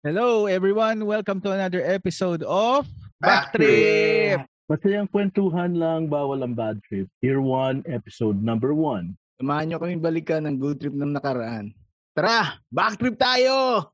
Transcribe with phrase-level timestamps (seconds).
[0.00, 2.88] Hello everyone, welcome to another episode of
[3.20, 4.48] Backtrip!
[4.64, 7.04] Masayang kwentuhan lang, bawal ang bad trip.
[7.20, 9.12] Year 1, episode number 1.
[9.44, 11.76] Samahan nyo kami balikan ng good trip ng nakaraan.
[12.16, 13.92] Tara, backtrip tayo!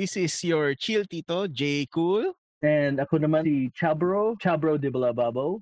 [0.00, 2.32] This is your chill tito, J Cool.
[2.64, 5.60] And ako naman si Chabro, Chabro de Balababo.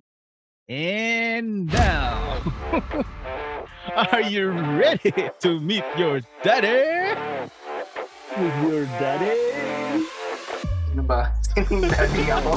[0.70, 2.38] And now,
[4.15, 5.10] are you ready
[5.43, 7.19] to meet your daddy?
[8.38, 9.34] With your daddy.
[10.95, 11.34] Ano ba?
[11.98, 12.55] Daddy ako.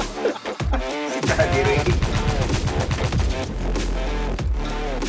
[0.86, 1.82] si Daddy Ray.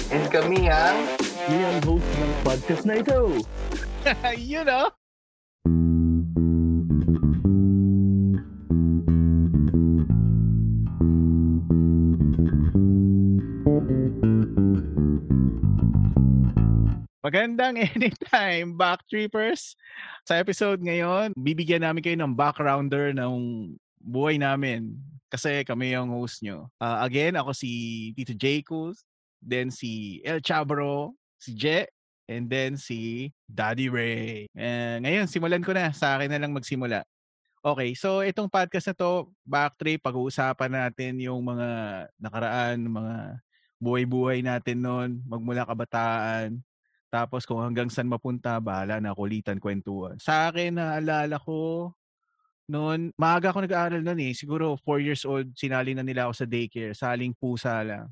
[0.10, 3.46] And kami ang Kami ang host ng podcast na ito.
[4.42, 4.90] you know?
[17.24, 19.80] Magandang anytime, Backtrippers.
[20.28, 23.32] Sa episode ngayon, bibigyan namin kayo ng backgrounder ng
[23.96, 25.00] buhay namin.
[25.32, 26.68] Kasi kami yung host nyo.
[26.76, 28.60] Ah, again, ako si Tito J.
[28.68, 28.92] Cool,
[29.40, 31.88] then si El Chabro, si Je,
[32.28, 34.52] and then si Daddy Ray.
[34.52, 35.96] Eh, ngayon, simulan ko na.
[35.96, 37.08] Sa akin na lang magsimula.
[37.64, 43.16] Okay, so itong podcast na to, Backtrip, pag-uusapan natin yung mga nakaraan, mga
[43.80, 46.60] buhay-buhay natin noon, magmula kabataan,
[47.14, 50.18] tapos kung hanggang saan mapunta, bahala na kulitan, kwentuhan.
[50.18, 51.94] Sa akin, naalala ko,
[52.66, 54.34] noon, maaga ako nag-aaral noon eh.
[54.34, 58.10] Siguro 4 years old, sinali na nila ako sa daycare, saling pusa lang.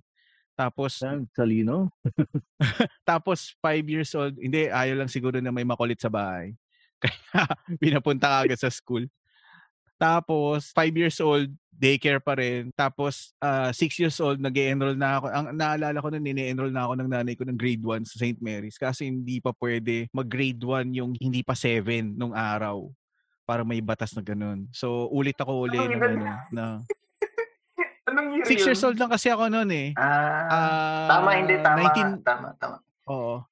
[0.53, 1.89] Tapos, Yan, Salino.
[3.09, 6.53] tapos 5 years old, hindi, ayaw lang siguro na may makulit sa bahay.
[7.02, 7.49] Kaya
[7.81, 9.09] pinapunta ka agad sa school.
[10.02, 12.73] Tapos, 5 years old, daycare pa rin.
[12.73, 15.25] Tapos, 6 years old, nag enroll na ako.
[15.30, 18.41] Ang naalala ko nun, nini-enroll na ako ng nanay ko ng grade 1 sa St.
[18.41, 18.81] Mary's.
[18.81, 22.89] Kasi hindi pa pwede mag-grade 1 yung hindi pa 7 nung araw.
[23.45, 24.66] Para may batas na ganun.
[24.73, 26.66] So, ulit ako uli ng ano, na...
[28.09, 28.66] Anong year 6 yun?
[28.73, 29.88] years old lang kasi ako noon eh.
[29.94, 31.56] Ah, Ah, tama, hindi.
[31.62, 32.78] Tama, 19 tama, tama.
[33.06, 33.45] Oo.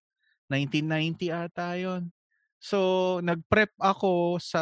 [0.50, 2.10] 1990 ata yon.
[2.58, 2.80] So,
[3.22, 4.62] nag-prep ako sa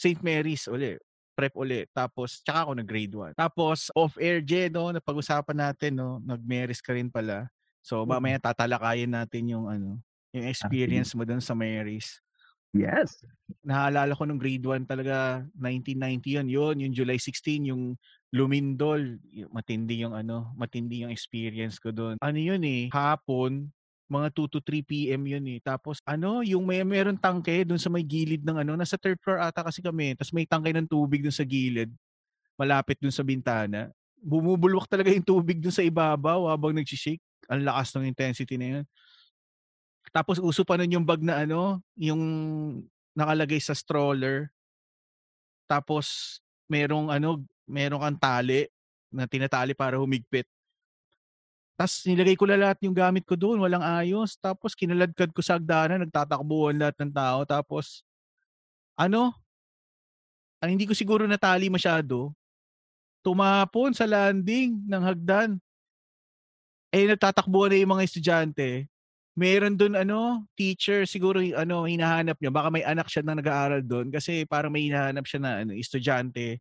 [0.00, 0.18] St.
[0.24, 0.96] Mary's uli.
[1.36, 1.84] Prep uli.
[1.92, 3.32] Tapos, tsaka ako nag-grade 1.
[3.36, 7.52] Tapos, off-air, Je, no, napag-usapan natin, no, nag-Mary's ka rin pala.
[7.84, 8.08] So, Mm.
[8.08, 10.00] mamaya tatalakayin natin yung, ano,
[10.32, 12.24] yung experience mo dun sa Mary's.
[12.72, 13.20] Yes.
[13.64, 16.48] Naalala ko nung grade 1 talaga, 1990 yun.
[16.48, 17.96] Yun, yung July 16, yung
[18.34, 19.16] Lumindol.
[19.52, 22.16] Matindi yung ano, matindi yung experience ko doon.
[22.20, 23.70] Ano yun eh, hapon,
[24.06, 25.22] mga 2 to 3 p.m.
[25.26, 25.58] yun eh.
[25.58, 29.42] Tapos ano, yung may meron tangke doon sa may gilid ng ano, nasa third floor
[29.42, 30.14] ata kasi kami.
[30.14, 31.90] Tapos may tangke ng tubig doon sa gilid,
[32.54, 33.90] malapit doon sa bintana.
[34.22, 37.22] Bumubulwak talaga yung tubig doon sa ibabaw habang nag-shake.
[37.46, 38.84] Ang lakas ng intensity na yun.
[40.10, 42.22] Tapos uso pa nun yung bag na ano, yung
[43.14, 44.50] nakalagay sa stroller.
[45.66, 46.38] Tapos
[46.70, 48.70] merong ano, merong kang tali
[49.10, 50.46] na tinatali para humigpit.
[51.76, 54.40] Tapos nilagay ko na lahat yung gamit ko doon, walang ayos.
[54.40, 57.44] Tapos kinaladkad ko sa hagdanan, nagtatakbuhan lahat ng tao.
[57.44, 58.00] Tapos,
[58.96, 59.36] ano,
[60.64, 62.32] ang hindi ko siguro natali masyado,
[63.20, 65.50] tumapon sa landing ng hagdan.
[66.96, 68.68] Eh, nagtatakbuhan na yung mga estudyante.
[69.36, 72.48] Meron doon ano, teacher, siguro ano, hinahanap niya.
[72.48, 76.56] Baka may anak siya na nag-aaral doon kasi parang may hinahanap siya na ano, estudyante,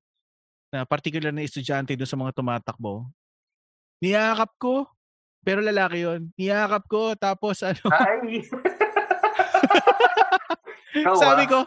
[0.75, 3.08] na particular na estudyante doon sa mga tumatakbo.
[4.04, 4.92] Niyakap ko,
[5.45, 6.33] pero lalaki yon.
[6.33, 8.41] Niyakap ko, tapos ano, Ay!
[11.22, 11.47] Sabi ah.
[11.47, 11.59] ko,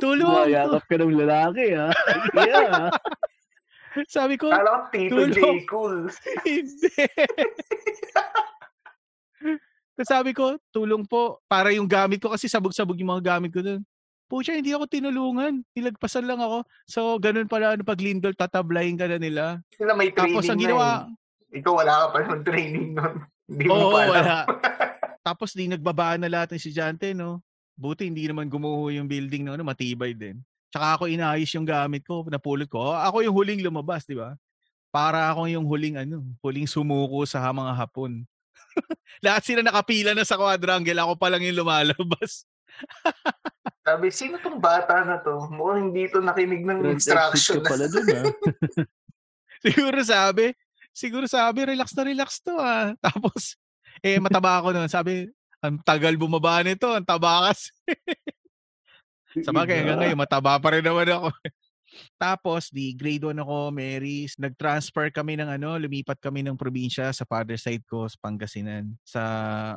[0.00, 0.48] tulong!
[0.48, 1.92] Mayakap ka ng lalaki, ha?
[2.40, 2.88] yeah.
[4.08, 5.36] Sabi ko, ko Tito J.
[5.36, 5.68] Tulong.
[5.68, 6.08] Cool.
[6.48, 7.04] Hindi.
[9.92, 11.44] Tapos sabi ko, tulong po.
[11.44, 13.84] Para yung gamit ko kasi sabog-sabog yung mga gamit ko doon.
[14.32, 15.60] Pucha, hindi ako tinulungan.
[15.76, 16.64] Nilagpasan lang ako.
[16.88, 19.60] So, ganun pala, ano, pag lindol, tatablayin ka na nila.
[19.76, 21.21] Sila may training Tapos ang na ginawa, eh.
[21.52, 23.14] Ikaw wala ka pa ng training nun.
[23.52, 24.12] Hindi mo oo, pa alam.
[24.16, 24.36] wala.
[25.28, 27.44] Tapos di nagbabaan na lahat ng estudyante, no?
[27.78, 30.42] Buti hindi naman gumuho yung building na ano, matibay din.
[30.72, 32.90] Tsaka ako inayos yung gamit ko, napulot ko.
[32.96, 34.34] Ako yung huling lumabas, di ba?
[34.90, 38.26] Para ako yung huling ano, huling sumuko sa mga hapon.
[39.24, 42.48] Lahat sila nakapila na sa quadrangle, ako pa lang yung lumalabas.
[43.82, 45.50] Sabi, sino tong bata na to?
[45.52, 47.60] Mukhang hindi to nakinig ng instruction.
[47.62, 48.22] ka pala dun, ha?
[49.64, 50.54] siguro sabi,
[50.92, 52.92] siguro sabi, relax na relax to ah.
[53.04, 53.56] Tapos,
[54.04, 54.88] eh, mataba ako noon.
[54.88, 55.28] Sabi,
[55.58, 57.72] ang tagal bumaba nito, ang taba kasi.
[59.40, 61.32] Sa bagay, hanggang ngayon, mataba pa rin naman ako.
[62.16, 64.36] Tapos di grade 1 ako, Mary's.
[64.40, 69.22] Nag-transfer kami ng ano, lumipat kami ng probinsya sa father side ko sa Pangasinan, sa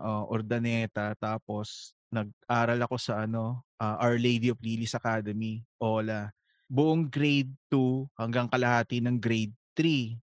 [0.04, 1.16] oh, Ordaneta.
[1.20, 6.32] Tapos nag-aral ako sa ano, ah, Our Lady of Lilies Academy, OLA.
[6.66, 10.18] Buong grade 2 hanggang kalahati ng grade 3.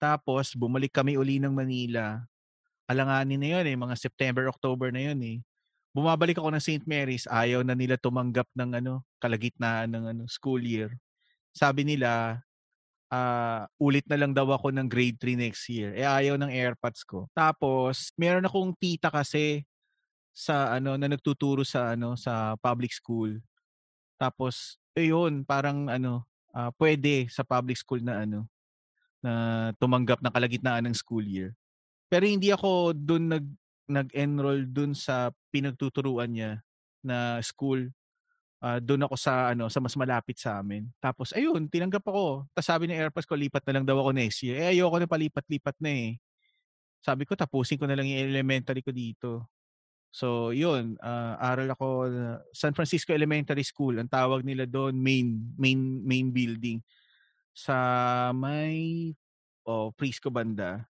[0.00, 2.24] Tapos bumalik kami uli ng Manila.
[2.88, 5.38] Alanganin na yun eh, mga September, October na yun eh.
[5.92, 6.84] Bumabalik ako ng St.
[6.88, 10.96] Mary's, ayaw na nila tumanggap ng ano, kalagitnaan ng ano, school year.
[11.52, 12.40] Sabi nila,
[13.12, 15.92] ah, ulit na lang daw ako ng grade 3 next year.
[15.92, 17.28] Eh ayaw ng AirPods ko.
[17.36, 19.66] Tapos, meron akong tita kasi
[20.32, 23.36] sa ano na nagtuturo sa ano sa public school.
[24.16, 26.24] Tapos, ayun, parang ano,
[26.56, 28.48] ah, pwede sa public school na ano
[29.20, 31.52] na tumanggap ng kalagitnaan ng school year.
[32.10, 33.46] Pero hindi ako doon nag
[33.90, 36.62] nag-enroll doon sa pinagtuturuan niya
[37.02, 37.90] na school.
[38.60, 40.86] Ah, doon ako sa ano sa mas malapit sa amin.
[41.00, 42.44] Tapos ayun, tinanggap ako.
[42.52, 44.60] Tapos sabi ng AirPods ko, lipat na lang daw ako next year.
[44.60, 46.10] Eh ayoko na palipat-lipat na eh.
[47.00, 49.48] Sabi ko, tapusin ko na lang yung elementary ko dito.
[50.12, 53.96] So, yun, ah, aral ako na San Francisco Elementary School.
[54.02, 56.82] Ang tawag nila doon, main main main building
[57.54, 57.76] sa
[58.34, 59.12] may
[59.66, 60.86] oh, Frisco banda.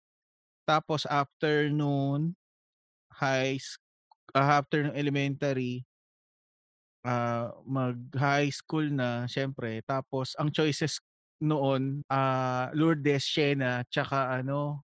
[0.69, 2.37] Tapos after noon,
[3.13, 3.59] high
[4.37, 5.85] ah, after ng elementary,
[7.07, 9.81] ah, mag-high school na syempre.
[9.87, 11.01] Tapos ang choices
[11.41, 14.83] noon, ah, Lourdes, Siena, tsaka ano,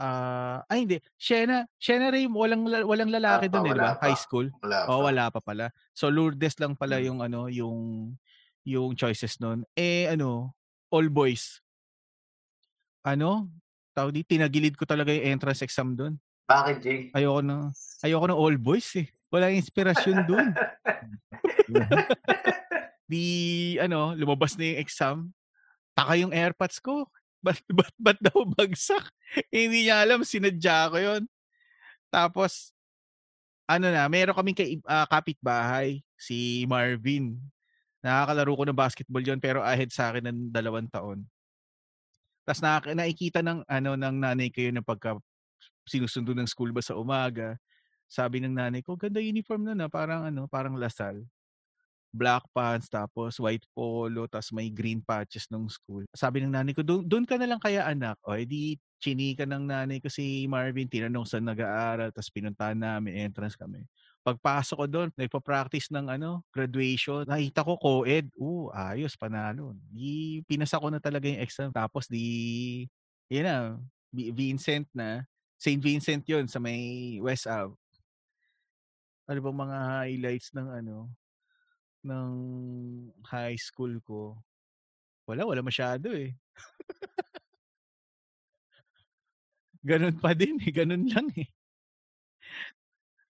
[0.00, 3.84] ah, ay hindi, Siena, Siena Ray, walang la- walang lalaki pa, doon eh, di wala
[3.94, 4.00] ba?
[4.00, 4.02] pa.
[4.10, 4.46] High school.
[4.62, 5.70] Wala Oh, wala pa pala.
[5.94, 7.06] So Lourdes lang pala Mm.
[7.06, 7.78] yung ano, yung
[8.66, 9.64] yung choices noon.
[9.78, 10.52] Eh ano,
[10.90, 11.62] all boys.
[13.06, 13.48] Ano?
[13.96, 16.14] Tawag di, tinagilid ko talaga yung entrance exam doon.
[16.50, 17.00] Bakit, Jay?
[17.14, 17.70] Ayoko na
[18.02, 19.06] ayoko ng all boys eh.
[19.30, 20.50] Wala inspirasyon doon.
[23.10, 23.24] Di
[23.78, 25.18] ano, lumabas na yung exam.
[25.94, 27.06] Taka yung AirPods ko.
[27.38, 29.06] Ba't, ba't, ba't daw bagsak?
[29.54, 31.22] Eh, hindi niya alam, sinadya ko yun.
[32.10, 32.74] Tapos,
[33.70, 37.38] ano na, meron kaming kay, ah, kapitbahay, si Marvin.
[38.00, 41.28] Nakakalaro ko ng basketball yon pero ahead sa akin ng dalawang taon.
[42.48, 45.20] Tapos nakaka- nakikita ng ano ng nanay ko yun pagka
[45.84, 47.56] sinusundo ng school bus sa umaga.
[48.10, 51.22] Sabi ng nanay ko, ganda uniform na na, parang ano, parang lasal.
[52.10, 56.02] Black pants, tapos white polo, tapos may green patches ng school.
[56.10, 58.18] Sabi ng nanay ko, doon ka na lang kaya anak.
[58.26, 63.54] O edi chinika ng nanay ko si Marvin, tinanong saan nag-aaral, tapos pinuntahan namin, entrance
[63.54, 63.86] kami.
[64.20, 67.24] Pagpasok ko doon, nagpa-practice ng ano, graduation.
[67.24, 68.28] Nakita ko co-ed.
[68.36, 69.72] Oo, ayos, panalo.
[69.88, 71.72] Di, pinasa ko na talaga yung exam.
[71.72, 72.84] Tapos di,
[73.32, 73.56] yun na,
[74.10, 75.22] Vi- Vincent na.
[75.60, 75.78] St.
[75.80, 77.76] Vincent yun sa may West Ave.
[79.30, 80.96] Ano bang mga highlights ng ano,
[82.04, 82.32] ng
[83.28, 84.38] high school ko?
[85.28, 86.34] Wala, wala masyado eh.
[89.88, 91.48] Ganun pa din eh, ganun lang eh.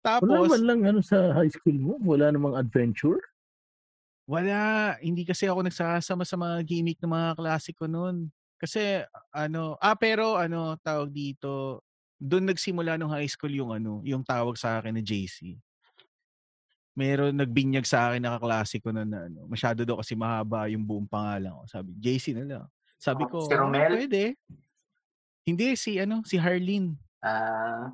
[0.08, 1.94] Wala Tapos, man lang ano sa high school mo?
[2.00, 3.20] Wala namang adventure?
[4.28, 8.28] Wala, hindi kasi ako nagsasama sa mga gimmick ng mga klase ko noon.
[8.60, 11.84] Kasi ano, ah pero ano tawag dito,
[12.18, 15.56] doon nagsimula nung high school yung ano, yung tawag sa akin na JC.
[16.98, 20.82] Meron nagbinyag sa akin na kaklase ko na, na ano, masyado daw kasi mahaba yung
[20.82, 21.64] buong pangalan ko.
[21.70, 22.66] Sabi, JC na lang.
[22.98, 23.86] Sabi Oh, ko, si Romel?
[23.86, 24.24] "Ah, pwede.
[25.46, 26.98] Hindi, si ano, si Harleen.
[27.22, 27.94] Ah,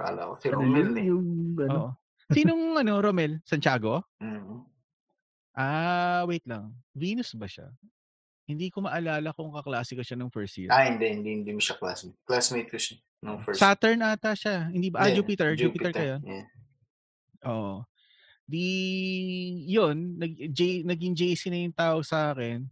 [0.00, 1.04] kala ko si Ano Romel eh.
[1.12, 1.26] Yung
[1.60, 1.76] ano?
[1.76, 1.90] Oo.
[2.34, 3.32] Sinong ano, Romel?
[3.44, 4.06] Santiago?
[4.22, 4.64] Mm.
[5.54, 6.72] Ah, wait lang.
[6.94, 7.68] Venus ba siya?
[8.46, 10.70] Hindi ko maalala kung kaklase ko siya nung first year.
[10.70, 12.18] Ah, hindi, hindi, hindi mo siya classmate.
[12.26, 13.60] Classmate ko siya nung first.
[13.60, 14.70] Saturn ata siya.
[14.70, 15.04] Hindi ba?
[15.04, 15.50] Ah, Hindi, Jupiter.
[15.54, 16.16] Jupiter, kayo.
[16.24, 16.46] Yeah.
[17.46, 17.74] Oo.
[18.50, 18.66] Di,
[19.70, 22.66] yun, nag, J, naging JC na yung tawag sa akin.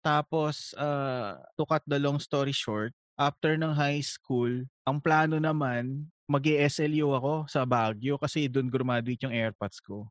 [0.00, 6.08] Tapos, uh, to cut the long story short, after ng high school, ang plano naman,
[6.24, 10.08] mag SLU ako sa Baguio kasi doon graduate yung AirPods ko.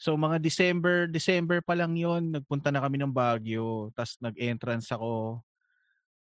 [0.00, 5.44] So mga December, December pa lang yon nagpunta na kami ng Baguio, tapos nag-entrance ako.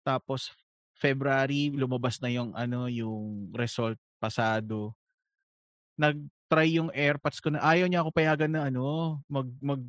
[0.04, 0.52] Tapos
[0.92, 4.92] February lumabas na yung ano, yung result pasado.
[5.96, 9.80] Nag-try yung AirPods ko na ayaw niya ako payagan na ano, mag mag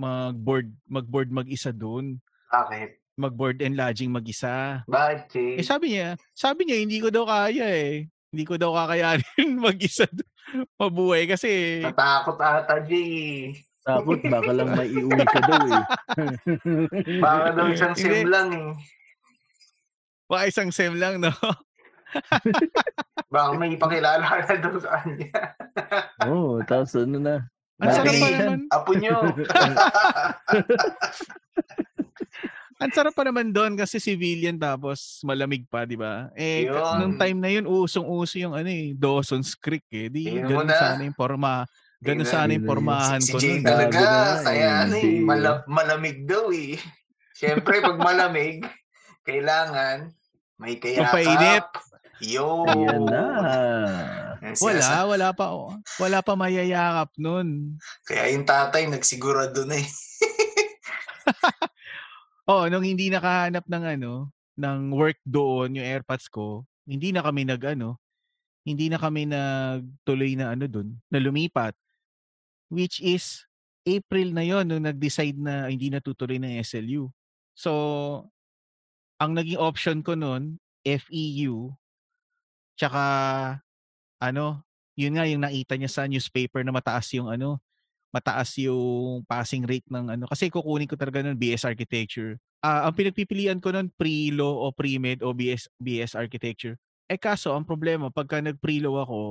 [0.00, 2.20] mag-board, mag-board mag-isa doon.
[2.48, 2.99] Bakit?
[3.20, 4.80] Mag-board and lodging mag-isa.
[4.88, 5.60] Bakit?
[5.60, 8.08] Eh sabi niya, sabi niya hindi ko daw kaya eh.
[8.32, 10.08] Hindi ko daw kakayanin mag-isa.
[10.80, 13.52] Mabuhay kasi Natakot ata, Jay.
[13.80, 15.84] Takot, baka lang may iuwi ka daw eh.
[17.20, 18.08] Baka daw isang Hindi.
[18.08, 18.68] sim lang eh.
[20.30, 21.32] baka isang sem lang, no?
[23.28, 25.30] Baka may ipakilala ka na daw sa kanya.
[26.24, 27.34] Oo, oh, tapos ano na,
[27.80, 28.58] Ang sarap pa naman.
[28.70, 29.16] Apo nyo.
[32.80, 36.32] Ang sarap pa naman doon kasi civilian tapos malamig pa, di ba?
[36.32, 36.96] Eh, Yun.
[36.96, 40.08] nung time na yun, usong-uso yung ano eh, Dawson's Creek eh.
[40.08, 40.80] Di, mo ganun na.
[40.80, 41.68] sana yung forma.
[42.00, 42.32] Ganun Tingnan.
[42.32, 43.68] sana yung pormahan si ko Jay nun.
[43.68, 44.00] talaga.
[44.00, 46.80] Na, Kaya eh, ano eh, mala- malamig daw eh.
[47.36, 48.64] Siyempre, pag malamig,
[49.20, 50.08] kailangan
[50.56, 51.12] may kayakap.
[51.12, 51.68] Mapainit.
[52.24, 52.64] Yo.
[52.64, 53.24] Ayan na.
[54.56, 55.52] Wala, wala pa.
[55.52, 55.76] oh.
[55.96, 57.76] Wala pa mayayakap nun.
[58.04, 59.88] Kaya yung tatay nagsigurado na eh.
[62.50, 64.26] Oh, nung hindi nakahanap ng ano,
[64.58, 67.94] ng work doon, yung AirPods ko, hindi na kami nag ano,
[68.66, 71.78] hindi na kami nagtuloy na ano doon, na lumipat.
[72.66, 73.46] Which is
[73.86, 77.06] April na yon nung nag-decide na hindi na tutuloy ng SLU.
[77.54, 77.70] So,
[79.22, 81.70] ang naging option ko noon, FEU,
[82.74, 83.02] tsaka
[84.18, 84.66] ano,
[84.98, 87.62] yun nga yung nakita niya sa newspaper na mataas yung ano,
[88.10, 90.24] mataas yung passing rate ng ano.
[90.26, 92.36] Kasi kukunin ko talaga nun BS Architecture.
[92.60, 96.76] Ah, ang pinagpipilian ko nun pre-law o pre-med o BS, BS Architecture.
[97.10, 99.22] Eh kaso, ang problema, pagka nag-pre-law ako,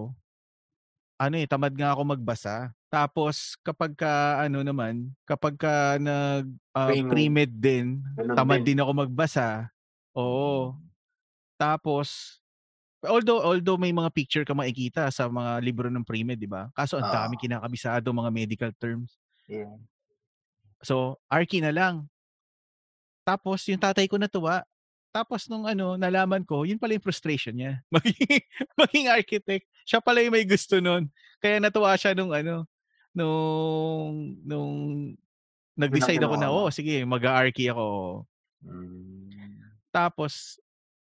[1.19, 2.71] ano eh, tamad nga ako magbasa.
[2.89, 7.51] Tapos, kapag ka, ano naman, kapag ka nag ah, Pre-med.
[7.53, 8.01] din,
[8.33, 8.73] tamad din.
[8.73, 9.69] din ako magbasa.
[10.15, 10.73] Oo.
[11.59, 12.38] Tapos,
[13.07, 16.67] although although may mga picture ka makikita sa mga libro ng pre-med, di ba?
[16.75, 17.41] Kaso ang dami Oo.
[17.41, 19.15] kinakabisado mga medical terms.
[19.47, 19.79] Yeah.
[20.83, 22.07] So, Arky na lang.
[23.27, 24.63] Tapos, yung tatay ko natuwa.
[25.11, 27.83] Tapos, nung ano, nalaman ko, yun pala yung frustration niya.
[27.93, 28.41] Maging,
[28.77, 29.65] maging architect.
[29.83, 31.09] Siya pala yung may gusto nun.
[31.41, 32.69] Kaya natuwa siya nung ano,
[33.11, 34.73] nung, nung
[35.75, 38.23] nag-decide ako na, oh, sige, mag-arky ako.
[38.63, 39.61] Mm.
[39.89, 40.61] Tapos,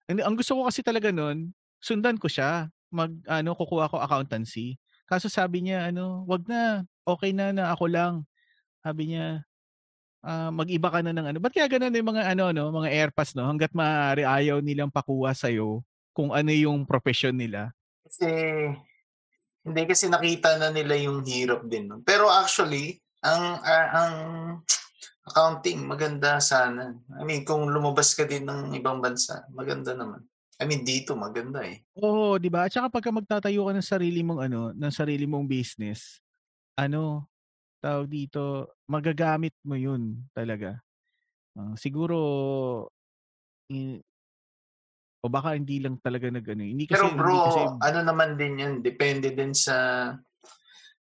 [0.08, 2.70] hindi, ang gusto ko kasi talaga nun, sundan ko siya.
[2.94, 4.78] Mag, ano, kukuha ko accountancy.
[5.10, 8.14] Kaso sabi niya, ano, wag na, okay na na ako lang.
[8.80, 9.42] Sabi niya,
[10.22, 11.38] ah, mag-iba ka na ng ano.
[11.42, 13.44] Ba't kaya ganun yung mga ano, no, mga airpass, no?
[13.44, 15.82] Hanggat maaari ayaw nilang pakuha sa'yo
[16.14, 17.74] kung ano yung profession nila.
[18.06, 18.28] Kasi,
[19.62, 21.90] hindi kasi nakita na nila yung hirap din.
[21.90, 22.00] No?
[22.04, 24.14] Pero actually, ang ah, ang
[25.22, 26.98] accounting, maganda sana.
[27.14, 30.22] I mean, kung lumabas ka din ng ibang bansa, maganda naman.
[30.62, 31.82] I mean, dito maganda eh.
[31.98, 32.70] Oo, di ba?
[32.70, 36.22] At saka pagka magtatayo ka ng sarili mong ano, ng sarili mong business,
[36.78, 37.26] ano,
[37.82, 40.78] tawag dito, magagamit mo yun talaga.
[41.58, 42.16] Ah, siguro
[43.68, 44.00] i-
[45.22, 48.30] o baka hindi lang talaga nag ano, hindi kasi Pero bro, hindi kasi ano naman
[48.38, 49.76] din yan, depende din sa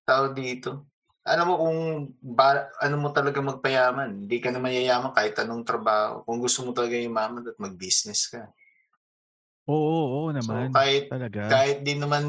[0.07, 0.91] tao dito.
[1.27, 1.79] Alam mo kung
[2.23, 6.23] ba, ano mo talaga magpayaman, hindi ka na mayayaman kahit anong trabaho.
[6.23, 8.47] Kung gusto mo talaga yumaman at mag-business ka.
[9.67, 10.71] Oo, oo, oo So naman.
[10.71, 11.41] kahit talaga.
[11.51, 12.25] kahit din naman,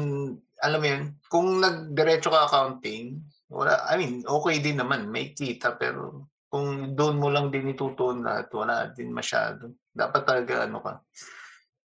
[0.58, 5.78] alam mo yun, kung nagdiretso ka accounting, wala, I mean, okay din naman, may kita,
[5.78, 9.70] pero kung doon mo lang din itutuon lahat, wala din masyado.
[9.94, 10.94] Dapat talaga ano ka.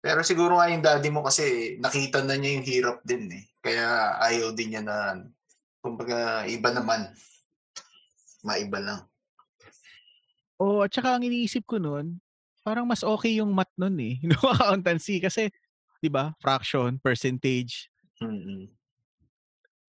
[0.01, 3.45] Pero siguro nga yung daddy mo kasi nakita na niya yung hirap din eh.
[3.61, 4.97] Kaya ayaw din niya na,
[5.85, 7.13] kumbaga, iba naman.
[8.45, 9.01] Maiba lang.
[10.61, 12.21] Oo, at saka ang iniisip ko noon,
[12.65, 15.53] parang mas okay yung math noon eh, no accountancy kasi
[16.01, 16.33] 'di ba?
[16.41, 17.93] Fraction, percentage.
[18.25, 18.73] Mm-mm.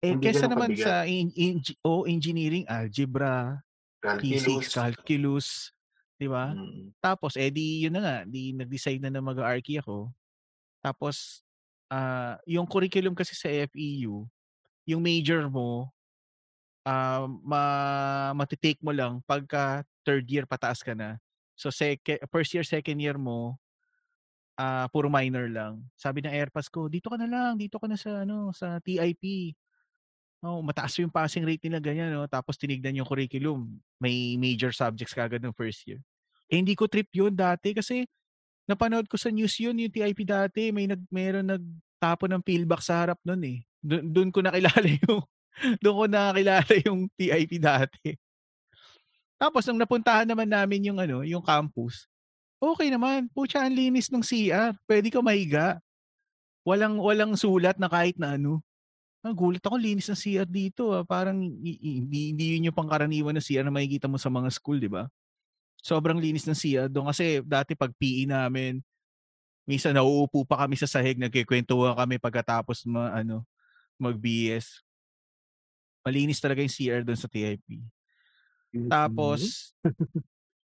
[0.04, 3.64] Eh Hindi kesa naman sa in, in, o engineering, algebra,
[4.20, 4.76] physics, Calculus.
[4.76, 5.48] calculus,
[6.20, 6.52] 'di ba?
[6.54, 6.92] Mm.
[7.00, 10.12] Tapos eh di yun na nga, di nag-decide na na mag-archi ako.
[10.84, 11.42] Tapos
[11.90, 14.28] ah yung curriculum kasi sa FEU,
[14.86, 15.90] yung major mo
[16.86, 17.64] ah ma
[18.38, 21.18] matitake mo lang pagka third year pataas ka na.
[21.56, 23.60] So second first year, second year mo
[24.56, 25.84] ah puro minor lang.
[26.00, 29.56] Sabi ng airpass ko, dito ka na lang, dito ka na sa ano, sa TIP.
[30.46, 32.28] Oh, mataas yung passing rate nila ganyan, no?
[32.30, 33.82] Tapos tinignan yung curriculum.
[33.98, 36.00] May major subjects kagad ng first year.
[36.52, 38.06] Eh, hindi ko trip yun dati kasi
[38.70, 43.06] napanood ko sa news yun, yung TIP dati, may nag meron nagtapon ng pillbox sa
[43.06, 43.60] harap nun eh.
[43.86, 45.22] Doon ko nakilala yung
[45.82, 48.18] doon ko nakilala yung TIP dati.
[49.46, 52.10] Tapos nung napuntahan naman namin yung ano, yung campus,
[52.58, 53.30] okay naman.
[53.30, 54.74] Pucha, ang linis ng CR.
[54.90, 55.78] Pwede ka mahiga.
[56.66, 58.66] Walang walang sulat na kahit na ano.
[59.22, 60.98] Ang gulat ako, linis ng CR dito.
[60.98, 61.06] Ah.
[61.06, 61.78] Parang hindi,
[62.34, 65.06] hindi yun yung pangkaraniwan na CR na makikita mo sa mga school, di ba?
[65.78, 67.14] Sobrang linis ng CR doon.
[67.14, 68.82] Kasi dati pag PE namin,
[69.70, 73.46] minsan nauupo pa kami sa sahig, nagkikwentuhan kami pagkatapos ma, ano,
[74.02, 74.82] mag-BS.
[76.02, 77.62] Malinis talaga yung CR doon sa TIP.
[78.92, 79.72] Tapos,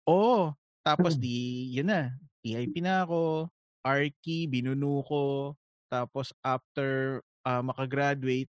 [0.06, 0.54] oo.
[0.86, 2.14] Tapos di, yun na.
[2.42, 3.50] TIP na ako.
[3.82, 5.54] Arky, binuno ko.
[5.90, 8.50] Tapos after ah, makagraduate,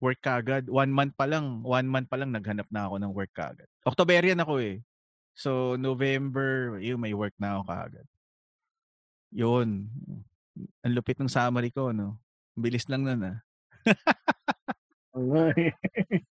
[0.00, 0.68] work kagad.
[0.68, 3.68] One month pa lang, one month pa lang naghanap na ako ng work kagad.
[3.84, 4.80] Octoberian ako eh.
[5.34, 8.06] So, November, yun, may work na ako kagad.
[9.34, 9.90] Yun.
[10.86, 12.22] Ang lupit ng summary ko, no?
[12.54, 13.38] Bilis lang nun, ah.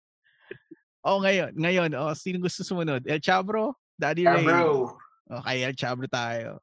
[1.00, 3.00] Oh, ngayon, ngayon, oh, sino gusto sumunod?
[3.08, 3.72] El Chabro?
[3.96, 4.44] Daddy Ah, Ray?
[4.44, 4.92] bro.
[5.32, 6.60] Okay, El Chabro tayo.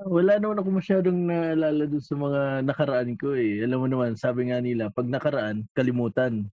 [0.00, 3.60] Wala naman ako masyadong naalala dun sa mga nakaraan ko eh.
[3.66, 6.46] Alam mo naman, sabi nga nila, pag nakaraan, kalimutan.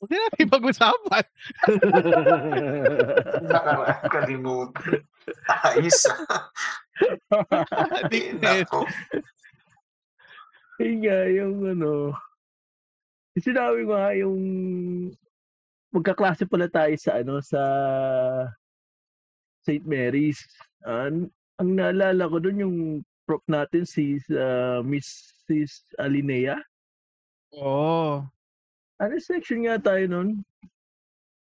[0.00, 1.24] Huwag na natin pag-usapan.
[3.52, 5.04] Nakaraan, kalimutan.
[5.76, 6.48] Ayos ah.
[10.80, 12.14] Yun nga, yung ano,
[13.36, 14.38] sinabi ko nga yung
[15.92, 17.62] magkaklase pala tayo sa ano, sa
[19.64, 19.84] St.
[19.84, 20.40] Mary's.
[20.84, 21.28] An
[21.58, 22.76] ang naalala ko dun yung
[23.26, 25.84] prof natin si uh, Mrs.
[25.98, 26.56] Alinea.
[27.58, 28.22] Oo.
[28.98, 30.28] Ano section nga tayo nun?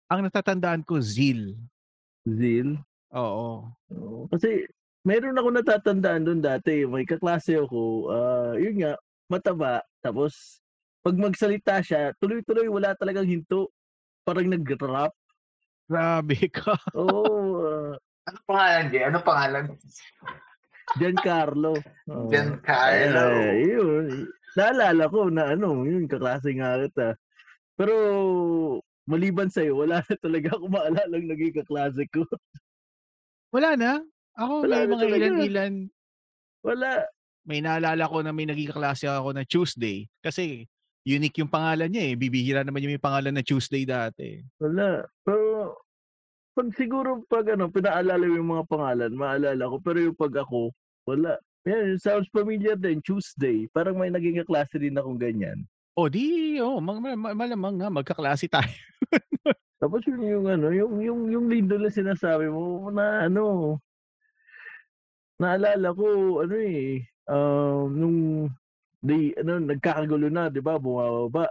[0.09, 1.52] Ang natatandaan ko, Zeal.
[2.25, 2.80] Zil.
[3.12, 3.68] Oo.
[3.92, 4.25] Oo.
[4.33, 4.64] Kasi
[5.04, 6.88] meron ako natatandaan doon dati.
[6.88, 8.09] May kaklase ako.
[8.12, 8.92] ah yun nga,
[9.28, 9.85] mataba.
[10.00, 10.61] Tapos,
[11.04, 13.68] pag magsalita siya, tuloy-tuloy wala talagang hinto.
[14.28, 15.12] Parang nag-rap.
[15.88, 16.76] Grabe ka.
[16.92, 17.64] Oo.
[17.64, 17.97] ah,
[18.28, 19.02] Ano pangalan, Jay?
[19.08, 19.64] Ano pangalan?
[21.00, 21.73] Giancarlo.
[22.12, 22.28] Oo.
[22.28, 23.25] Giancarlo.
[23.25, 24.28] Eh, yun.
[24.52, 27.16] Naalala ko na ano, yun, kaklase nga kita.
[27.73, 27.94] Pero,
[29.08, 32.28] maliban sa'yo, wala na talaga ako maalala ng naging kaklase ko.
[33.49, 34.04] Wala na.
[34.37, 35.75] Ako Wala may na mga ilan-ilan.
[36.61, 36.90] Wala.
[37.49, 40.04] May naalala ko na may naging kaklase ako na Tuesday.
[40.20, 40.68] Kasi
[41.08, 42.14] unique yung pangalan niya eh.
[42.20, 44.44] Bibihira naman yung may pangalan na Tuesday dati.
[44.60, 45.08] Wala.
[45.24, 45.72] Pero,
[46.52, 49.76] pag siguro pag ano, pinaalala yung mga pangalan, maalala ko.
[49.80, 50.68] Pero yung pag ako,
[51.08, 51.40] wala.
[51.64, 53.00] Yan, sounds familiar din.
[53.00, 53.64] Tuesday.
[53.72, 55.64] Parang may naging kaklase din akong ganyan.
[55.98, 58.70] O di, oh, ma- ma- ma- malamang nga, magkaklase tayo.
[59.78, 63.78] Tapos yun yung ano, yung, yung, yung lindo na sinasabi mo na ano,
[65.38, 66.06] naalala ko,
[66.42, 68.18] ano eh, um, nung,
[68.98, 71.46] di, ano, nagkakagulo na, di ba, bumababa.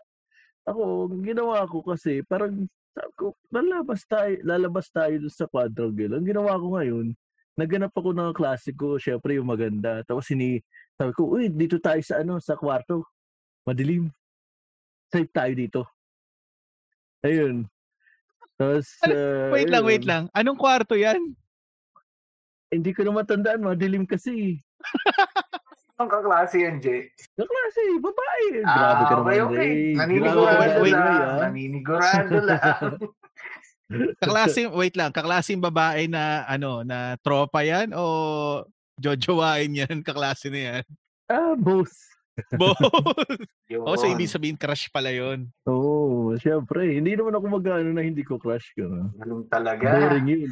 [0.68, 6.18] Ako, ang ginawa ko kasi, parang, sabi ko, lalabas tayo, lalabas tayo dun sa quadrangle.
[6.18, 7.08] Ang ginawa ko ngayon,
[7.58, 10.04] naghanap ako ng klase ko, syempre yung maganda.
[10.06, 10.60] Tapos sini,
[10.98, 13.06] sabi ko, uy, dito tayo sa ano, sa kwarto.
[13.66, 14.10] Madilim.
[15.14, 15.82] Safe tayo dito.
[17.22, 17.70] Ayun.
[18.58, 20.24] Tapos, ah, wait lang, wait lang.
[20.34, 21.22] Anong kwarto yan?
[22.74, 24.58] Hindi ko na matandaan, madilim kasi.
[25.98, 27.10] Anong kaklase yan, Jay?
[27.34, 28.46] Kaklase, babae.
[28.62, 29.70] Grabe ka Ah, okay, naman, okay.
[29.74, 30.94] Grabe ka Naninigurado wait, naman, wait.
[30.94, 31.10] Lang.
[31.10, 31.40] ah.
[31.50, 32.92] Naninigurado lang.
[34.22, 35.10] Kaklase, wait lang.
[35.10, 38.06] Kaklaseng babae na, ano, na tropa yan o
[39.02, 40.06] jojowain yan?
[40.06, 40.84] Kaklase na yan?
[41.34, 41.98] Ah, both.
[42.54, 42.78] Both.
[43.74, 43.82] Yun.
[43.82, 45.50] o, so ibig sabihin crush pala yon.
[45.66, 46.94] Oo, oh, syempre.
[46.94, 48.86] Hindi naman ako mag-ano na hindi ko crush ka.
[48.86, 49.98] Ganun talaga.
[49.98, 50.52] Boring yun.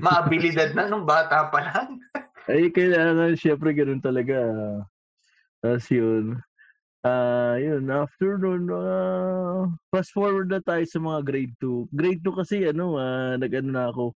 [0.00, 2.00] Maabilidad na nung bata pa lang.
[2.46, 4.38] Ay, kailangan, syempre, ganun talaga.
[5.58, 6.38] Tapos yun.
[7.02, 11.90] Ah, yun, after nun, ah, fast forward na tayo sa mga grade 2.
[11.90, 14.14] Grade 2 kasi, ano, ah, nag-ano na ako.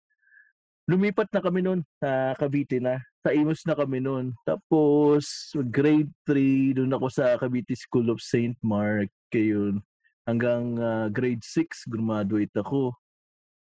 [0.92, 3.00] Lumipat na kami nun sa Cavite na.
[3.24, 4.36] Sa Imus na kami nun.
[4.44, 8.56] Tapos, grade 3, dun ako sa Cavite School of St.
[8.60, 9.08] Mark.
[9.32, 9.80] Kayun.
[10.28, 12.92] Hanggang ah, grade 6, graduate ako.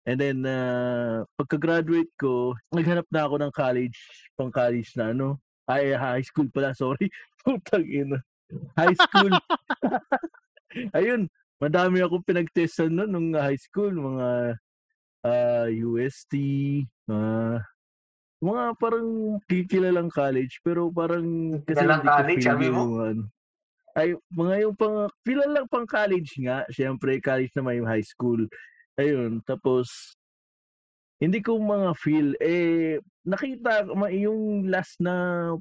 [0.02, 3.98] And then, uh, pagka-graduate ko, naghanap na ako ng college,
[4.34, 5.38] pang college na ano.
[5.70, 7.06] Ay, high school pala, sorry.
[7.46, 8.18] Putang ina.
[8.74, 9.32] High school.
[10.98, 11.30] Ayun,
[11.62, 13.94] madami akong pinag-testan nun nung high school.
[13.94, 14.58] Mga
[15.22, 16.34] ah, UST,
[17.06, 17.62] mga
[18.42, 22.98] mga parang kikilalang college, pero parang kasi Kilalang college, sabi mo?
[22.98, 23.30] ano,
[23.92, 26.64] ay, mga yung pang, kilalang pang college nga.
[26.72, 28.40] Siyempre, college na may high school.
[29.00, 30.12] Ayun, tapos,
[31.22, 35.14] hindi ko mga feel, eh, nakita, yung last na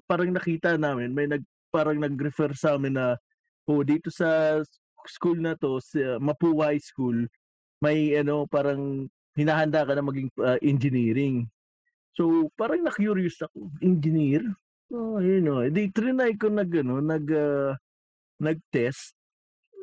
[0.09, 3.15] parang nakita namin, may nag, parang nag-refer sa amin na,
[3.69, 4.59] oh, dito sa
[5.07, 7.29] school na to, sa Mapua High School,
[7.79, 11.47] may ano, parang hinahanda ka na maging uh, engineering.
[12.17, 14.43] So, parang na-curious ako, engineer?
[14.91, 15.63] Oh, yun o.
[15.71, 17.71] Di, trinay ko nag, ano, nag, ah,
[18.43, 19.15] nag-test.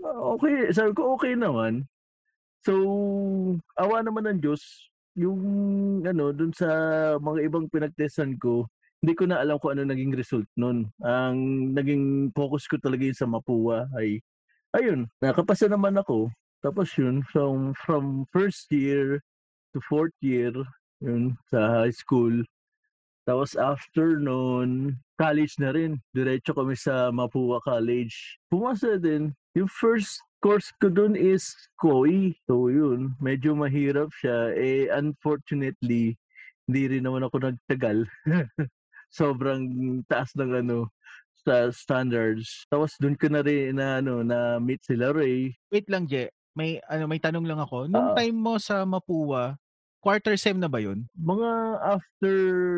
[0.05, 1.89] Ah, Okay, sabi ko, okay naman.
[2.67, 2.75] So,
[3.79, 4.63] awa naman ng Diyos,
[5.19, 5.43] yung
[6.07, 6.69] ano, dun sa
[7.19, 8.67] mga ibang pinagtestan ko,
[8.99, 10.91] hindi ko na alam kung ano naging result nun.
[11.03, 14.19] Ang naging focus ko talaga yun sa Mapua ay,
[14.75, 16.31] ayun, nakapasa naman ako.
[16.59, 19.23] Tapos yun, from, from first year
[19.71, 20.51] to fourth year,
[20.99, 22.43] yun, sa high school.
[23.23, 26.03] Tapos after nun, college na rin.
[26.11, 28.41] Diretso kami sa Mapua College.
[28.51, 29.31] Pumasa din.
[29.55, 32.35] Yung first course ko dun is KOI.
[32.47, 34.55] So yun, medyo mahirap siya.
[34.55, 36.17] Eh, unfortunately,
[36.69, 38.05] hindi rin naman ako nagtagal.
[39.19, 39.63] Sobrang
[40.07, 40.93] taas ng ano,
[41.47, 42.67] sa standards.
[42.69, 45.55] Tapos dun ko na rin na ano na meet sila Ray.
[45.73, 46.29] Wait lang, Je.
[46.53, 47.87] May ano may tanong lang ako.
[47.87, 48.17] Nung Oo.
[48.19, 49.55] time mo sa Mapua,
[50.03, 51.07] quarter sem na ba 'yun?
[51.15, 52.35] Mga after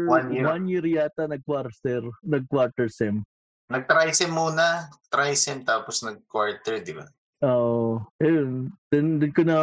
[0.06, 0.44] One year.
[0.46, 3.24] one year yata nag-quarter, nag-quarter sem.
[3.72, 4.90] Nag-trisem muna.
[5.08, 7.06] Trisem tapos nag-quarter, di ba?
[7.40, 8.05] Oo.
[8.20, 8.68] ayun.
[8.92, 9.59] Then, doon ko na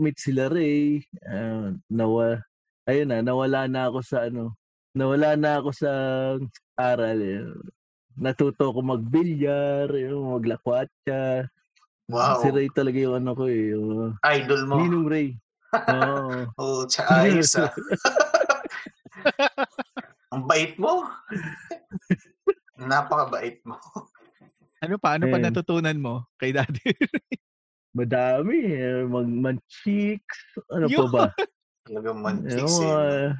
[0.00, 1.04] meet sila Ray.
[1.20, 2.40] Uh, nawa,
[2.88, 4.56] ayun na, nawala na ako sa ano,
[4.96, 5.90] nawala na ako sa
[6.80, 7.18] aral.
[7.20, 7.44] Eh.
[8.16, 11.48] Natuto ko magbilyar, yung maglakwatsa.
[12.08, 12.40] Wow.
[12.40, 13.76] Si Ray talaga yung ano ko eh.
[13.76, 14.74] Yung, Idol mo.
[14.80, 15.28] Ninong Ray.
[15.72, 16.48] Oo.
[16.60, 17.72] Oo, tsaka ayos ah.
[20.32, 21.04] Ang bait mo.
[22.80, 23.76] Napakabait mo.
[24.82, 25.14] Ano pa?
[25.14, 26.90] Ano pa natutunan mo kay daddy?
[27.94, 28.58] Madami.
[28.66, 29.06] eh.
[29.06, 30.58] Mag man-cheeks.
[30.74, 31.10] Ano pa Yun.
[31.14, 31.26] ba?
[31.86, 33.30] Talagang manchicks eh.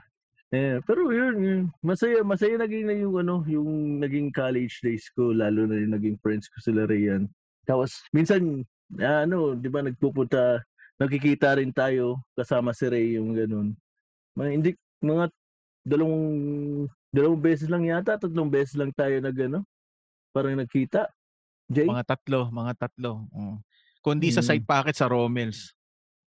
[0.50, 5.30] eh, pero yun, yun, masaya, masaya naging na yung ano, yung naging college days ko,
[5.30, 7.30] lalo na yung naging friends ko sila Rayan.
[7.64, 8.66] Tapos, minsan,
[8.98, 10.58] ano, di ba, nagpupunta,
[10.98, 13.78] nakikita rin tayo, kasama si Ray, yung ganun.
[14.34, 15.30] Mga, hindi, mga
[15.86, 16.26] dalawang,
[17.14, 19.62] dalawang beses lang yata, tatlong beses lang tayo nag, ano,
[20.34, 21.06] parang nagkita.
[21.68, 21.84] Jay?
[21.84, 23.26] mga tatlo, mga tatlo.
[23.30, 23.56] Mm.
[24.00, 24.48] Kundi sa Mm.
[24.48, 25.72] side pocket sa Rommel's.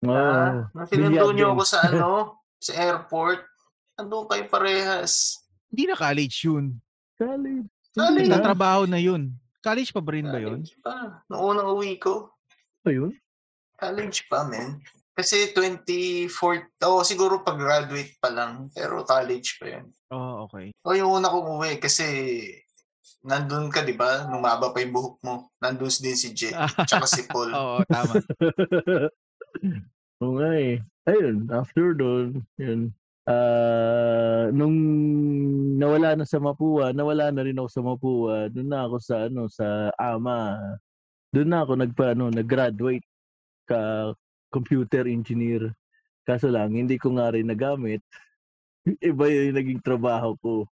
[0.01, 1.43] Ah, Ah, sinundo din.
[1.43, 3.41] ako sa ano, sa airport.
[3.95, 5.41] Andun kayo parehas.
[5.69, 6.65] Hindi na college 'yun.
[7.15, 7.67] college.
[7.91, 8.11] College.
[8.11, 8.37] Hindi na.
[8.37, 9.33] Nagtatrabaho na 'yun.
[9.59, 10.61] College pa ba rin ba 'yun?
[10.61, 11.25] College pa.
[11.27, 12.31] Noong unang uwi ko,
[12.83, 13.15] Ayun.
[13.75, 14.83] college pa, men.
[15.15, 16.29] Kasi 24,
[16.83, 19.87] oh, siguro pag-graduate pa lang, pero college pa yun.
[20.11, 20.75] Oh, okay.
[20.83, 22.05] O yung una kong uwi, kasi
[23.25, 24.29] nandun ka, di ba?
[24.29, 25.49] Numaba pa yung buhok mo.
[25.59, 27.51] Nandun din si Jay, tsaka si Paul.
[27.57, 28.15] Oo, tama.
[30.21, 30.79] Oo nga eh.
[31.05, 32.93] Ayun, after doon, yun.
[33.25, 34.77] Ah, nung
[35.81, 38.37] nawala na sa Mapua, nawala na rin ako sa Mapua.
[38.53, 40.61] Doon na ako sa ano sa AMA.
[41.33, 43.05] Doon na ako nagpa ano, nag-graduate
[43.65, 44.13] ka
[44.53, 45.73] computer engineer.
[46.29, 48.05] Kaso lang hindi ko nga rin nagamit.
[49.01, 50.69] Iba yung naging trabaho ko.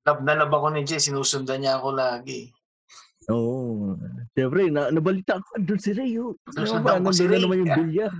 [0.00, 2.48] Love na love ako ni Jay, sinusundan niya ako lagi.
[3.28, 3.94] Oo.
[4.32, 6.16] Siyempre, na, nabalita ko, andun si Ray.
[6.16, 6.34] Oh.
[6.50, 7.42] Susundan Ano ba, ko si nandun na Ray.
[7.44, 8.12] naman yung bilyar.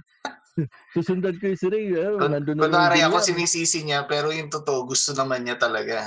[0.94, 1.84] Susundan ko yung si Ray.
[1.96, 5.56] Oh, Kun- nandun na Kunwari yung ako sinisisi niya, pero yung totoo, gusto naman niya
[5.56, 6.04] talaga.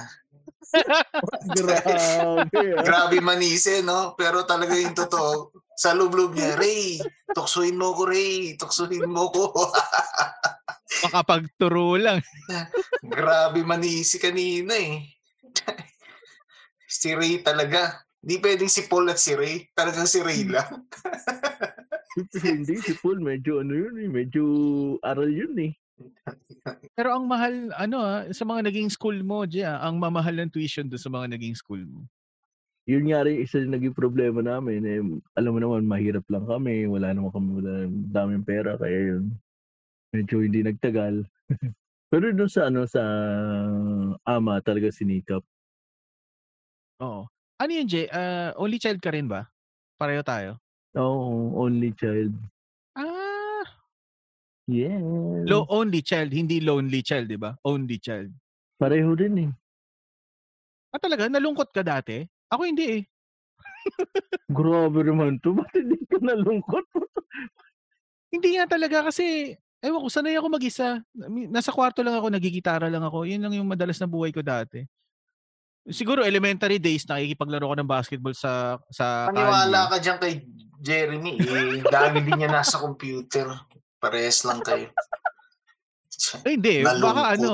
[1.58, 1.94] Grabe.
[1.94, 2.46] ah.
[2.82, 4.14] Grabe manise, no?
[4.14, 7.02] Pero talaga yung totoo, sa loob-loob niya, Ray,
[7.34, 9.50] tuksuin mo ko, Ray, tuksuin mo ko.
[11.10, 12.22] Makapagturo lang.
[13.02, 15.02] Grabe manisi kanina eh.
[17.02, 18.04] si Ray talaga.
[18.24, 19.68] Di pwedeng si Paul at si Ray.
[19.76, 20.88] Talagang si Ray lang.
[22.46, 24.10] Hindi, si Paul medyo ano yun eh.
[24.10, 24.44] Medyo
[25.04, 25.74] aral yun eh.
[26.94, 30.54] Pero ang mahal, ano ah, sa mga naging school mo, Jay, ah, ang mamahal ng
[30.54, 32.06] tuition doon sa mga naging school mo.
[32.84, 34.82] Yun nga rin isa yung naging problema namin.
[34.84, 35.00] Eh,
[35.40, 36.84] alam mo naman, mahirap lang kami.
[36.88, 37.74] Wala naman kami wala
[38.12, 38.76] daming pera.
[38.76, 39.32] Kaya yun,
[40.12, 41.24] medyo hindi nagtagal.
[42.14, 43.02] Pero doon sa ano sa
[44.30, 45.42] ama talaga sinikap.
[47.02, 47.26] Oo.
[47.58, 48.06] Ano yun, Jay?
[48.14, 49.50] Ah, only child ka rin ba?
[49.98, 50.62] Pareho tayo.
[50.94, 52.38] Oo, only child.
[52.94, 53.66] Ah,
[54.70, 54.96] Yeah.
[55.44, 57.58] lo only child, hindi lonely child, di ba?
[57.66, 58.30] Only child.
[58.78, 59.52] Pareho din eh.
[60.94, 61.26] Ah, talaga?
[61.28, 62.22] Nalungkot ka dati?
[62.54, 63.04] Ako hindi eh.
[64.54, 65.58] Grabe naman to.
[65.58, 66.86] Ba't hindi ka nalungkot?
[68.30, 71.04] Hindi nga talaga kasi, ewan ko, sanay ako mag-isa.
[71.52, 73.28] Nasa kwarto lang ako, nagigitara lang ako.
[73.28, 74.82] Yun lang yung madalas na buhay ko dati.
[75.84, 80.34] Siguro elementary days, nakikipaglaro ko ng basketball sa sa Paniwala ka dyan kay
[80.80, 81.36] Jeremy.
[81.36, 83.52] Eh, dami din niya nasa computer.
[84.00, 84.88] Parehas lang kayo.
[86.48, 86.88] Eh, hindi.
[86.88, 87.36] Baka Nalungkot.
[87.36, 87.54] ano.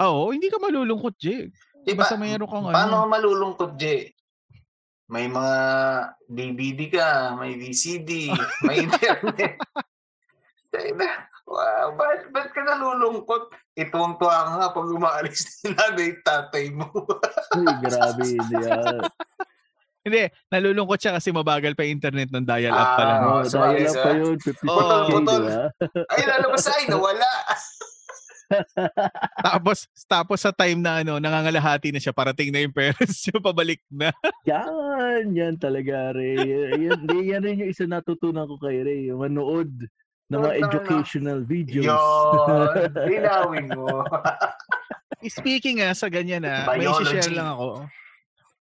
[0.00, 1.48] Oo, hindi ka malulungkot, Jay.
[1.80, 3.04] Diba, Basta mayroon kang paano ano.
[3.04, 4.12] ka malulungkot, Jay?
[5.08, 5.56] May mga
[6.28, 8.28] DVD ka, may VCD,
[8.62, 9.56] may internet.
[10.70, 13.50] Na, wow, ba't, ba't ka nalulungkot?
[13.74, 16.86] Ituwang tuwa ka nga pag umaalis na nanay tatay mo.
[17.50, 18.22] Ay, grabe.
[18.38, 19.02] Hindi ah.
[20.00, 23.20] Hindi, nalulungkot siya kasi mabagal pa yung internet ng dial-up pa lang.
[23.20, 24.00] Ah, Oh, lang sir.
[24.00, 24.36] pa yun.
[24.40, 25.42] 56K, Oo, di putol.
[26.08, 27.30] Ay, lalabas ay, nawala.
[29.46, 33.78] Tapos, tapos sa time na ano, nangangalahati na siya, parating na yung parents niya, pabalik
[33.86, 34.10] na.
[34.42, 36.34] Yan, yan talaga, Ray.
[36.82, 39.06] Yan, yan rin yung isa natutunan ko kay Ray.
[39.06, 39.70] Yung manood
[40.30, 41.90] ng mga educational videos.
[41.90, 44.06] Yun, linawin mo.
[45.26, 47.18] Speaking nga sa ganyan na, may Biology.
[47.18, 47.68] share lang ako.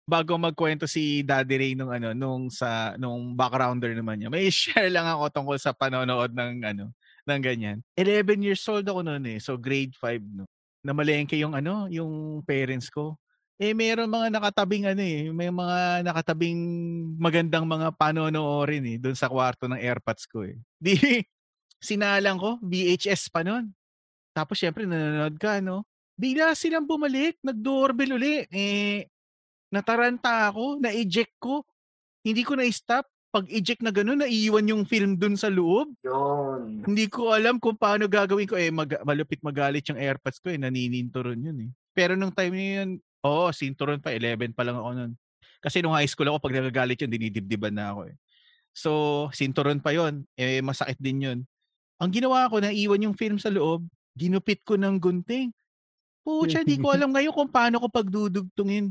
[0.02, 4.28] bago magkwento si Daddy Ray nung ano nung sa nung backgrounder naman niya.
[4.32, 6.90] May share lang ako tungkol sa panonood ng ano
[7.22, 7.78] ng ganyan.
[7.94, 9.38] 11 years old ako noon eh.
[9.38, 10.44] So grade 5 no.
[10.82, 13.14] Namalengke yung ano, yung parents ko.
[13.62, 16.58] Eh meron mga nakatabing ano eh, may mga nakatabing
[17.14, 20.58] magandang mga panonoorin eh doon sa kwarto ng AirPods ko eh.
[20.82, 21.22] Di
[21.82, 23.74] sinalang ko, VHS pa noon.
[24.30, 25.82] Tapos syempre nanonood ka no.
[26.14, 28.46] Bigla silang bumalik, nag-doorbell uli.
[28.48, 29.10] Eh
[29.72, 31.64] nataranta ako, na-eject ko.
[32.20, 33.08] Hindi ko na-stop.
[33.32, 35.96] Pag eject na gano'n, naiiwan yung film dun sa loob.
[36.04, 36.84] Yun.
[36.84, 38.60] Hindi ko alam kung paano gagawin ko.
[38.60, 40.60] Eh, mag- malupit magalit yung AirPods ko eh.
[40.60, 41.70] Nanininturon yun eh.
[41.96, 42.90] Pero nung time na yun,
[43.24, 44.12] oo, oh, sinturon pa.
[44.12, 45.12] 11 pa lang ako nun.
[45.64, 48.16] Kasi nung high school ako, pag nagagalit yun, dinidibdiban na ako eh.
[48.76, 48.90] So,
[49.32, 51.38] sinturon pa yon Eh, masakit din yun.
[52.02, 53.86] Ang ginawa ko, naiwan yung film sa loob,
[54.18, 55.54] ginupit ko ng gunting.
[56.26, 58.90] Pucha, di ko alam ngayon kung paano ko pagdudugtungin.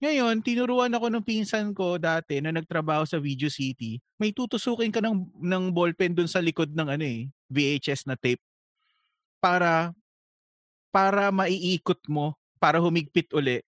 [0.00, 4.00] Ngayon, tinuruan ako ng pinsan ko dati na nagtrabaho sa Video City.
[4.16, 8.40] May tutusukin ka ng, ng ballpen dun sa likod ng ano eh, VHS na tape
[9.44, 9.92] para
[10.88, 13.60] para maiikot mo, para humigpit uli.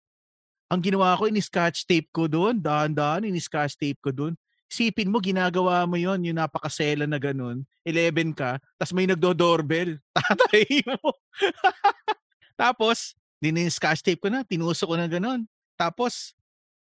[0.72, 4.34] Ang ginawa ko, in-scotch tape ko doon, dahan-dahan, in-scotch tape ko doon.
[4.72, 7.68] Sipin mo, ginagawa mo yon yung napakasela na ganun.
[7.84, 10.00] 11 ka, tapos may nagdo-doorbell.
[10.16, 11.12] Tatay mo.
[12.56, 15.44] tapos, din-scotch tape ko na, tinusok ko na ganun.
[15.76, 16.32] Tapos,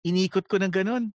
[0.07, 1.11] inikot ko ng ganun.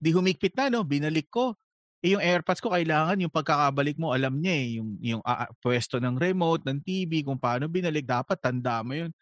[0.00, 0.80] Di humigpit na, no?
[0.80, 1.52] Binalik ko.
[2.00, 4.68] Eh, yung AirPods ko, kailangan yung pagkakabalik mo, alam niya eh.
[4.80, 9.12] Yung, yung uh, pwesto ng remote, ng TV, kung paano binalik, dapat tanda mo yun.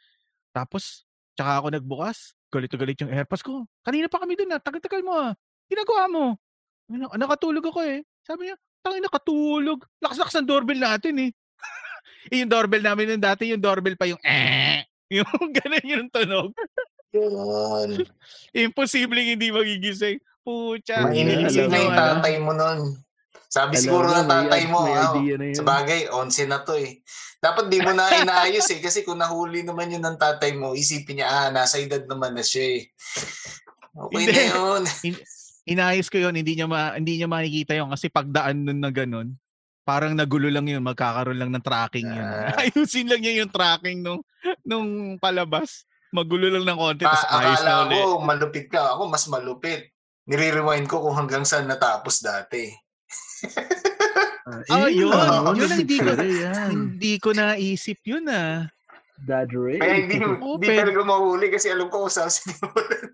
[0.54, 1.02] Tapos,
[1.34, 3.66] tsaka ako nagbukas, galit galit yung AirPods ko.
[3.82, 4.62] Kanina pa kami dun ah.
[4.62, 5.34] tagal-tagal mo ah.
[5.66, 6.24] Ginagawa mo.
[6.90, 8.02] Nakatulog ako eh.
[8.22, 9.86] Sabi niya, tangin nakatulog.
[10.02, 11.30] Lakas-lakas ng doorbell natin eh.
[12.32, 14.86] eh yung doorbell namin nung dati, yung doorbell pa yung eh.
[15.12, 16.56] Yung ganun yung tunog.
[17.12, 18.00] Yun.
[18.64, 20.16] Imposibleng hindi magigising.
[20.40, 21.04] Pucha.
[21.04, 22.96] Mainilisip na yung tatay mo nun.
[23.52, 25.12] Sabi Alam siguro ng tatay mo, ah,
[25.52, 27.04] sa bagay, 11 na to eh.
[27.36, 31.20] Dapat di mo na inaayos eh, kasi kung nahuli naman yun ng tatay mo, isipin
[31.20, 32.88] niya, ah, nasa edad naman na siya eh.
[33.92, 34.82] Okay na yun.
[35.62, 39.38] Inayos ko yun, hindi niya, ma, hindi niya makikita yun kasi pagdaan nun na ganun,
[39.87, 42.27] parang nagulo lang yun, magkakaroon lang ng tracking yun.
[42.27, 44.22] Uh, Ayusin lang niya yung tracking nung,
[44.66, 48.05] nung palabas magulo lang ng konti, tapos ah, ayos na ulit.
[48.05, 48.83] ko, malupit ka.
[48.94, 49.88] Ako, mas malupit.
[50.29, 52.68] Nire-rewind ko kung hanggang saan natapos dati.
[54.68, 55.09] Ah, oh, yun.
[55.09, 56.11] Uh, yun ang hindi ko,
[56.68, 58.68] hindi ko naisip yun ah.
[59.22, 59.79] Dad Ray.
[59.79, 63.07] Kaya hindi, oh, hindi talaga mahuli kasi alam ko kung saan sinimulan.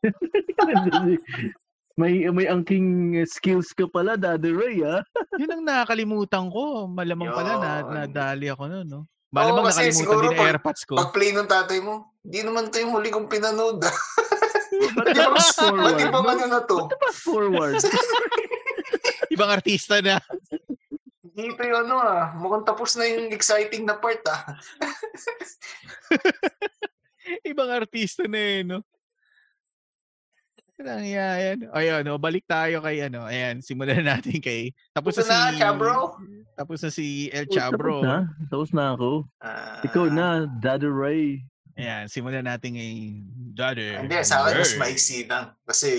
[2.00, 5.04] may may angking skills ka pala, Daddy Ray, ah.
[5.40, 6.88] Yun ang nakakalimutan ko.
[6.88, 7.36] Malamang Yun.
[7.36, 7.70] pala na
[8.04, 9.02] nadali ako noon, no?
[9.30, 10.98] Malamang Oo, kasi siguro din pag, AirPods ko.
[10.98, 13.78] Pag play ng tatay mo, hindi naman ito yung huli kong pinanood.
[14.96, 15.94] Ba't di fast forward?
[15.94, 16.88] Ba't ibang ano na to?
[16.88, 17.78] Ba't fast forward?
[19.34, 20.18] Ibang artista na.
[21.22, 24.58] Dito yung ano ah, mukhang tapos na yung exciting na part ah.
[27.46, 28.82] Ibang artista na eh, no?
[30.80, 31.68] Nangyayari.
[31.70, 33.28] Ayun, no, balik tayo kay ano.
[33.28, 35.96] Ayan, simulan natin kay tapos na, na si Chabro.
[36.56, 38.00] Tapos na si El Chabro.
[38.00, 38.16] Tapos na,
[38.48, 39.10] tapos na ako.
[39.40, 40.28] Uh, Ikaw na,
[40.60, 41.24] Daddy Ray.
[41.80, 43.24] Ayan, simulan natin kay
[43.56, 44.00] Daddy.
[44.00, 45.56] Hindi, sa akin mas maiksi lang.
[45.64, 45.90] Kasi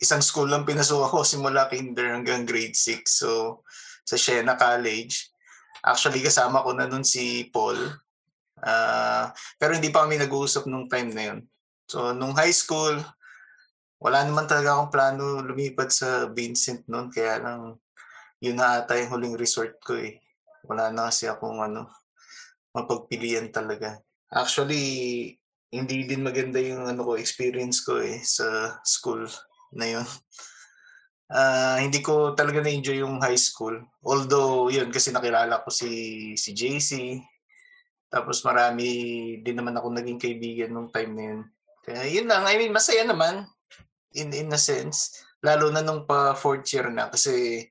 [0.00, 3.04] isang school lang pinasok ako simula kinder hanggang grade 6.
[3.08, 3.62] So,
[4.04, 5.32] sa Siena College.
[5.84, 7.76] Actually, kasama ko na nun si Paul.
[8.64, 9.28] Uh,
[9.60, 11.40] pero hindi pa kami nag-uusap nung time na yun.
[11.84, 12.96] So, nung high school,
[14.04, 17.80] wala naman talaga akong plano lumipat sa Vincent noon kaya lang
[18.44, 20.20] yun na ata yung huling resort ko eh.
[20.68, 21.88] Wala na kasi akong ano,
[22.76, 23.96] mapagpilian talaga.
[24.28, 24.84] Actually,
[25.72, 29.24] hindi din maganda yung ano ko experience ko eh sa school
[29.72, 30.06] na yun.
[31.32, 33.80] Uh, hindi ko talaga na-enjoy yung high school.
[34.04, 37.16] Although, yun, kasi nakilala ko si, si JC.
[38.12, 38.86] Tapos marami
[39.40, 41.40] din naman ako naging kaibigan nung time na yun.
[41.80, 42.44] Kaya yun lang.
[42.44, 43.48] I mean, masaya naman
[44.14, 47.66] in in a sense lalo na nung pa fourth year na kasi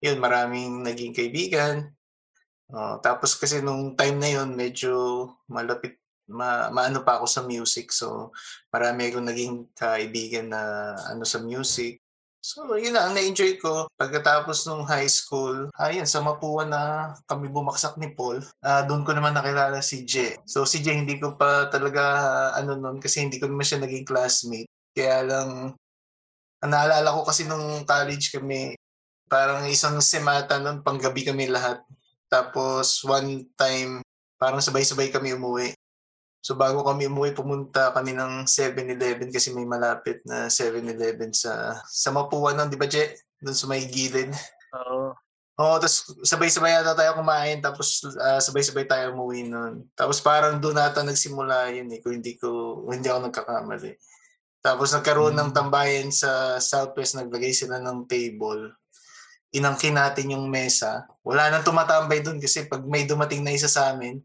[0.00, 1.92] yun maraming naging kaibigan
[2.72, 7.92] uh, tapos kasi nung time na yun medyo malapit ma, maano pa ako sa music
[7.92, 8.32] so
[8.72, 12.02] marami akong naging kaibigan na ano sa music
[12.42, 13.86] So, yun ang na-enjoy ko.
[13.94, 19.14] Pagkatapos nung high school, ayun, sa Mapua na kami bumaksak ni Paul, uh, doon ko
[19.14, 20.34] naman nakilala si Jay.
[20.42, 22.02] So, si Jay hindi ko pa talaga,
[22.58, 24.66] ano nun, kasi hindi ko naman siya naging classmate.
[24.92, 25.72] Kaya lang,
[26.62, 28.76] ang naalala ko kasi nung college kami,
[29.26, 31.80] parang isang semata nun, panggabi kami lahat.
[32.28, 34.04] Tapos one time,
[34.36, 35.72] parang sabay-sabay kami umuwi.
[36.42, 42.10] So bago kami umuwi, pumunta kami ng 7-Eleven kasi may malapit na 7-Eleven sa sa
[42.10, 43.14] Mapua nun, di ba, Je?
[43.38, 44.34] Doon sa may gilid.
[44.74, 45.14] Oo.
[45.60, 49.84] Oo, tapos sabay-sabay yata tayo kumain, tapos ah, sabay-sabay tayo umuwi nun.
[49.92, 53.92] Tapos parang doon nata nagsimula yun eh, kung hindi ko, hindi ako nagkakamali.
[54.62, 58.70] Tapos nagkaroon ng tambayan sa Southwest, naglagay sila ng table.
[59.50, 61.04] Inangkin natin yung mesa.
[61.26, 64.22] Wala nang tumatambay doon kasi pag may dumating na isa sa amin,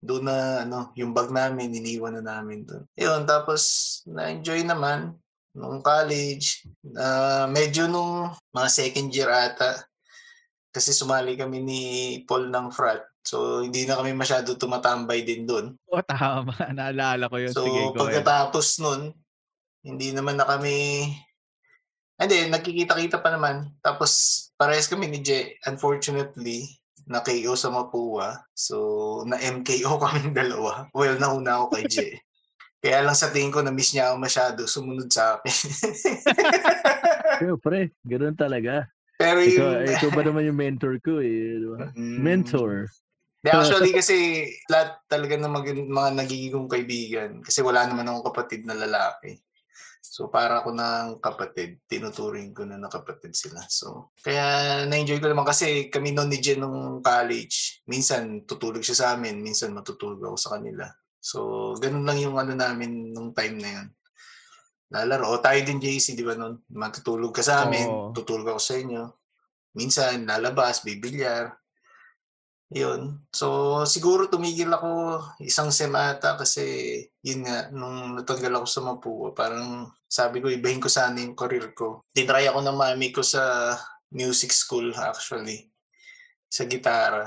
[0.00, 2.86] doon na ano, yung bag namin, iniwan na namin doon.
[2.96, 3.60] Yun, tapos
[4.08, 5.12] na-enjoy naman
[5.52, 6.64] nung college.
[6.96, 9.84] Ah, medyo nung mga second year ata,
[10.70, 11.82] kasi sumali kami ni
[12.24, 13.02] Paul ng frat.
[13.20, 15.76] So, hindi na kami masyado tumatambay din doon.
[15.90, 17.52] O tama, naalala ko yun.
[17.52, 19.12] So, Sige, pagkatapos nun,
[19.84, 21.08] hindi naman na kami...
[22.20, 23.72] Hindi, nagkikita-kita pa naman.
[23.80, 24.12] Tapos,
[24.60, 25.56] parehas kami ni Jay.
[25.64, 26.68] Unfortunately,
[27.08, 28.44] na KO sa Mapua.
[28.52, 30.86] So, na MKO kami dalawa.
[30.92, 32.12] Well, nauna ako kay Jay.
[32.80, 34.60] Kaya lang sa tingin ko, na-miss niya ako masyado.
[34.64, 35.52] Sumunod sa akin.
[37.40, 38.88] Siyempre, ganoon talaga.
[39.20, 39.92] Pero Ikaw, yung...
[39.92, 41.60] ikaw ba naman yung mentor ko eh.
[41.60, 41.92] di ba?
[41.92, 42.18] Mm.
[42.24, 42.88] Mentor.
[43.40, 48.64] Di, actually kasi lahat talaga ng mga, mga nagiging kaibigan kasi wala naman akong kapatid
[48.64, 49.40] na lalaki.
[50.00, 53.60] So para ako ng kapatid, tinuturing ko na na kapatid sila.
[53.68, 57.84] So kaya na-enjoy ko naman kasi kami noon ni Jen nung college.
[57.86, 60.88] Minsan tutulog siya sa amin, minsan matutulog ako sa kanila.
[61.20, 63.88] So ganun lang yung ano namin nung time na yun.
[64.90, 65.30] Lalaro.
[65.30, 66.66] O tayo din JC, di ba nun?
[66.74, 68.10] Matutulog ka sa amin, Oo.
[68.10, 69.06] tutulog ako sa inyo.
[69.78, 71.54] Minsan lalabas, bibilyar.
[72.70, 73.18] Yun.
[73.34, 79.90] So, siguro tumigil ako isang semata kasi yun nga, nung natanggal ako sa Mapua, parang
[80.06, 82.06] sabi ko, ibahin ko sana yung career ko.
[82.14, 83.74] Tinry ako ng mami ko sa
[84.14, 85.66] music school actually,
[86.46, 87.26] sa gitara.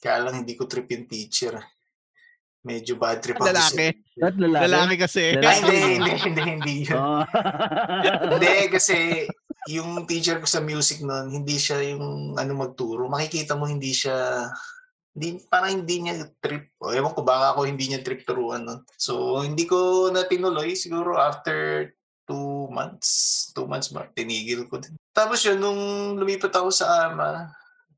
[0.00, 1.60] Kaya lang hindi ko trip yung teacher.
[2.64, 3.52] Medyo bad trip ako.
[3.52, 3.88] Lalaki.
[4.20, 4.64] At lalaki.
[4.64, 5.24] Lalaki kasi.
[5.32, 5.60] Ay, Lalaki.
[5.60, 6.96] hindi, hindi, hindi, hindi yun.
[7.00, 7.24] Oh.
[8.36, 8.96] Hindi, kasi
[9.68, 13.10] yung teacher ko sa music noon, hindi siya yung ano magturo.
[13.12, 14.48] Makikita mo hindi siya
[15.10, 16.70] hindi, parang hindi niya trip.
[16.78, 18.80] O, ewan ko, baka ako hindi niya trip turuan nun.
[18.94, 20.78] So, hindi ko na tinuloy.
[20.78, 21.90] Siguro after
[22.30, 24.94] two months, two months ba, tinigil ko din.
[25.10, 25.80] Tapos yun, nung
[26.14, 27.50] lumipat ako sa AMA,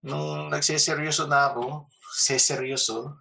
[0.08, 3.12] nung nagseseryoso na ako, seseryoso,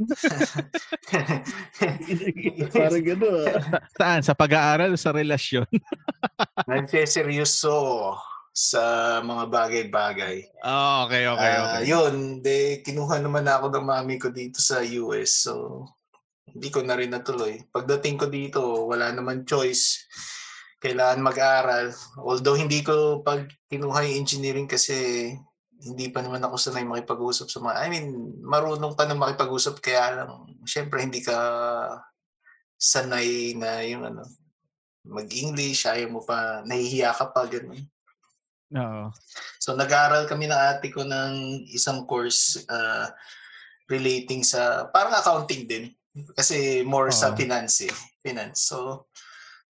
[2.74, 3.46] Parang gano'n.
[3.46, 3.80] ah.
[3.96, 4.20] Saan?
[4.24, 5.66] Sa pag-aaral o sa relasyon?
[6.70, 8.14] nagseseryoso
[8.50, 8.82] sa
[9.22, 10.36] mga bagay-bagay.
[10.66, 11.86] Oh, okay, okay, Ah, okay.
[11.86, 15.46] yun, de, kinuha naman ako ng mami ko dito sa US.
[15.46, 15.86] So,
[16.50, 17.62] hindi ko na rin natuloy.
[17.70, 18.60] Pagdating ko dito,
[18.90, 20.02] wala naman choice.
[20.82, 21.94] Kailangan mag-aral.
[22.18, 25.30] Although hindi ko pag kinuha yung engineering kasi
[25.80, 28.06] hindi pa naman ako sanay makipag-usap sa mga, I mean,
[28.44, 30.30] marunong ka na makipag-usap kaya lang,
[30.68, 31.36] syempre hindi ka
[32.76, 34.24] sanay na yung ano,
[35.04, 37.80] mag-English, ayaw mo pa, nahihiya ka pa, ganun.
[38.70, 39.10] Oo.
[39.58, 43.10] So nag-aaral kami ng ate ko ng isang course uh,
[43.90, 45.84] relating sa parang accounting din
[46.38, 47.36] kasi more sa Oo.
[47.36, 47.94] finance eh.
[48.22, 48.70] Finance.
[48.70, 49.10] So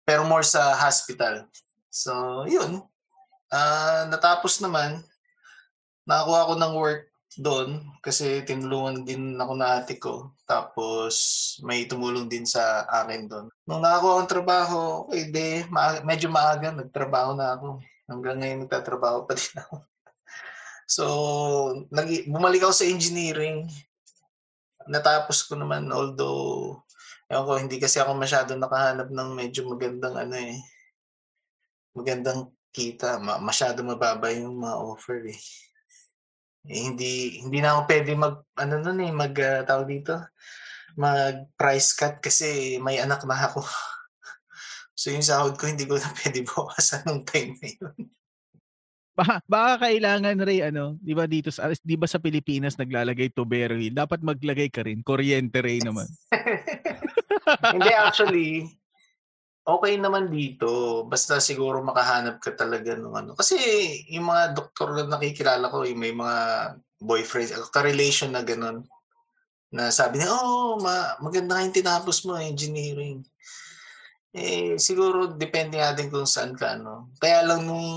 [0.08, 1.44] pero more sa hospital.
[1.92, 2.80] So yun.
[3.52, 5.04] Ah, natapos naman
[6.06, 7.04] nakakuha ako ng work
[7.36, 10.32] doon kasi tinulungan din ako na ate ko.
[10.48, 11.14] Tapos
[11.66, 13.46] may tumulong din sa akin doon.
[13.68, 17.84] Nung nakakuha akong trabaho, okay, de, ma- medyo maaga nagtrabaho na ako.
[18.06, 19.76] Hanggang ngayon nagtatrabaho pa din ako.
[20.86, 21.06] So,
[21.90, 23.66] nag bumalik ako sa engineering.
[24.86, 26.78] Natapos ko naman although
[27.26, 30.62] ewan ko, hindi kasi ako masyado nakahanap ng medyo magandang ano eh.
[31.98, 33.18] Magandang kita.
[33.18, 35.40] Ma- masyado mababa yung mga offer eh.
[36.66, 40.18] Eh, hindi hindi na ako pwede mag ano nun eh mag ah, tawag dito
[40.96, 43.62] mag price cut kasi may anak na ako.
[44.96, 48.16] So yung sahod ko hindi ko na pwede bawasan nung time na yun.
[49.16, 53.76] Baka, baka kailangan rin ano, 'di ba dito sa 'di ba sa Pilipinas naglalagay tubero?
[53.76, 56.08] Dapat maglagay ka rin kuryente rin naman.
[57.76, 58.72] Hindi actually,
[59.66, 61.04] okay naman dito.
[61.10, 63.32] Basta siguro makahanap ka talaga ng ano.
[63.34, 63.58] Kasi
[64.14, 66.38] yung mga doktor na nakikilala ko, yung may mga
[67.02, 68.86] boyfriend, ka-relation na ganun.
[69.74, 73.26] Na sabi niya, oh, ma maganda nga yung tinapos mo, engineering.
[74.36, 77.10] Eh, siguro depende nga din kung saan ka, ano.
[77.18, 77.90] Kaya lang nung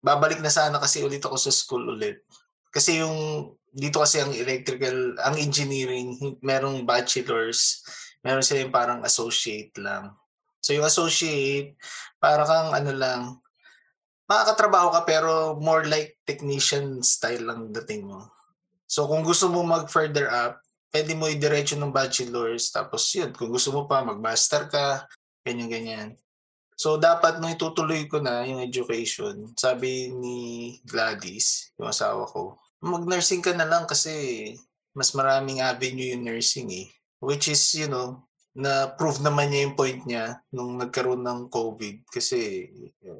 [0.00, 2.22] babalik na sana kasi ulit ako sa school ulit.
[2.70, 7.84] Kasi yung dito kasi ang electrical, ang engineering, merong bachelors,
[8.24, 10.14] meron silang parang associate lang.
[10.66, 11.78] So yung associate,
[12.18, 13.38] para kang ano lang,
[14.26, 18.26] makakatrabaho ka pero more like technician style lang dating mo.
[18.90, 20.58] So kung gusto mo mag further up,
[20.90, 25.06] pwede mo idiretso ng bachelor's tapos yun, kung gusto mo pa mag-master ka,
[25.46, 26.08] ganyan ganyan.
[26.74, 30.36] So dapat nung itutuloy ko na yung education, sabi ni
[30.82, 34.50] Gladys, yung asawa ko, mag-nursing ka na lang kasi
[34.98, 36.90] mas maraming avenue yung nursing eh.
[37.22, 38.25] Which is, you know,
[38.56, 42.64] na prove naman niya yung point niya nung nagkaroon ng COVID kasi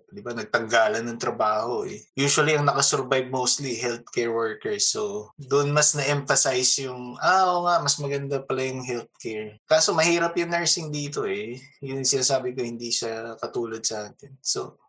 [0.09, 2.01] di ba nagtanggalan ng trabaho eh.
[2.16, 4.89] Usually ang nakasurvive mostly healthcare workers.
[4.89, 9.61] So doon mas na-emphasize yung ah oo nga mas maganda pala yung healthcare.
[9.68, 11.61] Kaso mahirap yung nursing dito eh.
[11.84, 14.41] Yun yung sinasabi ko hindi siya katulad sa atin.
[14.41, 14.80] So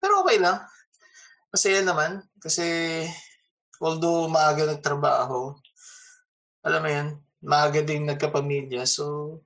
[0.00, 0.64] pero okay lang.
[1.52, 2.64] Masaya naman kasi
[3.84, 5.52] although maaga nagtrabaho,
[6.64, 7.08] alam mo yan,
[7.44, 8.88] maaga din nagkapamilya.
[8.88, 9.36] So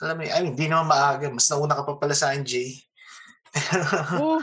[0.00, 1.28] alam mo, ay, hindi naman maaga.
[1.28, 2.80] Mas nauna ka pa pala sa akin, Jay.
[4.16, 4.40] Oo,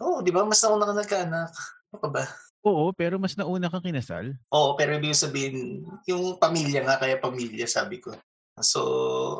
[0.00, 0.42] Oo, di ba?
[0.42, 1.52] Mas nauna ka nagkaanak.
[1.92, 2.24] Ano ka ba?
[2.64, 4.32] oo, pero mas nauna kang kinasal.
[4.48, 8.16] Oo, pero ibig sabihin, yung pamilya nga, kaya pamilya, sabi ko.
[8.56, 8.80] So,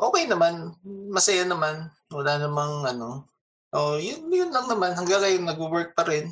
[0.05, 0.77] okay naman.
[1.09, 1.89] Masaya naman.
[2.13, 3.25] Wala namang ano.
[3.73, 4.93] Oh, yun, yun lang naman.
[4.93, 6.31] Hanggang ngayon, nag-work pa rin.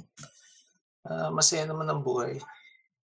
[1.03, 2.39] Ah, masaya naman ang buhay.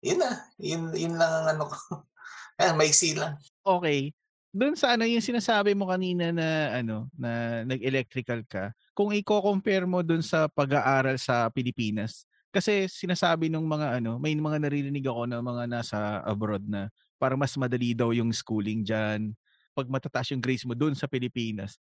[0.04, 0.30] Yun na.
[0.60, 1.76] Yun, yun lang ang ano ko.
[2.60, 3.38] Ayan, maiksi lang.
[3.62, 4.10] Okay.
[4.54, 10.00] Doon sa ano yung sinasabi mo kanina na ano na nag-electrical ka, kung i-compare mo
[10.00, 15.44] doon sa pag-aaral sa Pilipinas, kasi sinasabi ng mga ano, may mga naririnig ako na
[15.44, 16.88] mga nasa abroad na
[17.20, 19.36] para mas madali daw yung schooling diyan.
[19.76, 21.76] Pag matataas yung grades mo doon sa Pilipinas,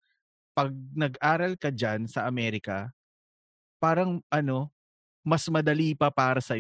[0.56, 2.92] pag nag-aral ka diyan sa Amerika,
[3.84, 4.72] parang ano,
[5.26, 6.56] mas madali pa para sa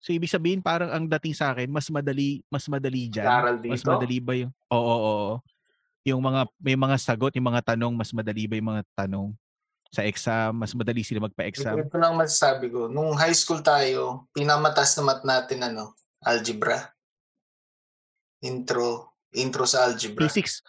[0.00, 3.28] So ibig sabihin parang ang dating sa akin mas madali mas madali diyan.
[3.68, 5.34] Mas madali ba yung Oo, oo, oo.
[6.02, 9.28] Yung mga may mga sagot, yung mga tanong, mas madali ba yung mga tanong
[9.92, 11.76] sa exam, mas madali sila magpa-exam.
[11.76, 12.88] Ito lang masasabi ko.
[12.88, 15.92] Nung high school tayo, pinamatas na mat natin ano,
[16.24, 16.88] algebra.
[18.40, 19.12] Intro.
[19.36, 20.24] Intro sa algebra.
[20.24, 20.64] Physics.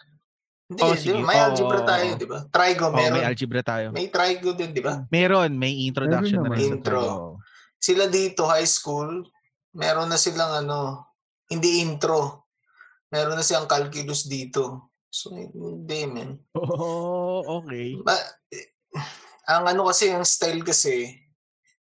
[0.68, 1.16] Hindi, Oh, di sige.
[1.16, 1.24] ba?
[1.24, 2.18] may Oo, algebra tayo, oo.
[2.18, 2.38] di ba?
[2.48, 3.14] Trigo, Oh, meron.
[3.14, 3.86] may algebra tayo.
[3.88, 4.94] May trigo din, di ba?
[5.08, 6.74] Meron, may introduction Meron na rin sa.
[6.76, 7.00] Intro.
[7.00, 7.16] tayo.
[7.82, 9.26] Sila dito, high school,
[9.74, 11.10] meron na silang ano,
[11.50, 12.46] hindi intro.
[13.10, 14.94] Meron na silang calculus dito.
[15.10, 16.38] So, hindi, man.
[16.54, 17.98] Oh, okay.
[17.98, 18.78] Ba- eh,
[19.50, 21.10] ang ano kasi, ang style kasi,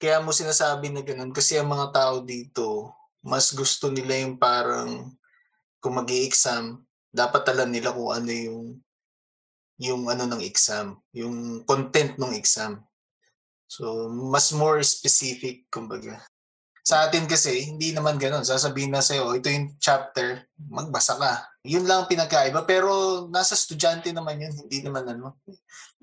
[0.01, 5.13] kaya mo sinasabi na ganun, kasi ang mga tao dito, mas gusto nila yung parang,
[5.85, 6.81] kung mag exam
[7.15, 8.67] dapat alam nila kung ano yung,
[9.79, 12.83] yung ano ng exam, yung content ng exam.
[13.75, 16.23] So, mas more specific, kumbaga.
[16.87, 18.47] Sa atin kasi, hindi naman ganun.
[18.47, 21.33] Sasabihin na sa'yo, "Oh, ito yung chapter, magbasa ka.
[21.67, 22.63] Yun lang ang pinagkaiba.
[22.69, 25.41] Pero nasa estudyante naman yun, hindi naman ano.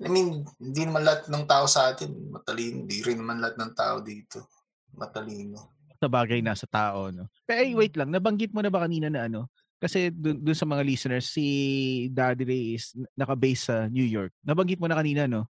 [0.02, 2.84] I mean, hindi naman lahat ng tao sa atin matalino.
[2.84, 4.52] Hindi rin naman lahat ng tao dito
[4.92, 5.78] matalino.
[6.02, 7.30] Sa bagay nasa tao, no?
[7.46, 9.48] Pero ay, wait lang, nabanggit mo na ba kanina na ano?
[9.78, 11.46] Kasi dun, dun sa mga listeners, si
[12.10, 14.34] Daddy Ray is naka-base sa New York.
[14.42, 15.46] Nabanggit mo na kanina, no?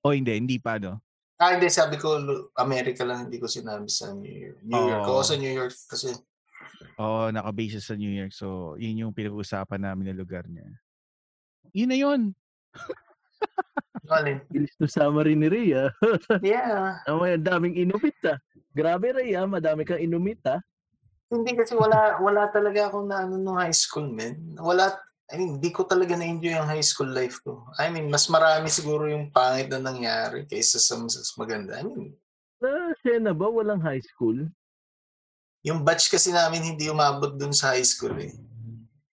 [0.00, 1.04] O hindi, hindi pa, no?
[1.40, 1.72] Ah, hindi.
[1.72, 2.20] Sabi ko,
[2.60, 3.26] America lang.
[3.26, 4.60] Hindi ko sinabi sa New York.
[4.60, 5.08] New York.
[5.08, 5.24] Oo.
[5.24, 6.12] Sa New York kasi
[7.00, 8.32] Oo, naka-base siya sa New York.
[8.36, 10.68] So, yun yung pinag-uusapan namin na lugar niya.
[11.72, 12.20] Yun na yun.
[14.10, 14.44] Alin?
[14.52, 15.88] Bilis to summary ni Ray, ah.
[16.44, 17.00] Yeah.
[17.08, 18.36] Ang may daming inumit, ah.
[18.76, 19.48] Grabe, Ray, ah.
[19.48, 20.60] Madami kang inumit, ah.
[21.30, 24.34] Hindi kasi wala wala talaga akong na ano nung high school, man.
[24.58, 24.90] Wala
[25.30, 27.62] I mean, hindi ko talaga na-enjoy ang high school life ko.
[27.78, 31.78] I mean, mas marami siguro yung pangit na nangyari kaysa sa mas maganda.
[31.78, 32.10] I mean,
[32.58, 33.46] Na, siya na ba?
[33.46, 34.50] Walang high school?
[35.60, 38.32] yung batch kasi namin hindi umabot dun sa high school eh.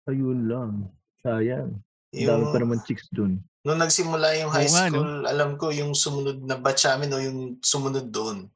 [0.09, 0.89] Ayun lang.
[1.21, 1.77] Sayang.
[2.11, 3.37] Ang dami Yung, pa naman chicks dun.
[3.61, 7.21] nung nagsimula yung high Oo nga, school, alam ko yung sumunod na batch namin o
[7.21, 8.49] yung sumunod doon.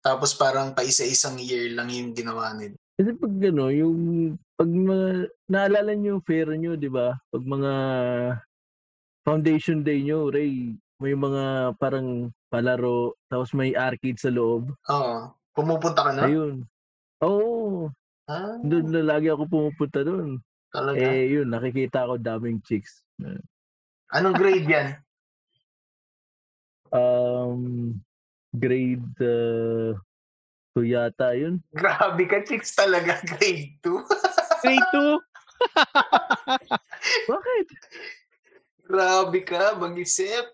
[0.00, 2.76] Tapos parang pa isa-isang year lang yung ginawa nila.
[3.00, 3.96] Kasi pag ano, yung
[4.60, 7.16] pag mga, naalala niyo yung fair niyo, di ba?
[7.32, 7.72] Pag mga
[9.24, 14.68] foundation day niyo, Ray, may mga parang palaro, tapos may arcade sa loob.
[14.92, 15.32] Oo.
[15.56, 16.28] Pumupunta ka na?
[16.28, 16.68] Ayun.
[17.24, 17.88] Oo,
[18.30, 20.36] Ah, doon na lagi ako pumupunta doon.
[20.68, 21.00] talaga.
[21.00, 23.00] Eh, yun, nakikita ko daming chicks.
[24.12, 24.88] Anong grade yan?
[26.90, 28.02] Um,
[28.50, 29.94] grade uh,
[30.76, 31.58] 2 yata yun.
[31.78, 33.18] Grabe ka, chicks talaga.
[33.26, 33.90] Grade 2.
[34.62, 35.18] Grade 2.
[37.30, 37.66] Bakit?
[38.90, 40.46] Grabe ka, mag-isip.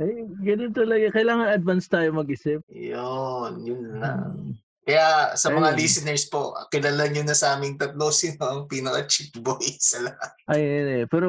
[0.00, 1.08] Eh, ganun talaga.
[1.16, 2.60] Kailangan advance tayo mag-isip.
[2.68, 4.60] Yun, yun lang.
[4.88, 5.84] Kaya sa mga Ay.
[5.84, 10.32] listeners po, kilala nyo na sa aming tatlo sino ang pinaka-chick boy sa lahat.
[10.48, 11.28] Ay, eh, pero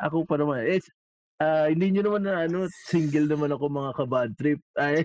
[0.00, 0.80] ako pa naman, eh,
[1.36, 4.60] ah, hindi nyo naman na ano, single naman ako mga kabad trip.
[4.80, 5.04] Ay,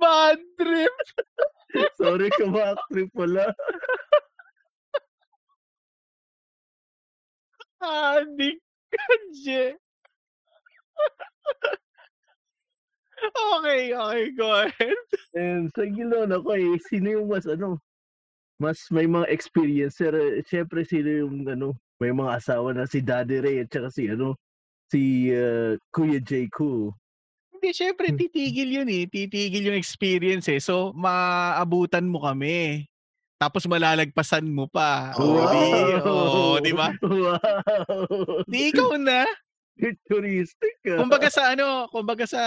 [0.00, 0.90] Bad trip.
[1.76, 3.52] so, Sorry ka backtrip pala.
[7.80, 8.60] Adik
[8.92, 9.04] ka,
[9.44, 9.72] Je.
[13.56, 15.00] okay, okay, go ahead.
[15.36, 17.80] And sa gilon ako eh, sino yung mas ano,
[18.60, 19.96] mas may mga experience.
[19.96, 24.12] Pero syempre sino yung ano, may mga asawa na si Daddy Ray at saka si
[24.12, 24.36] ano,
[24.92, 26.48] si uh, Kuya J.
[26.52, 26.92] Ko.
[27.60, 29.04] Hindi, syempre, titigil yun eh.
[29.04, 30.64] Titigil yung experience eh.
[30.64, 32.88] So, maabutan mo kami.
[33.36, 35.12] Tapos malalagpasan mo pa.
[35.12, 35.52] Wow!
[35.52, 35.60] Di,
[36.08, 36.88] oh, di ba?
[37.04, 38.48] Wow!
[38.48, 39.28] Di ikaw na.
[39.76, 41.04] Futuristic ah.
[41.04, 42.42] Kumbaga sa ano, kumbaga sa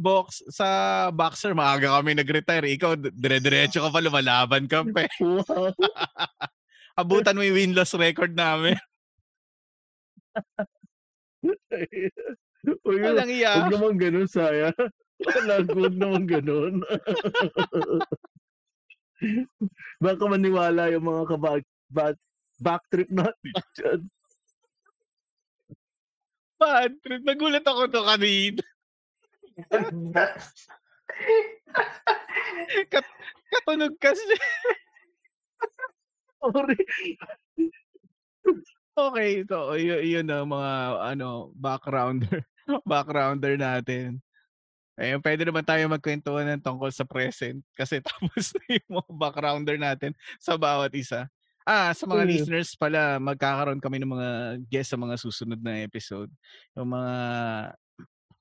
[0.00, 0.68] box sa
[1.12, 2.72] boxer maaga kami nag-retire.
[2.72, 5.04] Ikaw dire-diretso ka pa lumalaban ka pa.
[5.04, 5.12] eh.
[5.20, 5.76] Wow!
[6.96, 8.80] Abutan mo yung win-loss record namin.
[12.66, 13.62] Uy, Walang iya.
[13.62, 14.74] Huwag naman ganun, Saya.
[15.22, 16.82] Wala, huwag naman ganun.
[19.98, 22.16] Baka maniwala yung mga kabag back,
[22.62, 24.00] back trip natin dyan.
[26.58, 27.22] Bad trip.
[27.22, 28.62] Nagulat ako to kanina.
[33.50, 34.34] Katunog kasi.
[36.42, 36.78] Sorry.
[38.98, 40.72] Okay, so yun, yun na mga
[41.14, 42.42] ano, backgrounder.
[42.90, 44.18] backgrounder natin.
[44.98, 49.78] Eh, pwede naman tayo magkwentuhan ng tungkol sa present kasi tapos na yung mga backgrounder
[49.78, 50.10] natin
[50.42, 51.30] sa bawat isa.
[51.62, 52.30] Ah, sa mga Mm.
[52.32, 54.30] listeners pala, magkakaroon kami ng mga
[54.66, 56.32] guest sa mga susunod na episode.
[56.74, 57.14] Yung mga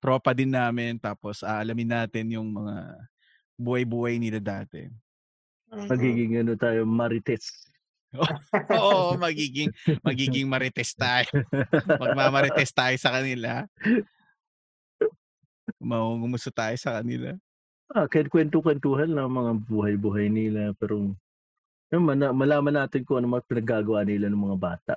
[0.01, 2.97] tropa din namin, tapos aalamin natin yung mga
[3.59, 4.87] buhay-buhay nila dati.
[5.69, 7.67] Magiging ano tayo, marites.
[8.81, 9.69] Oo, magiging
[10.01, 11.27] magiging marites tayo.
[12.01, 13.65] Magmamarites tayo sa kanila.
[15.77, 17.35] Mangungumusta tayo sa kanila.
[17.91, 20.75] Ah, kahit kwento-kwentuhan lang mga buhay-buhay nila.
[20.75, 21.15] Pero
[21.91, 24.95] yun, mana- malaman natin kung ano mga pinaggagawa nila ng mga bata.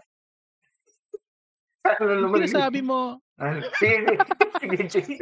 [1.81, 3.65] Ano naman sinasabi mo, Ano?
[3.75, 3.97] Sige,
[4.61, 5.17] sige, Jay.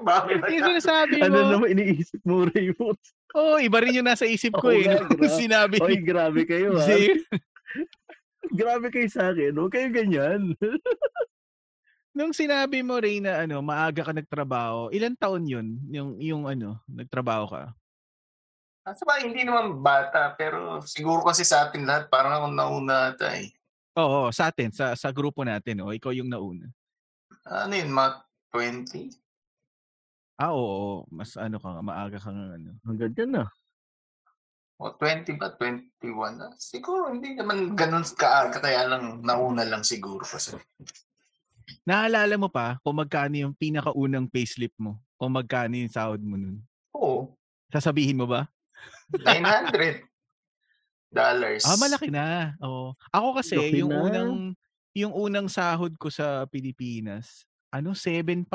[0.00, 0.36] Bakit?
[0.48, 2.98] yung sinasabi Ano mo, naman iniisip mo, Raymond?
[3.34, 4.88] oh, iba rin yung nasa isip ko Oo eh.
[4.88, 6.84] Nung gra- sinabi Oy, grabe kayo ha.
[6.84, 7.12] Zay,
[8.46, 9.52] Grabe kayo sa akin.
[9.52, 10.52] Huwag kayo ganyan.
[12.12, 15.66] nung sinabi mo rin na ano, maaga ka nagtrabaho, ilan taon yun?
[15.90, 17.62] Yung, yung ano, nagtrabaho ka?
[18.86, 23.32] Sa bagay, hindi naman bata, pero siguro kasi sa atin lahat, parang ako nauna ata
[23.34, 23.48] eh.
[23.96, 26.68] Oo, sa atin, sa, sa grupo natin, oh, ikaw yung nauna.
[27.44, 29.12] Ano yun, mga 20?
[30.40, 32.72] Ah, oo, mas ano ka, maaga ka nga ano.
[32.88, 33.44] Hanggang dyan na.
[34.80, 35.52] O 20 ba?
[35.54, 36.40] 21?
[36.40, 40.56] Ah, siguro, hindi naman ganun kaaga, kaya lang nauna lang siguro kasi.
[41.84, 44.98] Naalala mo pa kung magkano yung pinakaunang payslip mo?
[45.20, 46.64] Kung magkano yung sahod mo nun?
[46.96, 47.36] Oo,
[47.70, 48.48] Sasabihin mo ba?
[49.12, 50.06] 900
[51.14, 51.62] dollars.
[51.62, 52.54] Ah, malaki na.
[52.58, 52.94] Oo.
[53.14, 54.02] Ako kasi Laki yung na.
[54.02, 54.32] unang
[54.94, 58.46] yung unang sahod ko sa Pilipinas, ano 7.5.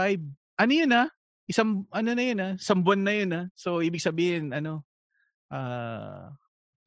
[0.55, 1.11] Ano yun ah?
[1.49, 3.45] Isang ano na yun ah, isang buwan na yun ah.
[3.53, 4.87] So ibig sabihin ano
[5.51, 6.31] ah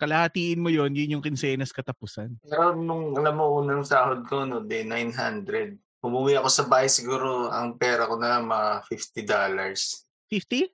[0.03, 2.35] kalahatiin mo yon yun yung kinsenas katapusan.
[2.43, 5.79] Pero nung alam mo, unang sahod ko, no, de 900.
[6.03, 10.03] Umuwi ako sa bahay, siguro ang pera ko na mga 50 dollars.
[10.27, 10.67] 50?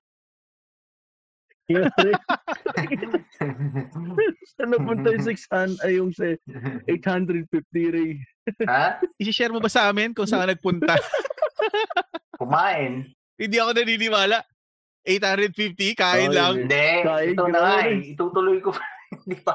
[4.57, 6.33] Saan napunta yung 600, ay yung sa
[6.89, 7.53] 850
[7.93, 8.17] ray.
[8.67, 8.99] Ha?
[9.23, 10.97] I-share mo ba sa amin kung saan nagpunta?
[12.41, 13.09] Kumain.
[13.39, 14.39] Hindi ako naniniwala.
[15.07, 16.55] 850, kain Ay, lang.
[16.67, 18.13] Hindi, Kain ito na nga eh.
[18.13, 18.85] Itutuloy ko pa.
[19.25, 19.55] Hindi pa.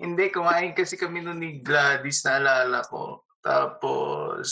[0.00, 3.28] Hindi, kumain kasi kami nun ni Gladys, naalala ko.
[3.44, 4.48] Tapos,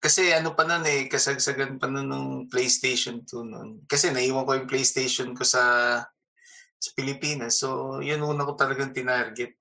[0.00, 3.68] kasi ano pa nun eh, kasagsagan pa nun ng PlayStation 2 nun.
[3.84, 5.62] Kasi naiwan ko yung PlayStation ko sa
[6.78, 7.58] sa Pilipinas.
[7.58, 9.58] So, yun una ko talagang tinarget.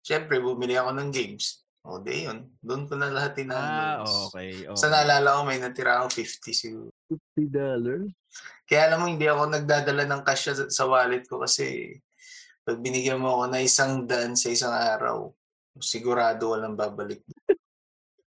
[0.00, 1.64] Siyempre, bumili ako ng games.
[1.80, 2.44] O, di yun.
[2.60, 4.04] Doon ko na lahat ah, tinanong.
[4.28, 4.68] okay.
[4.68, 4.76] okay.
[4.76, 6.90] Sa naalala ko, may natira ako 50 siguro.
[7.36, 8.08] 50 dollars.
[8.68, 11.96] Kaya alam mo, hindi ako nagdadala ng cash sa, sa wallet ko kasi
[12.62, 15.32] pag binigyan mo ako na isang daan sa isang araw,
[15.80, 17.24] sigurado walang babalik.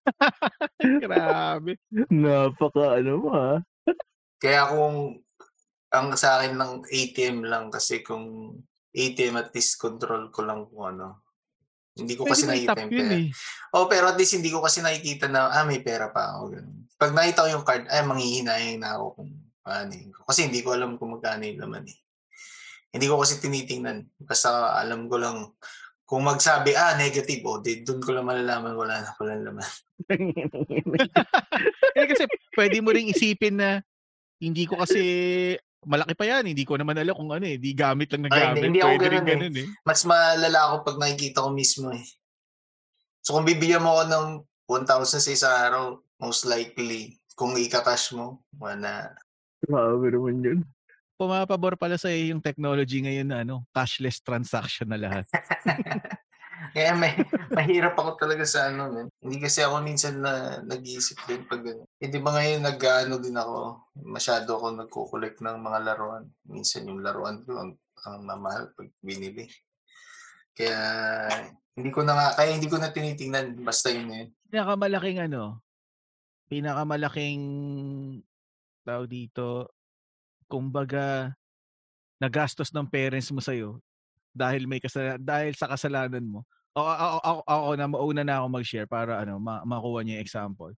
[1.05, 1.79] Grabe.
[2.11, 3.63] Napaka ano mo ha.
[4.43, 5.23] Kaya kung
[5.93, 8.57] ang sa akin lang ATM lang kasi kung
[8.91, 11.23] ATM at least control ko lang kung ano.
[11.93, 13.15] Hindi ko kasi Pwede nakita yung yun pera.
[13.21, 13.29] eh.
[13.77, 16.57] Oh, pero at least hindi ko kasi nakikita na, ah, may pera pa ako.
[16.97, 19.31] Pag nakita ko yung card, ay, manghihinayang na ako kung
[19.61, 20.11] paano yun.
[20.25, 21.99] Kasi hindi ko alam kung magkano yung laman eh.
[22.93, 24.09] Hindi ko kasi tinitingnan.
[24.25, 25.53] Basta alam ko lang,
[26.09, 29.65] kung magsabi, ah, negative, oh, di, doon ko lang malalaman, wala na pala laman.
[31.93, 32.25] Eh kasi
[32.57, 33.85] pwede mo ring isipin na
[34.41, 35.01] hindi ko kasi
[35.83, 36.51] malaki pa yan.
[36.51, 37.59] Hindi ko naman alam kung ano eh.
[37.59, 38.63] Di gamit lang na Ay, gamit.
[38.71, 39.31] hindi ako rin ganun eh.
[39.31, 39.67] ganun eh.
[39.83, 42.07] Mas malala ako pag nakikita ko mismo eh.
[43.23, 44.27] So kung bibigyan mo ako ng
[44.67, 45.85] 1,000 sa isang araw,
[46.19, 49.15] most likely, kung ikakash mo, wala.
[49.63, 50.61] Grabe naman yun.
[51.19, 55.27] Pumapabor pala sa yung technology ngayon na ano, cashless transaction na lahat.
[56.71, 57.19] Kaya may,
[57.59, 58.95] mahirap ako talaga sa ano.
[58.95, 59.09] Man.
[59.19, 61.83] Hindi kasi ako minsan na nag-iisip din pag ano.
[61.99, 66.31] Hindi ba ngayon nag-ano din ako, masyado ako nagkukulik ng mga laruan.
[66.47, 67.71] Minsan yung laruan ko ang,
[68.07, 69.51] ang mamahal pag binili.
[70.55, 70.79] Kaya
[71.75, 73.59] hindi ko na nga, kaya hindi ko na tinitingnan.
[73.67, 74.31] Basta yun na yun.
[74.47, 75.59] Pinakamalaking ano,
[76.47, 77.43] pinakamalaking
[78.87, 79.73] tao dito,
[80.47, 81.33] kumbaga,
[82.23, 83.83] nagastos ng parents mo sa'yo
[84.33, 86.41] dahil may kasala, dahil sa kasalanan mo.
[86.73, 90.25] O, ako, ako, ako na mauna na ako mag-share para ano ma- makuha niyo yung
[90.25, 90.73] example.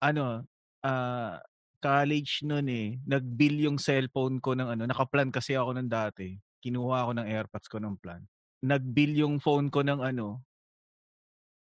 [0.00, 0.44] Ano,
[0.84, 1.40] ah
[1.84, 6.40] college noon eh, nag-bill yung cellphone ko ng ano, naka-plan kasi ako nung dati.
[6.64, 8.24] Kinuha ako ng AirPods ko ng plan.
[8.64, 10.40] Nag-bill yung phone ko ng ano,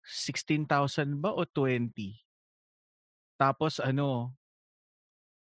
[0.06, 2.14] 16,000 ba o 20?
[3.34, 4.38] Tapos ano,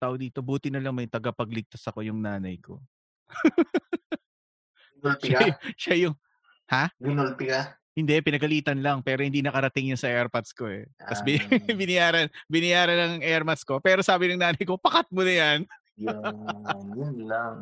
[0.01, 2.81] tao dito, buti na lang may tagapagligtas ako yung nanay ko.
[5.07, 5.47] Ginulpi Siya, ka?
[5.79, 6.15] siya yung,
[6.99, 7.61] Ginulpi ka?
[7.97, 10.85] hindi, pinagalitan lang, pero hindi nakarating yun sa AirPods ko eh.
[10.99, 11.27] Tapos Ah.
[11.81, 15.61] biniyaran, biniyaran ng AirPods ko, pero sabi ng nanay ko, pakat mo na yan.
[15.97, 16.21] Yun,
[16.93, 17.57] yun lang.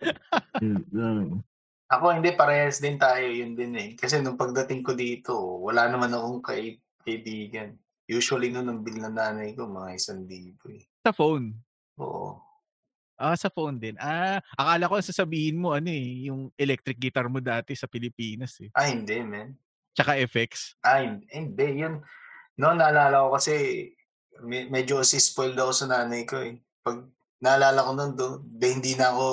[0.64, 1.26] Yun lang.
[1.90, 3.88] Ako hindi, parehas din tayo, yun din eh.
[3.92, 7.74] Kasi nung pagdating ko dito, wala naman akong kay, kaibigan.
[8.06, 10.86] Usually nung ang bill ng nanay ko, mga isang libo eh.
[11.02, 11.52] Sa phone.
[11.98, 12.38] Oo.
[13.20, 14.00] Ah, sa phone din.
[14.00, 18.72] Ah, akala ko sasabihin mo, ano eh, yung electric guitar mo dati sa Pilipinas eh.
[18.72, 19.52] Ah, hindi, man.
[19.92, 20.80] Tsaka FX.
[20.80, 21.84] Ah, hin- hindi.
[21.84, 22.00] Yun,
[22.56, 23.52] no, naalala ko kasi
[24.40, 26.56] me- medyo si spoiled ako sa nanay ko eh.
[26.80, 27.04] Pag
[27.44, 29.24] naalala ko nun, do, de, hindi na ako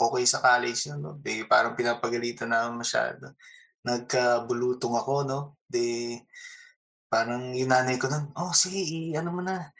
[0.00, 1.12] okay sa college nun, no?
[1.20, 3.36] De, parang pinapagalitan na ako masyado.
[3.84, 5.38] Nagkabulutong ako, no?
[5.68, 6.16] De,
[7.06, 9.72] parang yung nanay ko nun, oh, sige, i- ano mo na,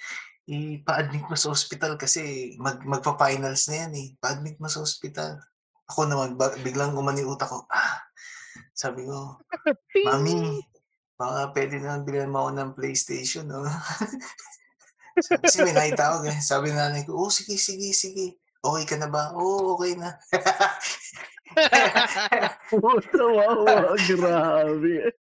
[0.46, 4.08] ipa-admit mo sa hospital kasi mag, magpa-finals na yan eh.
[4.22, 5.42] Pa-admit mo sa hospital.
[5.90, 7.98] Ako naman, ba- biglang umani utak ko, ah,
[8.70, 9.42] sabi ko,
[10.06, 10.62] Mami,
[11.18, 13.66] baka pwede na bilhan mo ako ng PlayStation, no?
[15.18, 16.38] Kasi may nakita ako, eh.
[16.38, 18.38] sabi ng nanay ko, oh, sige, sige, sige.
[18.62, 19.34] Okay ka na ba?
[19.34, 20.14] Oo, okay na.
[22.70, 25.14] Puta, wow, grabe.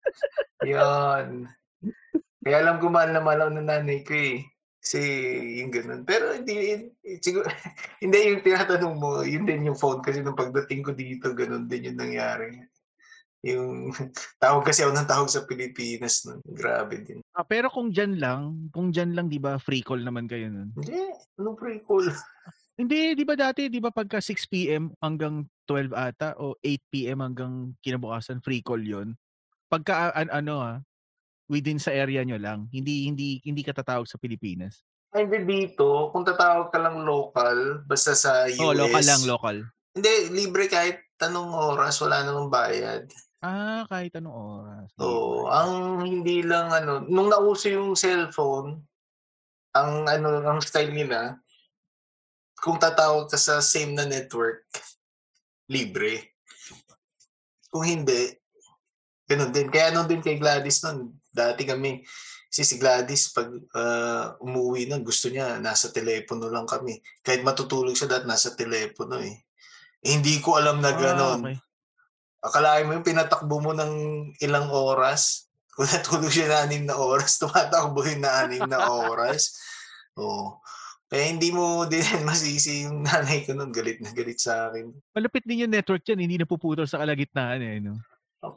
[0.64, 1.48] Yun.
[2.44, 4.44] Kaya alam ko mahal na mahal ako ng nanay ko eh.
[4.84, 5.00] Kasi
[5.64, 6.04] yung ganun.
[6.04, 6.92] Pero hindi,
[7.24, 7.48] siguro,
[8.04, 11.88] hindi yung tinatanong mo, yun din yung phone kasi nung pagdating ko dito, ganun din
[11.88, 12.60] yung nangyari.
[13.48, 13.88] Yung
[14.44, 16.44] tawag kasi ako ng tawag sa Pilipinas nun.
[16.44, 17.24] Grabe din.
[17.32, 20.68] Ah, pero kung dyan lang, kung dyan lang, di ba, free call naman kayo nun?
[20.76, 21.00] Hindi,
[21.40, 22.04] anong pre cool?
[22.80, 24.90] Hindi, di ba dati, di ba pagka 6 p.m.
[24.98, 27.22] hanggang 12 ata o 8 p.m.
[27.22, 29.14] hanggang kinabukasan, free call yon
[29.70, 30.76] Pagka, an, ano ah,
[31.48, 34.84] within sa area nyo lang, hindi hindi hindi ka tatawag sa Pilipinas.
[35.14, 38.58] Hindi dito, kung tatawag ka lang local, basta sa US.
[38.58, 39.56] Oh, local lang, local.
[39.94, 43.06] Hindi, libre kahit tanong oras, wala namang bayad.
[43.38, 44.88] Ah, kahit anong oras.
[44.98, 48.82] Oo, ang hindi lang ano, nung nauso yung cellphone,
[49.70, 51.38] ang ano, ang style nila,
[52.58, 54.66] kung tatawag ka sa same na network,
[55.70, 56.34] libre.
[57.70, 58.34] Kung hindi,
[59.30, 59.70] ganun din.
[59.70, 62.06] Kaya nung din kay Gladys nun, dati kami,
[62.46, 67.02] si si Gladys, pag ah, umuwi nun, gusto niya, nasa telepono lang kami.
[67.20, 69.42] Kahit matutulog siya dahil nasa telepono eh.
[70.04, 71.40] Eh, hindi ko alam na Ah, gano'n.
[71.42, 71.56] okay.
[72.44, 73.92] Akalain mo yung pinatakbo mo ng
[74.38, 75.48] ilang oras.
[75.74, 79.58] Kung natulog siya na anim na oras, tumatakbo yun na anim na oras.
[80.22, 80.62] Oo.
[81.10, 83.74] Kaya hindi mo din masisi yung nanay ko nun.
[83.74, 84.92] Galit na galit sa akin.
[85.10, 87.80] Malapit din yung network dyan, hindi napuputol sa kalagitnaan eh.
[87.82, 87.98] No?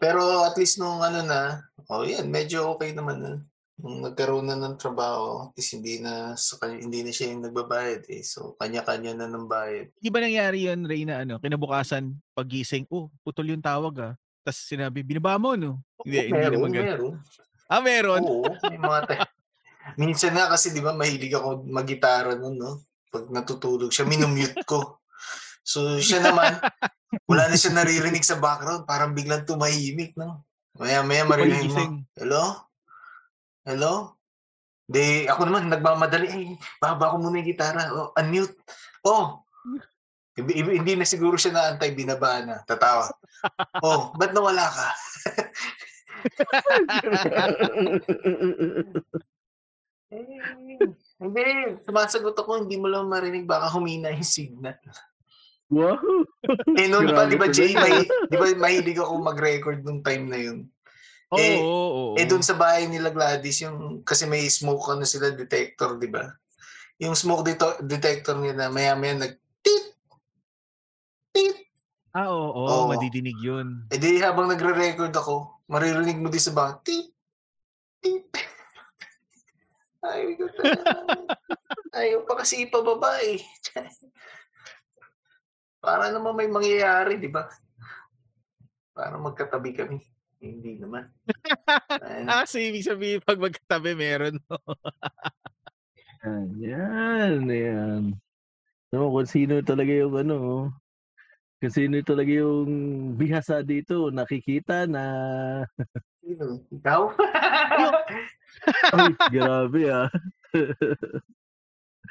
[0.04, 3.34] Pero at least nung ano na, oh yan, medyo okay naman na.
[3.78, 8.10] Nung nagkaroon na ng trabaho, at hindi na, sa kanya, hindi na siya yung nagbabayad
[8.10, 8.26] eh.
[8.26, 9.94] So, kanya-kanya na ng bayad.
[10.02, 14.14] Di ba nangyari yun, Ray, na ano, kinabukasan, pagising, oh, putol yung tawag ah.
[14.42, 15.78] Tapos sinabi, binaba mo, no?
[16.02, 16.88] Hindi, hindi meron, naman ganun.
[16.88, 17.14] meron.
[17.68, 18.22] Ah, meron?
[18.24, 19.36] Oo, may mga ta-
[19.96, 22.84] Minsan nga kasi 'di ba mahilig ako magitara noon, no?
[23.08, 25.00] Pag natutulog siya, minumute ko.
[25.64, 26.60] So siya naman,
[27.28, 30.47] wala na siya naririnig sa background, parang biglang tumahimik, no?
[30.78, 32.44] Maya maya marinig mo, hello?
[33.66, 34.14] Hello?
[34.88, 36.46] De, ako naman nagmamadali, ay,
[36.80, 37.92] baba ko muna yung gitara.
[37.92, 38.56] Oh, unmute.
[39.04, 39.44] Oh.
[40.38, 42.56] Hindi, hindi na siguro siya naantay, binaba na.
[42.64, 43.12] Tatawa.
[43.84, 44.88] Oh, ba't nawala ka?
[50.08, 50.24] Eh,
[51.20, 51.44] hindi.
[51.84, 53.44] Sumasagot ako, hindi mo lang marinig.
[53.44, 54.80] Baka humina yung signal.
[55.68, 56.00] Wow!
[56.80, 60.40] Eh noon pa, di ba Jay, may, di ba mahilig ako mag-record nung time na
[60.40, 60.64] yun.
[61.28, 62.16] Oo, Eh, oo, oo.
[62.16, 66.24] Eh doon sa bahay nila Gladys, yung kasi may smoke ano sila detector, di ba?
[67.04, 69.86] Yung smoke dito, detector nila, maya-maya nag tit
[71.36, 71.68] tit.
[72.16, 72.88] Ah, oo, oo, Oo.
[72.88, 73.84] madidinig yun.
[73.92, 77.12] Eh di habang nagre-record ako, maririnig mo din sa bahay, tit
[78.00, 78.24] tit.
[80.08, 80.48] Ay, ko
[81.92, 83.42] Ayaw pa kasi ipababa eh.
[85.82, 87.48] Para naman may mangyayari, di ba?
[88.94, 89.98] Para magkatabi kami.
[90.38, 91.10] Hindi naman.
[92.30, 94.38] Ah, so ibig sabihin pag magkatabi meron.
[94.46, 94.58] no?
[96.26, 98.04] Yan, yan, yan.
[98.94, 100.38] No, kung sino talaga yung ano,
[101.58, 102.70] kung sino talaga yung
[103.18, 105.04] bihasa dito, nakikita na,
[106.28, 106.60] sino?
[106.70, 107.02] Ikaw?
[108.94, 110.10] ay, grabe ah.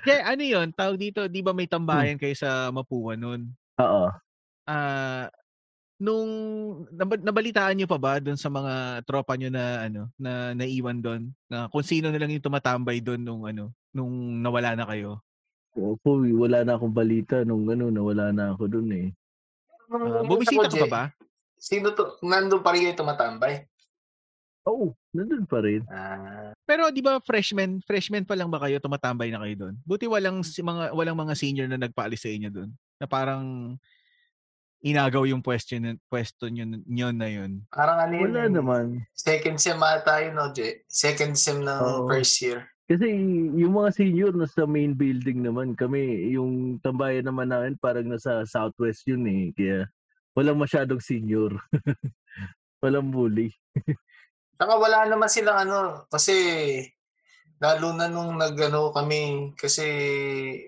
[0.04, 3.48] Kaya ano yun, tawag dito, di ba may tambayan kayo sa Mapua nun?
[3.80, 4.10] Oo.
[4.66, 5.30] Ah,
[5.96, 6.28] nung
[6.92, 11.32] nab- nabalitaan niyo pa ba doon sa mga tropa niyo na ano na naiwan doon
[11.48, 15.24] na kung sino na lang yung tumatambay doon nung ano nung nawala na kayo
[15.76, 19.08] Opo, wala na akong balita nung ano, nawala na ako dun eh.
[19.92, 21.02] Ah, bumisita ka pa ba
[21.60, 22.16] Sino to?
[22.24, 23.64] Nandun pa rin kayo tumatambay?
[24.66, 25.86] Oo, nandun pa rin.
[25.86, 30.10] Ah, pero di ba freshman freshman pa lang ba kayo tumatambay na kayo doon buti
[30.10, 33.78] walang si- mga walang mga senior na nagpaalis sa inyo doon na parang
[34.82, 38.30] inagaw yung pwesto nyo, pwesto nyo, nyo na yun parang ano yun?
[38.30, 38.84] Wala eh, naman.
[39.14, 40.82] Second sem ata yun, no, Jay?
[40.86, 42.06] Second sem ng Oo.
[42.10, 42.66] first year.
[42.86, 43.10] Kasi
[43.58, 49.02] yung mga senior nasa main building naman kami, yung tambayan naman namin parang nasa southwest
[49.10, 49.50] yun eh.
[49.58, 49.90] Kaya
[50.38, 51.50] walang masyadong senior.
[52.84, 53.50] walang bully.
[54.56, 56.32] Saka wala naman silang ano, kasi
[57.60, 59.84] lalo na nung nagano kami, kasi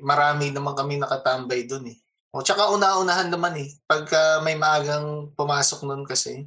[0.04, 1.96] marami naman kami nakatambay dun eh.
[2.32, 6.44] O tsaka una-unahan naman eh, pagka may maagang pumasok nun kasi.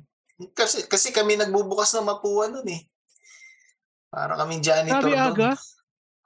[0.53, 2.85] Kasi, kasi kami nagbubukas ng mapua nun eh.
[4.11, 5.25] Para kami janitor Grabe dun.
[5.33, 5.51] aga.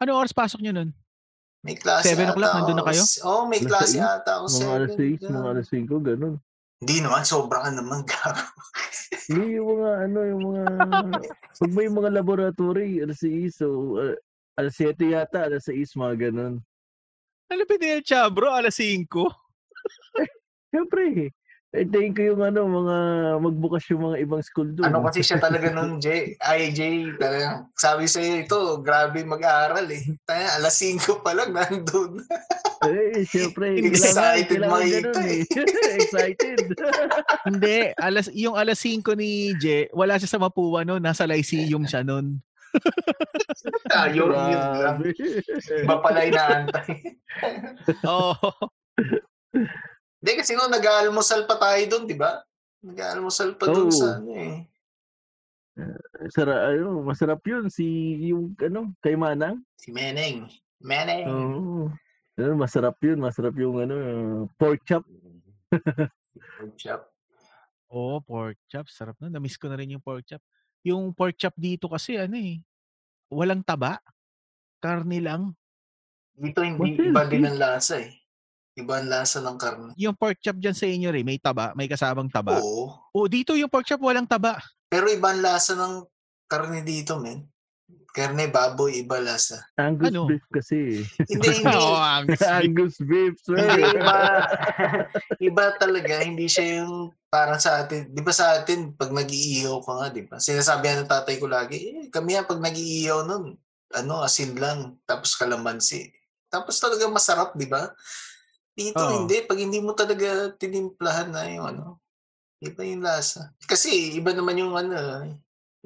[0.02, 0.90] ano oras pasok nyo nun
[1.66, 2.90] May klase 7 o'clock, nandun na ako.
[2.94, 3.04] kayo?
[3.26, 4.46] Oo, oh, may klase ata ako.
[4.54, 6.36] Mga alas 6, 7, mga alas 5, ganun.
[6.84, 8.04] Hindi naman, sobra ka naman.
[8.10, 8.44] gago.
[9.32, 10.64] Hindi yung mga ano, yung mga...
[11.62, 13.68] pag may mga laboratory, alas 6, so
[14.00, 14.16] uh,
[14.60, 16.60] alas 7 yata, alas 6, mga ganun.
[17.46, 19.06] ano pinil siya bro alas 5
[20.74, 21.32] Siyempre,
[21.76, 22.98] eh, tingin ko yung ano, mga
[23.44, 24.88] magbukas yung mga ibang school doon.
[24.88, 26.40] Ano kasi siya talaga nun, Jay?
[26.40, 30.16] Ay, Jay, talagang sabi sa'yo ito, grabe mag-aaral eh.
[30.24, 32.24] Tayo, alas 5 pa lang nandun.
[32.86, 35.42] Eh, siyempre, Excited kailangan makita ganun eh.
[35.98, 36.60] Excited.
[37.50, 42.06] Hindi, alas yung alas 5 ni Je, wala siya sa Mapua no, nasa Lyceum siya
[42.06, 42.38] noon.
[43.90, 44.52] Tayo, yun lang.
[44.78, 45.10] Grabe.
[45.82, 47.18] Iba pala inaantay.
[48.06, 48.54] Oo.
[50.26, 52.42] Hindi kasi no, nag-aalmusal pa tayo doon, di ba?
[52.82, 53.94] Nag-aalmusal pa doon Oo.
[53.94, 54.66] sa ano eh.
[56.34, 57.70] Sara, ano, masarap yun.
[57.70, 57.86] Si,
[58.34, 59.62] yung, ano, kay Manang.
[59.78, 60.50] Si Meneng.
[60.82, 61.30] Meneng.
[61.30, 61.94] Oo.
[62.42, 63.22] Ano, masarap yun.
[63.22, 63.96] Masarap yung, ano,
[64.58, 65.06] pork chop.
[65.70, 67.06] Good job.
[67.94, 69.30] Oo, pork chop, sarap na.
[69.30, 70.42] Na-miss ko na rin yung pork chop.
[70.82, 72.66] Yung pork chop dito kasi ano eh,
[73.30, 74.02] walang taba.
[74.82, 75.54] Karne lang.
[76.34, 78.25] Dito hindi What iba din ang lasa eh.
[78.76, 79.92] Iba ang lasa ng karne.
[79.96, 82.60] Yung pork chop dyan sa inyo rin, may taba, may kasamang taba.
[82.60, 82.92] Oo.
[83.16, 84.60] Oo, dito yung pork chop walang taba.
[84.92, 86.04] Pero iba ang lasa ng
[86.52, 87.48] karne dito, men.
[88.12, 89.64] Karne baboy, iba lasa.
[89.80, 90.28] Angus Ano?
[90.28, 91.08] beef kasi.
[91.24, 91.72] Hindi, hindi.
[91.72, 93.56] Oo, ang Angus beef, sir.
[93.56, 94.16] Hindi, iba,
[95.52, 96.14] iba talaga.
[96.20, 98.12] Hindi siya yung parang sa atin.
[98.12, 100.36] Di ba sa atin, pag nag-iihaw ka nga, di ba?
[100.36, 103.56] Sinasabi ng tatay ko lagi, eh, kami yan, pag nag-iihaw nun,
[103.96, 106.12] ano, asin lang, tapos kalamansi.
[106.52, 107.92] Tapos talaga masarap, di ba?
[108.76, 109.24] Dito, Oo.
[109.24, 109.40] hindi.
[109.48, 111.86] Pag hindi mo talaga tinimplahan na yung ano,
[112.60, 113.56] iba yung lasa.
[113.64, 115.32] Kasi iba naman yung ano,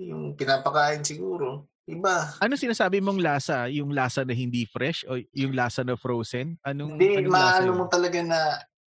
[0.01, 1.69] yung pinapakain siguro.
[1.89, 2.37] Iba.
[2.37, 3.65] Ano sinasabi mong lasa?
[3.73, 6.53] Yung lasa na hindi fresh o yung lasa na frozen?
[6.61, 7.77] Anong, Hindi, anong lasa maano yun?
[7.81, 8.39] mo talaga na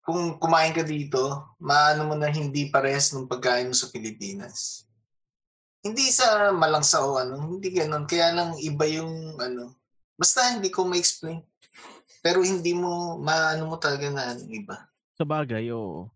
[0.04, 4.86] kung kumain ka dito, maano mo na hindi parehas ng pagkain mo sa Pilipinas.
[5.82, 8.06] Hindi sa malangsa o ano, hindi ganun.
[8.06, 9.74] Kaya lang iba yung ano.
[10.14, 11.42] Basta hindi ko ma-explain.
[12.24, 14.88] Pero hindi mo, maano mo talaga na ano, iba.
[15.12, 16.08] Sa bagay, oo.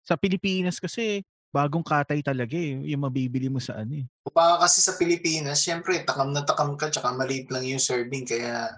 [0.00, 1.20] Sa Pilipinas kasi,
[1.52, 2.80] bagong katay talaga eh.
[2.88, 4.08] Yung mabibili mo sa ano eh.
[4.32, 8.72] Baka kasi sa Pilipinas, syempre, takam na takam ka, tsaka maliit lang yung serving, kaya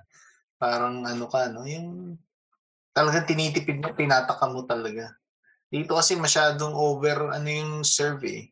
[0.58, 1.62] parang ano ka, no?
[1.62, 2.18] Yung
[2.90, 5.14] talagang tinitipid mo, tinatakam mo talaga.
[5.70, 8.44] Dito kasi masyadong over, ano yung serve eh.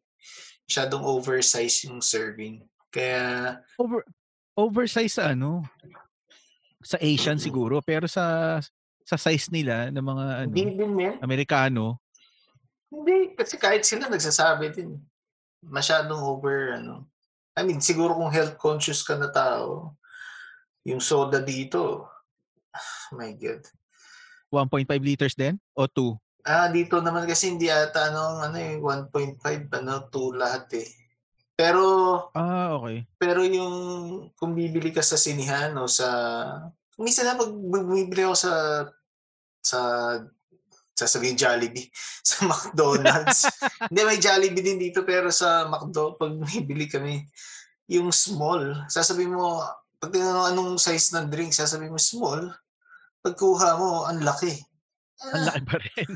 [0.70, 2.62] Masyadong oversize yung serving.
[2.94, 4.06] Kaya, Over,
[4.54, 5.66] oversize sa ano?
[6.82, 7.80] Sa Asian siguro.
[7.80, 8.58] Pero sa
[9.02, 11.14] sa size nila ng mga ano, Hindi din men.
[11.18, 11.98] Amerikano.
[12.92, 15.00] Hindi, kasi kahit sila nagsasabi din.
[15.62, 17.08] Masyadong over, ano.
[17.56, 19.96] I mean, siguro kung health conscious ka na tao,
[20.84, 22.06] yung soda dito,
[23.18, 23.62] my God.
[24.52, 25.56] 1.5 liters din?
[25.72, 26.14] O 2?
[26.42, 30.88] Ah, dito naman kasi hindi ata ano, ano eh, 1.5, ano, 2 lahat eh.
[31.62, 31.84] Pero,
[32.34, 33.06] Ah, okay.
[33.22, 33.76] pero yung,
[34.34, 36.10] kung bibili ka sa sinihan o sa,
[36.98, 38.52] minsan na pag bumibili ako sa,
[39.62, 39.78] sa,
[40.90, 41.86] sasabihin Jollibee,
[42.26, 43.46] sa McDonald's.
[43.86, 47.22] hindi, may Jollibee din dito, pero sa McDo, pag bumibili kami,
[47.86, 49.62] yung small, sasabihin mo,
[50.02, 52.50] pag tinanong anong size ng drink, sasabihin mo small,
[53.22, 54.50] pagkuha mo, ang laki.
[55.30, 56.10] Ang laki pa rin.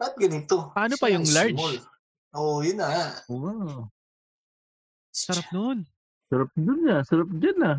[0.00, 0.72] Ba't ganito?
[0.72, 1.60] Paano pa yung large?
[1.60, 1.76] small.
[2.32, 3.20] Oo, oh, yun na.
[3.28, 3.92] Wow.
[5.12, 5.84] Sarap nun.
[6.32, 6.96] Sarap dun na.
[7.04, 7.78] Sarap dyan ah.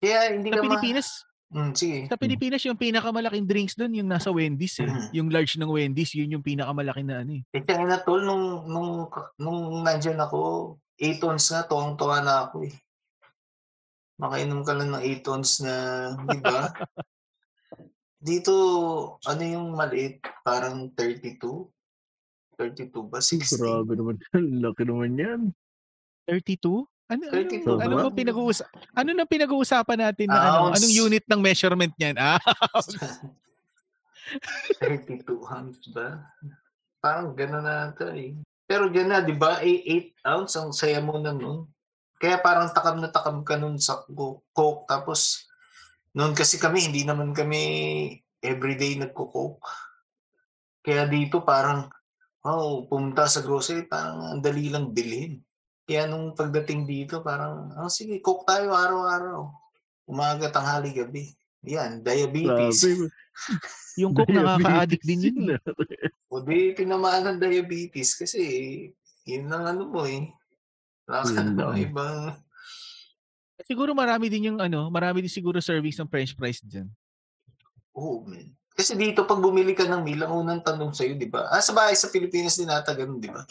[0.00, 0.66] Kaya hindi Sa ka ma...
[0.66, 1.08] Pilipinas,
[1.48, 2.04] Mm, sige.
[2.12, 4.88] sa Pilipinas yung pinakamalaking drinks doon yung nasa Wendy's eh.
[4.88, 5.08] Mhm.
[5.16, 7.42] Yung large ng Wendy's, yun yung pinakamalaki na ano eh.
[7.56, 9.08] Eh, kaya na tol, nung, nung,
[9.40, 12.74] nung nandyan ako, 8 ons na, tuwang-tuwa na ako eh.
[14.20, 15.74] Makainom ka lang ng 8 ons na,
[16.20, 16.68] di ba?
[18.28, 18.52] Dito,
[19.24, 20.20] ano yung maliit?
[20.44, 21.64] Parang 32?
[22.60, 23.24] 32 ba?
[23.24, 23.56] 16?
[23.56, 24.44] Grabe naman yan.
[24.68, 25.40] Laki naman yan.
[26.28, 26.84] 32?
[27.08, 28.12] Ano, 32 ano, ano ba?
[28.12, 28.68] ba pinag-uusap?
[28.92, 30.68] Ano nang pinag-uusapan natin na ano?
[30.68, 30.84] Ounce.
[30.84, 32.20] Anong unit ng measurement niyan?
[32.20, 32.36] Ah,
[34.84, 36.20] 32 ounce ba?
[37.00, 38.36] Parang gano'n na ito eh.
[38.68, 39.64] Pero dyan na, di ba?
[39.64, 41.64] 8 ounce, ang saya mo na nun.
[42.20, 44.84] Kaya parang takam na takam ka nun sa co- coke.
[44.84, 45.48] Tapos,
[46.12, 47.62] noon kasi kami, hindi naman kami
[48.44, 49.64] everyday nagko-coke.
[50.84, 51.88] Kaya dito parang,
[52.44, 55.40] oh, pumunta sa grocery, parang ang dali lang bilhin.
[55.88, 59.48] Kaya nung pagdating dito, parang, oh, sige, coke tayo araw-araw.
[60.04, 61.32] Umaga, tanghali, gabi.
[61.64, 62.84] Yan, diabetes.
[62.84, 63.08] Grabe.
[64.04, 65.56] yung coke nakaka-addict din yun.
[65.56, 65.60] eh.
[66.28, 68.44] O di, tinamaan ng diabetes kasi
[69.24, 70.28] yun lang ano mo eh.
[71.08, 71.80] Namang lang.
[71.80, 72.36] ibang...
[73.64, 76.84] Siguro marami din yung ano, marami din siguro servings ng french fries dyan.
[77.96, 78.52] Oo, man.
[78.76, 81.48] Kasi dito, pag bumili ka ng meal, ang unang tanong sa'yo, di ba?
[81.48, 83.42] Ah, sa bahay, sa Pilipinas din ata ganun, di ba?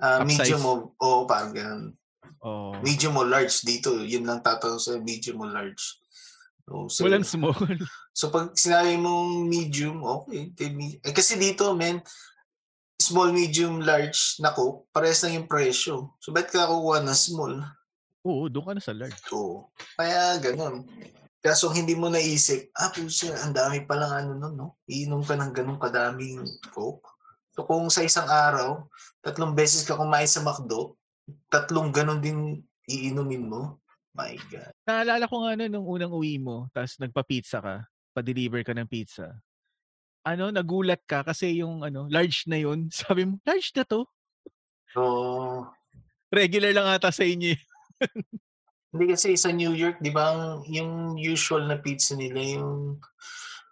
[0.00, 1.84] Ah, medium o, o parang ganun.
[2.42, 2.74] Oh.
[2.82, 6.02] Medium o large dito, yun lang tatanong sa'yo, medium o large.
[6.70, 7.54] Oh, so, Walang small.
[8.12, 10.52] So pag sinabi mong medium, okay.
[10.52, 12.04] okay, me- Eh, kasi dito, men,
[13.00, 16.12] small, medium, large na coke, parehas lang yung presyo.
[16.20, 17.64] So ba't ka kukuha ng small?
[18.22, 19.16] Oo, doon ka na sa large.
[19.32, 19.72] Oo.
[19.96, 20.84] Kaya ganun.
[21.42, 24.68] Kaso hindi mo naisip, ah, puso, ang dami palang ano nun, no?
[24.86, 27.11] Iinom ka ng ganun kadaming coke.
[27.52, 28.88] So kung sa isang araw,
[29.20, 30.96] tatlong beses ka kumain sa McDo,
[31.52, 33.78] tatlong ganun din iinumin mo.
[34.12, 34.72] My God.
[34.84, 37.76] Naalala ko nga ano, nung unang uwi mo, tapos nagpa-pizza ka,
[38.12, 39.32] pa-deliver ka ng pizza.
[40.24, 42.88] Ano, nagulat ka kasi yung ano, large na yun.
[42.92, 44.04] Sabi mo, large na to?
[44.92, 45.00] So,
[46.32, 47.52] Regular lang ata sa inyo.
[48.92, 50.32] Hindi kasi sa New York, di ba,
[50.64, 52.96] yung usual na pizza nila, yung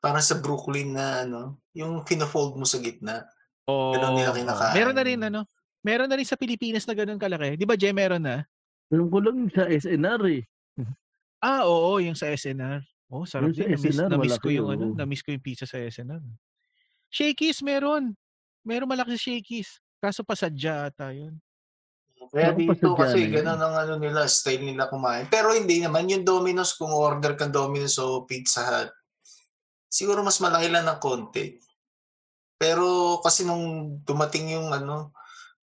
[0.05, 3.25] parang sa Brooklyn na ano, yung kina-fold mo sa gitna.
[3.71, 3.95] Oo.
[3.95, 4.75] Ganun nila kinakain.
[4.75, 5.41] Meron na rin ano,
[5.87, 7.55] meron na rin sa Pilipinas na ganun kalaki.
[7.55, 8.43] Di ba, Jay, meron na?
[8.91, 10.43] Alam ko lang sa SNR eh.
[11.41, 12.83] Ah, oo, yung sa SNR.
[13.09, 13.73] Oh, sarap din.
[13.73, 14.97] Na-miss, SNR, na-miss ko yung ano, oo.
[14.99, 16.21] na-miss ko yung pizza sa SNR.
[17.11, 18.13] Shakey's meron.
[18.63, 19.81] Meron malaki sa Shakey's.
[19.99, 21.41] Kaso pasadya ata yun.
[22.31, 23.33] Kaya Naku, dito pasadya kasi yun.
[23.41, 25.27] ganun ang ano nila, style nila kumain.
[25.33, 28.93] Pero hindi naman, yung Domino's, kung order kang Domino's o Pizza Hut,
[29.91, 31.57] siguro mas malaki lang ng konti.
[32.61, 35.17] Pero kasi nung dumating yung ano,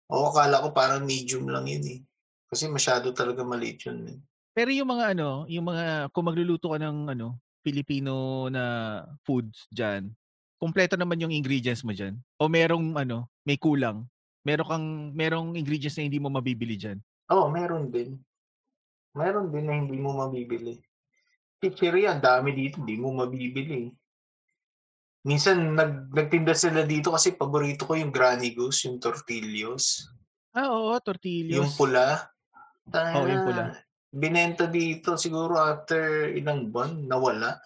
[0.07, 1.99] o akala ko parang medium lang yun eh.
[2.47, 4.07] Kasi masyado talaga maliit yun.
[4.07, 4.17] Eh.
[4.55, 10.07] Pero yung mga ano, yung mga kung magluluto ka ng ano, Filipino na foods diyan,
[10.55, 12.15] kumpleto naman yung ingredients mo diyan.
[12.39, 14.07] O merong ano, may kulang.
[14.47, 17.03] Meron kang merong ingredients na hindi mo mabibili diyan.
[17.35, 18.15] Oo, meron din.
[19.11, 20.79] Meron din na hindi mo mabibili.
[21.59, 23.91] Pizzeria, ang dami dito, hindi mo mabibili.
[25.27, 30.07] Minsan, nag, nagtinda sila dito kasi paborito ko yung Granny Goose, yung tortillos.
[30.55, 31.51] Ah, oo, tortillas.
[31.51, 32.31] Yung pula.
[32.95, 33.75] Oo, yung pula.
[34.07, 37.59] Binenta dito siguro after ilang buwan, nawala.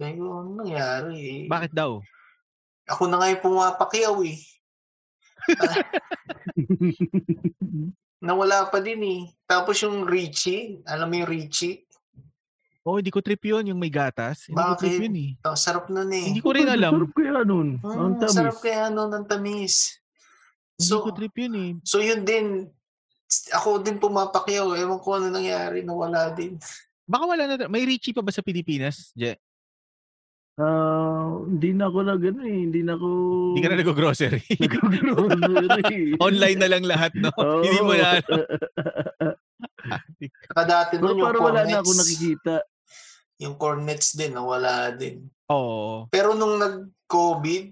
[0.00, 1.16] Ko, ano nangyari?
[1.20, 1.44] eh?
[1.52, 2.00] Bakit daw?
[2.88, 4.40] Ako na nga yung pumapakyaw eh.
[8.24, 9.20] Nawala pa din eh.
[9.44, 11.84] Tapos yung Richie, alam mo yung Richie?
[12.88, 14.48] Oh, hindi ko trip yun, yung may gatas.
[14.48, 15.04] Hindi ko trip Bakit?
[15.04, 15.30] yun eh.
[15.44, 16.24] Ang sarap nun eh.
[16.24, 16.92] Hindi ko rin alam.
[16.96, 17.68] Sarap kaya nun.
[17.76, 18.32] Mm, Ang tamis.
[18.32, 19.74] sarap kaya nun ang tamis.
[20.72, 21.70] Hindi So, ko trip yun eh.
[21.84, 22.64] so yun din,
[23.52, 24.72] ako din pumapakyaw.
[24.72, 26.56] Ewan ko ano nangyari, nawala din.
[27.04, 27.68] Baka wala na.
[27.68, 29.12] May Richie pa ba sa Pilipinas?
[29.12, 29.36] Je?
[30.56, 33.08] Ah, hindi na ako nag ano, eh, hindi na ako
[33.52, 34.42] Hindi ka na nag-grocery.
[34.64, 36.16] nag-grocery.
[36.24, 37.30] Online na lang lahat, no?
[37.60, 38.32] Hindi mo na ano.
[40.48, 42.54] Saka dati Pero nun yung parang wala na ako nakikita.
[43.38, 45.26] Yung cornets din, nawala din.
[45.48, 46.10] Oo.
[46.10, 47.64] Pero nung nag-COVID,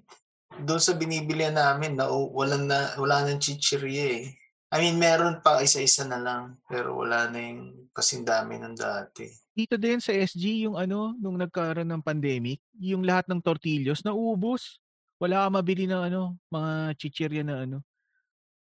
[0.63, 4.27] doon sa binibilihan namin, na, wala na, wala nang chichirya eh.
[4.73, 9.29] I mean, meron pa isa-isa na lang, pero wala na yung kasing dami ng dati.
[9.57, 14.83] Dito din sa SG, yung ano, nung nagkaroon ng pandemic, yung lahat ng tortillos, nauubos.
[15.17, 17.81] Wala ka mabili ng ano, mga chichirya na ano.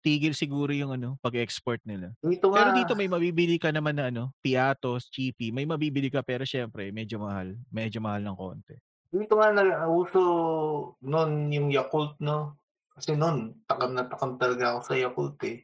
[0.03, 2.11] Tigil siguro yung ano, pag-export nila.
[2.19, 5.55] Dito nga, Pero dito may mabibili ka naman na ano, piatos, chippy.
[5.55, 7.55] May mabibili ka pero syempre, medyo mahal.
[7.71, 8.75] Medyo mahal ng konti.
[9.13, 10.21] dito nga na uso
[11.07, 12.59] noon yung Yakult, no?
[12.93, 15.63] Kasi noon, takam na takam talaga ako sa Yakult eh.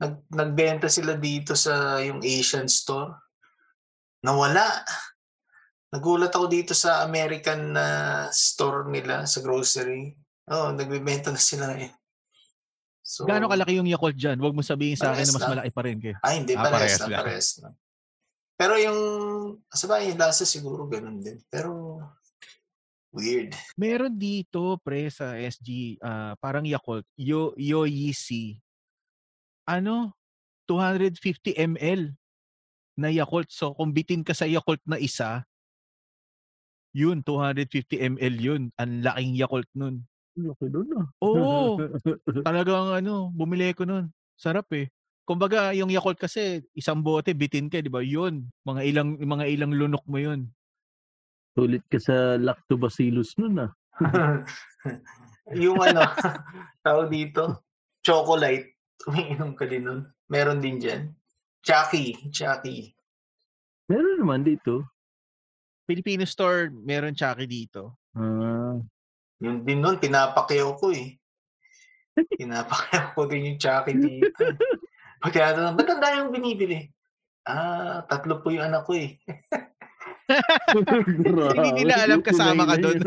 [0.00, 3.14] Nag, nagbenta sila dito sa yung Asian store.
[4.24, 4.64] Nawala.
[5.94, 7.86] Nagulat ako dito sa American na
[8.34, 10.16] store nila sa grocery.
[10.50, 11.94] Oh, nagbebenta na sila eh.
[13.04, 14.40] So, Gaano kalaki yung Yakult dyan?
[14.40, 15.96] Huwag mo sabihin sa akin na Parehas mas malaki pa rin.
[16.00, 16.14] Kay.
[16.24, 16.52] Ay, hindi.
[16.56, 17.68] Ah, Pares parehas na, pares na.
[18.56, 19.00] Pero yung,
[19.68, 21.36] sabay, yung lasa siguro ganun din.
[21.52, 22.00] Pero,
[23.12, 23.52] weird.
[23.76, 28.56] Meron dito, pre, sa SG, ah, parang Yakult, Yo, Yo Yeezy.
[29.68, 30.16] Ano?
[30.64, 32.16] 250 ml
[32.96, 33.52] na Yakult.
[33.52, 35.44] So, kung bitin ka sa Yakult na isa,
[36.96, 38.62] yun, 250 ml yun.
[38.80, 40.08] Ang laking Yakult nun.
[40.34, 41.06] Laki doon ah.
[41.22, 41.78] Oo,
[42.48, 44.10] talagang ano, bumili ko nun.
[44.34, 44.90] Sarap eh.
[45.24, 48.04] Kumbaga, yung Yakult kasi, isang bote, bitin ka, di ba?
[48.04, 50.50] Yun, mga ilang, mga ilang lunok mo yun.
[51.54, 53.70] Sulit ka sa lactobacillus nun ah.
[55.64, 56.02] yung ano,
[56.86, 57.62] tawag dito,
[58.02, 58.74] chocolate.
[59.06, 60.00] Umiinom ka din nun.
[60.28, 61.14] Meron din dyan.
[61.64, 62.18] Chucky.
[62.34, 62.92] Chucky.
[63.88, 64.84] Meron naman dito.
[65.84, 68.00] Filipino store, meron Chucky dito.
[68.16, 68.80] Ah,
[69.42, 71.18] Yun din nun, pinapakyaw ko eh.
[72.14, 74.44] Pinapakyaw ko din yung Chucky dito.
[75.18, 76.78] Pagkaya na, ba't ang dami yung binibili?
[77.44, 79.18] Ah, tatlo po yung anak ko eh.
[81.54, 83.00] Hindi nila alam kasama ka doon.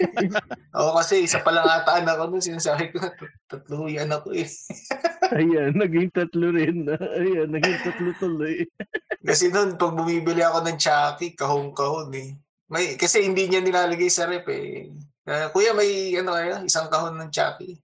[0.80, 2.40] Oo, kasi isa pa lang ata anak ko nun.
[2.40, 4.48] Sinasabi ko, "Tat- tatlo yung anak ko eh.
[5.36, 6.88] Ayan, naging tatlo rin.
[7.20, 8.64] Ayan, naging tatlo tuloy.
[9.20, 12.30] Kasi nun, pag bumibili ako ng Chucky, kahon-kahon eh.
[12.66, 14.90] May, kasi hindi niya nilalagay sa rep eh.
[15.22, 16.62] Ah, Kuya, may ano kaya?
[16.66, 17.78] Isang kahon ng Chucky.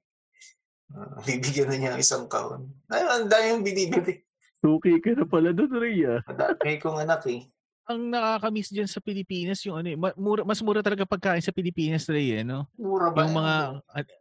[0.90, 2.66] Ah, bibigyan na niya ang isang kahon.
[2.90, 4.26] Ay, ang dami yung binibili.
[4.62, 6.22] Suki ka na pala doon, Rhea.
[6.22, 7.46] Madami kong anak eh.
[7.90, 12.06] Ang nakakamiss dyan sa Pilipinas, yung ano eh, mura, mas mura talaga pagkain sa Pilipinas,
[12.06, 12.70] Ray, eh, no?
[12.78, 13.26] Mura ba?
[13.26, 13.54] Yung mga,
[13.90, 14.14] at-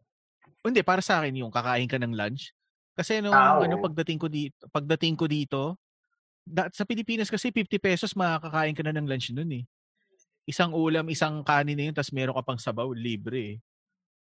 [0.65, 2.53] hindi, para sa akin, yung kakain ka ng lunch.
[2.97, 3.85] Kasi nung Ah, ano, oo.
[3.85, 5.61] pagdating ko dito, pagdating ko dito,
[6.41, 9.63] da- sa Pilipinas kasi 50 pesos makakakain ka na ng lunch nun eh.
[10.45, 13.57] Isang ulam, isang kanin na yun, tapos meron ka pang sabaw, libre eh.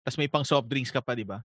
[0.05, 1.41] Tapos may pang soft drinks ka pa, di ba?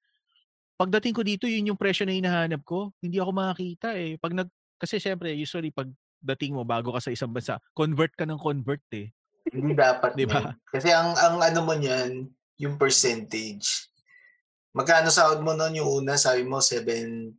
[0.80, 2.90] Pagdating ko dito, yun yung presyo na hinahanap ko.
[3.04, 4.16] Hindi ako makakita eh.
[4.16, 4.48] Pag nag,
[4.80, 5.90] kasi syempre, usually pag
[6.20, 9.12] dating mo bago ka sa isang bansa, convert ka ng convert eh.
[9.52, 10.56] Hindi dapat Di ba?
[10.72, 12.28] Kasi ang, ang ano mo niyan,
[12.60, 13.90] yung percentage.
[14.72, 16.14] Magkano sahod mo noon yung una?
[16.16, 17.36] Sabi mo, 7.5?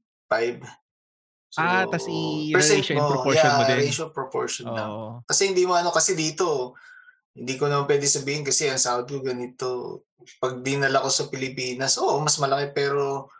[1.59, 3.79] Ah, tas i- percent ratio and proportion yeah, mo din.
[3.83, 4.87] ratio proportion lang.
[4.87, 5.09] Oo.
[5.27, 6.79] Kasi hindi mo ano, kasi dito,
[7.31, 10.03] hindi ko naman pwede sabihin kasi ang sahod ko ganito.
[10.37, 13.31] Pag dinala ko sa Pilipinas, oo, mas malaki pero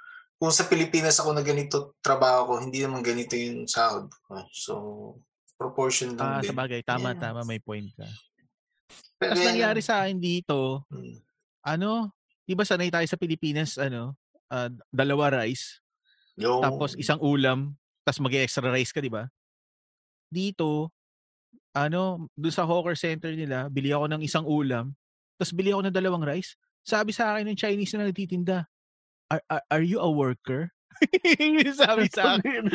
[0.42, 4.42] kung sa Pilipinas ako na ganito trabaho ko, hindi naman ganito yung sahod ko.
[4.50, 4.74] So,
[5.60, 6.58] proportion lang Ah, sa din.
[6.58, 7.22] bagay, tama, Yeah.
[7.30, 8.10] tama, may point ka.
[9.22, 11.22] Pero Tapos nangyari sa akin dito, hmm,
[11.62, 12.10] ano,
[12.42, 14.18] di ba sanay tayo sa Pilipinas, ano,
[14.50, 15.78] ah, dalawa rice,
[16.42, 19.30] yung, tapos isang ulam, tapos mag extra rice ka, di ba?
[20.26, 20.90] Dito,
[21.72, 24.92] ano, doon sa hawker center nila, bili ako ng isang ulam,
[25.40, 26.60] tapos bili ako ng dalawang rice.
[26.84, 28.68] Sabi sa akin ng Chinese na nagtitinda,
[29.32, 30.70] are, are, are you a worker?
[31.82, 32.70] Sabi sa akin.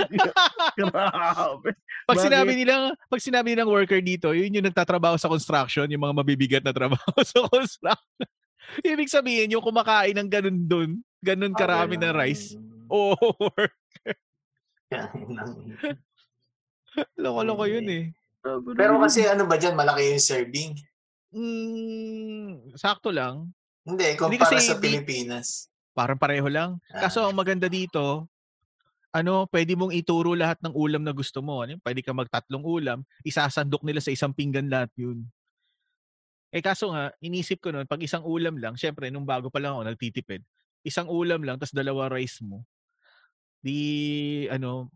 [2.08, 6.16] Pag sinabi nilang, pag sinabi nilang worker dito, yun yung nagtatrabaho sa construction, yung mga
[6.16, 8.26] mabibigat na trabaho sa construction.
[8.82, 10.90] Ibig sabihin, yung kumakain ng ganun doon,
[11.22, 12.18] ganun ah, karami na ganun.
[12.18, 12.58] rice.
[12.90, 13.14] Oh,
[14.90, 15.54] Yan lang.
[17.18, 18.04] loko-loko yun eh.
[18.76, 20.70] Pero kasi ano ba dyan, malaki yung serving.
[21.34, 23.50] Mm, sakto lang.
[23.86, 25.70] Hindi, Hindi kumpara kasi sa Pilipinas.
[25.94, 26.76] Parang pareho lang.
[26.90, 27.30] Kaso Ah.
[27.30, 28.26] ang maganda dito,
[29.14, 31.64] ano, pwede mong ituro lahat ng ulam na gusto mo.
[31.64, 35.24] Ano, pwede ka magtatlong ulam, isasandok nila sa isang pinggan lahat yun.
[36.52, 39.76] Eh kaso nga, inisip ko noon, pag isang ulam lang, syempre, nung bago pa lang
[39.76, 40.40] ako, nagtitipid,
[40.84, 42.62] isang ulam lang, tas dalawa rice mo,
[43.60, 44.88] di, ano,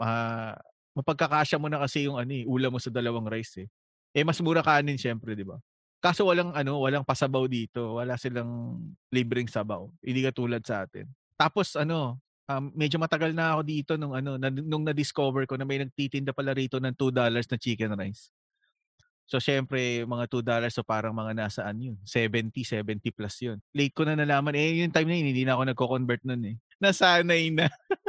[0.00, 0.56] ah,
[0.94, 3.68] mapagkakasya mo na kasi yung ano, eh, ulam mo sa dalawang rice eh.
[4.10, 5.58] Eh, mas mura kanin syempre, di ba?
[6.00, 8.00] Kaso walang ano, walang pasabaw dito.
[8.00, 8.80] Wala silang
[9.12, 9.86] libreng sabaw.
[10.00, 11.06] Hindi katulad sa atin.
[11.36, 12.18] Tapos ano,
[12.50, 16.34] um, medyo matagal na ako dito nung ano, na, nung na-discover ko na may nagtitinda
[16.34, 18.32] pala rito ng $2 na chicken rice.
[19.30, 21.96] So, syempre, mga $2 so parang mga nasaan yun?
[22.02, 23.62] 70, 70 plus yun.
[23.70, 24.58] Late ko na nalaman.
[24.58, 26.56] Eh, yung time na yun, hindi na ako nagko-convert nun eh.
[26.82, 27.70] Nasanay na.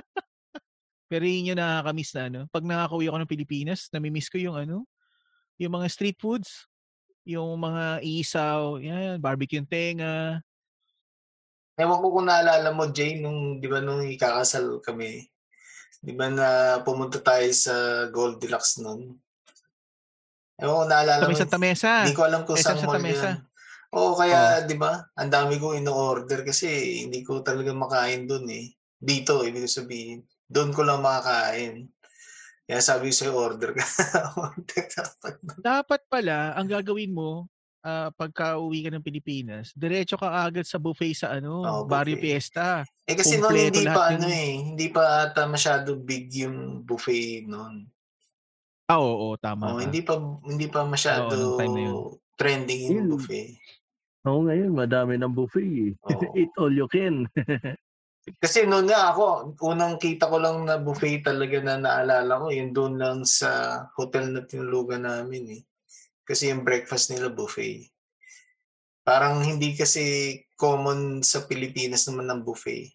[1.11, 2.39] Pero yun yung nakakamiss na ano.
[2.47, 4.87] Pag nakakauwi ako ng Pilipinas, namimiss ko yung ano,
[5.59, 6.71] yung mga street foods.
[7.27, 10.39] Yung mga isaw, yan, barbecue tenga.
[11.75, 15.29] Ewan ko kung naalala mo, Jay, nung, di ba, nung ikakasal kami,
[16.01, 19.19] di ba na pumunta tayo sa Goldilocks nun?
[20.57, 21.37] Ewan ko naalala mo.
[21.37, 22.07] Santa Mesa.
[22.07, 23.37] Hindi ko alam kung saan mall Mesa.
[23.37, 23.39] yun.
[23.91, 28.71] Oo, kaya, di ba, ang dami kong ino-order kasi hindi ko talaga makain doon eh.
[28.95, 30.23] Dito, ibig sabihin.
[30.51, 31.87] Doon ko lang makakain.
[32.67, 33.83] Kaya sabi ko sa'yo, order ka.
[34.67, 35.33] Dapat.
[35.57, 37.47] Dapat pala, ang gagawin mo,
[37.81, 42.15] ah, pagka uwi ka ng Pilipinas, diretso ka agad sa buffet sa ano, Oo, Barrio.
[42.15, 42.83] Fiesta.
[43.03, 47.43] Eh kasi noon hindi pa yung- ano eh, hindi pa ata masyado big yung buffet
[47.43, 47.87] noon.
[48.87, 49.87] Ah, oo, tama Oh, ka.
[49.87, 52.19] hindi pa hindi pa masyado na yun.
[52.35, 53.07] trending yung Yun.
[53.09, 53.55] buffet.
[54.21, 55.91] Oo, ngayon, madami ng buffet eh.
[55.97, 56.07] Oo.
[56.39, 57.23] Eat all you can.
[58.21, 62.69] Kasi noon nga ako, unang kita ko lang na buffet talaga na naalala ko, yun
[62.69, 65.61] doon lang sa hotel na tinulugan namin eh.
[66.21, 67.89] Kasi yung breakfast nila buffet.
[69.01, 72.93] Parang hindi kasi common sa Pilipinas naman ng buffet.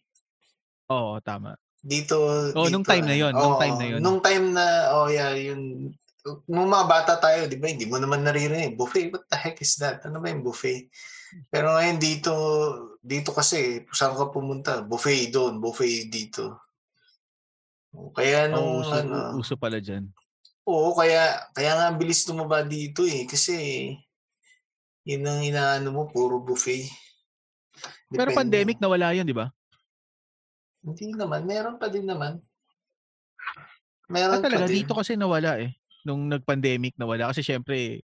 [0.95, 1.59] Oo, tama.
[1.83, 2.23] Dito,
[2.55, 4.01] Oh, dito, nung time na ano, yun, nung oo, time na yun.
[4.03, 4.65] Nung time na,
[4.95, 5.91] oh yeah, yun.
[6.47, 8.79] Nung mga bata tayo, di ba, hindi mo naman naririnig.
[8.79, 10.07] Buffet, what the heck is that?
[10.07, 10.87] Ano ba yung buffet?
[11.53, 12.33] Pero ngayon dito,
[13.03, 14.81] dito kasi, saan ka pumunta?
[14.83, 16.57] Buffet doon, buffet dito.
[18.13, 20.09] Kaya nung, Oo, uso, ano, uso pala dyan.
[20.69, 23.25] oo, kaya, kaya nga ang bilis tumaba dito eh.
[23.25, 23.57] Kasi,
[25.07, 26.89] yun ang inaano mo, puro buffet.
[28.11, 28.39] Pero Depende.
[28.39, 29.51] pandemic nawala yun, di ba?
[30.87, 32.39] Hindi naman, meron pa din naman.
[33.37, 33.67] Ah,
[34.07, 34.87] Meron talaga, pa din.
[34.87, 35.75] dito kasi nawala eh.
[36.07, 37.35] Nung nag-pandemic nawala.
[37.35, 38.06] Kasi syempre,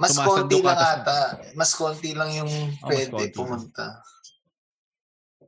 [0.00, 1.20] Mas konti lang ata.
[1.54, 4.00] Mas konti lang yung mas pwede pumunta.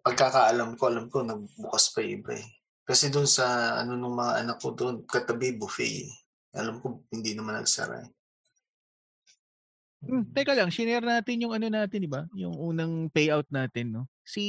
[0.04, 2.44] Pagkakaalam ko, alam ko, nagbukas pa iba eh.
[2.84, 6.04] Kasi doon sa, ano nung mga anak ko doon, katabi buffet.
[6.52, 8.10] Alam ko, hindi naman nagsara eh.
[10.04, 12.28] hmm, teka lang, shinare natin yung ano natin, di ba?
[12.36, 14.04] Yung unang payout natin, no?
[14.20, 14.44] Si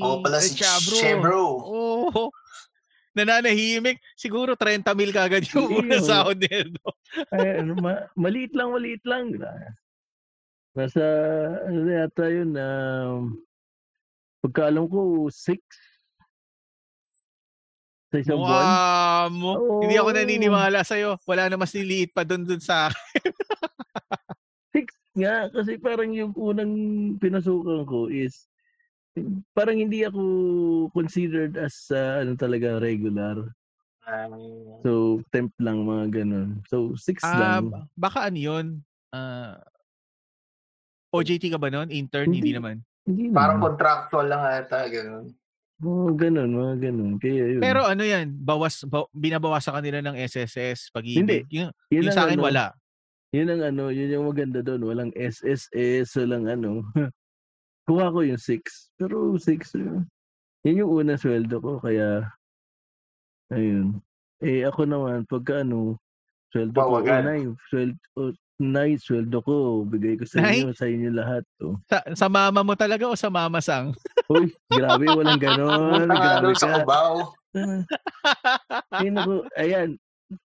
[0.00, 0.96] Oo pala eh, si Chabro.
[0.96, 1.44] Chebro.
[1.60, 2.32] Oo.
[3.14, 4.02] Nananahimik.
[4.18, 6.82] Siguro 30 mil kagad yung unang sahod nito.
[7.30, 9.30] Ay, ano, ma- maliit lang, maliit lang.
[10.74, 11.02] Nasa,
[11.70, 13.38] ano na yata yun, um,
[14.42, 15.62] pagkaalam ko, six.
[18.10, 18.66] Sa isang buwan.
[18.66, 19.52] Wow, mo.
[19.86, 21.18] Hindi ako naniniwala sa'yo.
[21.22, 23.30] Wala na mas niliit pa doon doon sa akin.
[24.74, 26.74] Six nga, kasi parang yung unang
[27.22, 28.50] pinasukan ko is,
[29.52, 30.20] parang hindi ako
[30.90, 33.46] considered as uh, ano talaga regular.
[34.04, 34.36] Um,
[34.84, 36.60] So, temp lang, mga ganun.
[36.68, 37.88] So, six Ah, lang.
[37.96, 38.66] baka ano yun?
[39.08, 39.56] Ah,
[41.14, 41.88] OJT ka ba noon?
[41.88, 42.28] Intern?
[42.28, 42.52] Hindi, Hindi.
[42.52, 42.76] naman.
[43.06, 43.66] Hindi parang naman.
[43.72, 45.24] contractual lang ata, gano'n.
[45.84, 47.12] Oo, ganun, mga ganun.
[47.16, 47.60] Kaya yun.
[47.60, 48.34] Pero ano yan?
[48.34, 51.44] Bawas, ba, binabawasan kanila ng SSS, pag-ibig.
[51.48, 51.64] Hindi.
[51.64, 52.64] Yung, Yun yung sa akin, ano, wala.
[53.34, 54.82] Yun ang ano, yun yung maganda doon.
[54.84, 56.84] Walang SSS, walang ano.
[57.84, 58.96] Kuha ko yung 6.
[58.96, 60.04] Pero 6,
[60.64, 61.72] yun yung unang sweldo ko.
[61.84, 62.24] Kaya,
[63.52, 64.00] ayun.
[64.40, 66.00] Eh, ako naman, pagka ano,
[66.48, 67.22] sweldo ko, Bawagan.
[67.28, 70.64] unay, sweldo, oh, nay, sweldo ko, bigay ko sa Nay?
[70.64, 71.44] inyo, sa inyo lahat.
[71.60, 71.76] Oh.
[71.90, 73.92] Sa, sa mama mo talaga o sa mama sang?
[74.32, 76.06] Uy, grabe, walang ganon.
[76.08, 76.76] Nga grabe doon sa ka.
[76.80, 77.16] Cubao.
[78.96, 79.90] Ayun ako, ayan.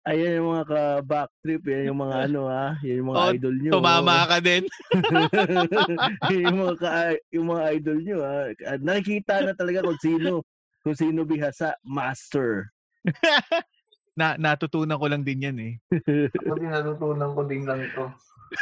[0.03, 3.55] Ayan yung mga ka-back trip, yan yung mga ano ha, yan yung mga Oh, idol
[3.55, 3.71] nyo.
[3.79, 4.63] Tumama ka din.
[6.43, 8.37] yung mga ka- yung mga idol nyo ha.
[8.67, 10.43] At Nakikita na talaga kung sino
[10.83, 12.71] kung sino bihasa, master.
[14.19, 15.73] Na, natutunan ko lang din yan eh.
[16.43, 18.11] Ako din natutunan ko din lang to.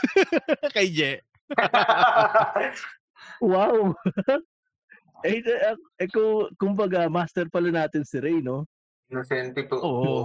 [0.77, 1.11] Kay Je.
[3.41, 3.89] wow.
[5.25, 8.69] eh, eh, eh kung, kumbaga, master pala natin si Ray, no?
[9.09, 9.81] Inosente po.
[9.81, 10.21] Oo.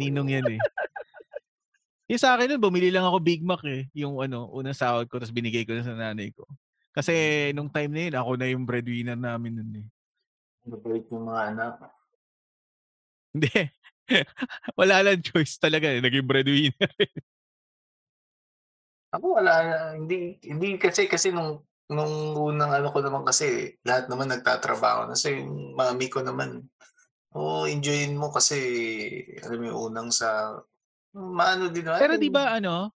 [0.00, 0.60] Ninong yan eh.
[2.10, 3.86] Yung sa akin nun, bumili lang ako Big Mac eh.
[3.94, 6.48] Yung ano, unang sahod ko, tapos binigay ko na sa nanay ko.
[6.90, 7.14] Kasi
[7.54, 9.86] nung time na yun, ako na yung breadwinner namin nun eh.
[10.66, 11.74] Nabalik yung mga anak.
[13.30, 13.52] Hindi.
[14.80, 16.02] Wala lang choice talaga eh.
[16.02, 16.90] Naging breadwinner.
[19.10, 19.54] Ako wala,
[19.98, 25.18] hindi, hindi kasi, kasi nung, nung unang ano ko naman kasi, lahat naman nagtatrabaho na.
[25.18, 26.62] So yung mami ko naman,
[27.34, 28.58] oh, enjoyin mo kasi,
[29.42, 30.58] alam mo yung unang sa,
[31.14, 32.00] maano din naman.
[32.02, 32.90] Pero di ba ano,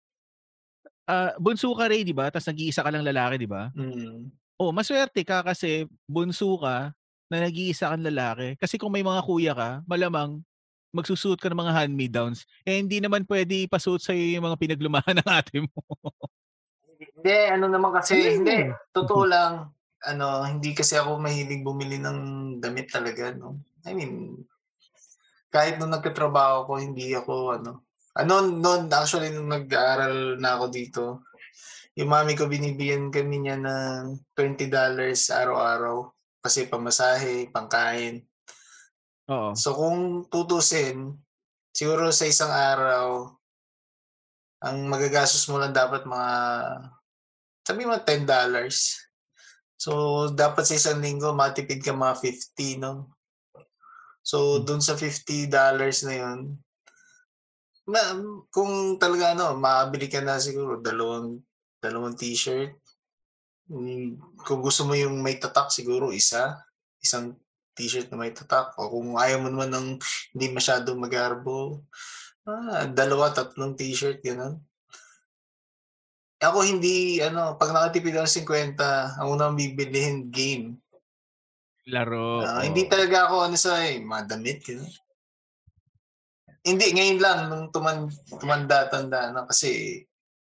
[1.06, 2.31] ah, bunso ka Ray, 'di ba?
[2.31, 3.70] Tapos nag-iisa ka lang lalaki, 'di ba?
[3.74, 4.31] Mm.
[4.55, 6.94] Oh, maswerte ka kasi bunso ka
[7.27, 8.55] na nag-iisa kang lalaki.
[8.55, 10.39] Kasi kung may mga kuya ka, malamang
[10.94, 12.47] magsusuot ka ng mga hand-me-downs.
[12.62, 15.74] Eh, hindi naman pwede ipasuot sa'yo yung mga pinaglumahan ng ate mo.
[16.94, 19.74] Hindi, ano naman kasi, Ano hindi, totoo lang,
[20.05, 22.18] ano, hindi kasi ako mahilig bumili ng
[22.60, 23.60] damit talaga, no.
[23.85, 24.36] I mean,
[25.48, 27.72] kahit nung nagtatrabaho ko, hindi ako, ano,
[28.14, 31.05] ano, noon, actually, nung nag-aaral na ako dito,
[31.94, 34.70] yung mami ko binibigyan kami niya ng $20
[35.31, 36.10] araw-araw
[36.43, 38.26] kasi pamasahe, pangkain.
[39.31, 39.55] Oo.
[39.55, 41.14] So kung tutusin,
[41.70, 43.31] siguro sa isang araw,
[44.64, 46.32] ang magagastos mo lang dapat mga,
[47.62, 49.03] sabi mo $10.
[49.85, 49.93] So
[50.32, 53.12] dapat sa isang linggo, matipid ka mga 50, no?
[54.24, 55.52] So dun sa $50
[56.09, 56.56] na yun,
[57.85, 58.01] na,
[58.48, 61.36] kung talaga ano, makabili ka na siguro dalawang,
[61.85, 62.73] dalawang t-shirt.
[63.69, 66.65] Mm, Kung gusto mo yung may tatak, siguro isa.
[67.05, 67.36] Isang
[67.77, 68.73] t-shirt na may tatak.
[68.81, 69.89] O kung ayaw mo naman ng
[70.32, 71.85] hindi masyadong magarbo,
[72.48, 74.56] ah, dalawa, tatlong t-shirt, gano'n.
[76.45, 80.77] Ako hindi, ano, pag nakatipid ng 50, ang unang bibilihin, game.
[81.89, 82.45] Laro.
[82.45, 82.61] Oo.
[82.61, 84.93] Hindi talaga ako, ano sa, eh, mga damit, gano'n.
[86.65, 88.09] Hindi, ngayon lang, nung tuman,
[88.41, 90.01] tumanda-tanda na, kasi,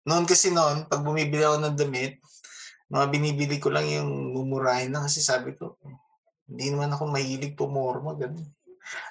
[0.06, 2.18] noon kasi noon, pag bumibili ako ng damit,
[2.90, 5.78] mga binibili ko lang yung mumurahin na kasi sabi ko,
[6.48, 8.48] hindi naman ako mahilig pumorma, ganun.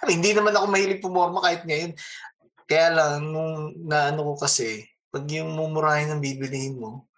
[0.02, 1.92] Ay, hindi naman ako mahilig pumorma kahit ngayon.
[2.66, 7.08] Kaya lang, nung naano ko kasi, pag yung mumurahin ang bibilihin mo,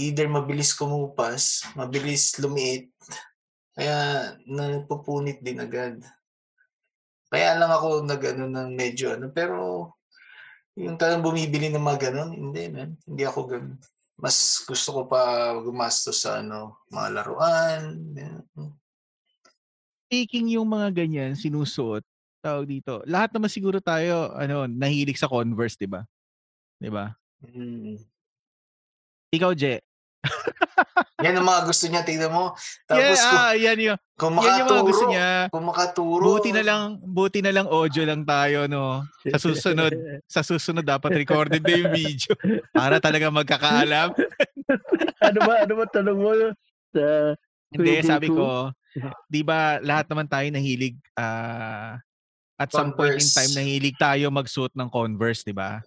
[0.00, 2.88] either mabilis kumupas, mabilis lumiit,
[3.76, 6.00] kaya napupunit din agad.
[7.28, 9.92] Kaya lang ako nag-ano ng medyo ano, pero
[10.72, 13.76] yung talagang bumibili ng mga ganun, hindi man, hindi ako ganun.
[14.16, 17.80] Mas gusto ko pa gumastos sa ano, mga laruan.
[18.16, 18.40] yan.
[20.08, 22.04] Taking yung mga ganyan, sinusuot,
[22.40, 23.04] tawag dito.
[23.04, 26.08] Lahat naman siguro tayo, ano, nahilig sa Converse, di ba?
[26.82, 27.06] Di ba?
[27.46, 27.94] Mm.
[29.30, 29.78] Ikaw, Je.
[31.22, 32.54] Yan ang mga gusto niya, tingnan mo.
[32.90, 35.30] Yeah, Tapos kung, ah, yan yung, kung yan yung mga gusto makaturo, niya.
[35.54, 39.06] kung makaturo, Buti na lang, buti na lang audio lang tayo, no?
[39.30, 39.94] Sa susunod,
[40.34, 42.34] sa susunod dapat recorded na yung video
[42.74, 44.10] para talaga magkakaalam.
[45.22, 45.54] ano ba?
[45.62, 46.30] Ano ba tanong mo?
[46.90, 47.02] Sa
[47.70, 48.74] Hindi, sabi ko.
[49.32, 51.96] 'di ba lahat naman tayo nahilig ah
[52.60, 53.32] at some point in Converse.
[53.32, 55.80] time nahilig tayo magsuot ng Converse, 'di ba?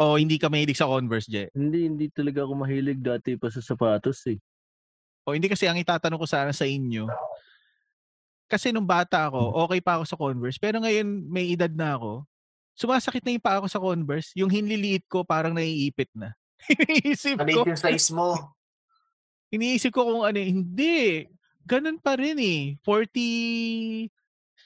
[0.00, 1.46] O hindi ka mahilig sa Converse, Je?
[1.54, 4.42] hindi, hindi talaga ako mahilig dati pa sa sapatos eh.
[5.22, 7.06] O hindi kasi ang itatanong ko sana sa inyo.
[8.50, 10.58] Kasi nung bata ako, okay pa ako sa Converse.
[10.60, 12.26] Pero ngayon may edad na ako.
[12.74, 14.34] Sumasakit na yung pa ako sa Converse.
[14.34, 16.34] Yung hinliliit ko parang naiipit na.
[16.74, 17.62] Iniisip ko.
[17.64, 18.34] yung size mo.
[19.54, 21.30] Iniisip ko kung ano, hindi.
[21.64, 22.62] Ganun pa rin eh.
[22.82, 24.10] 40,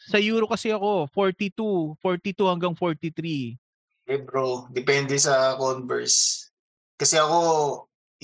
[0.09, 3.55] sa Euro kasi ako, 42, 42 hanggang 43.
[4.09, 6.49] Eh bro, depende sa Converse.
[6.97, 7.39] Kasi ako,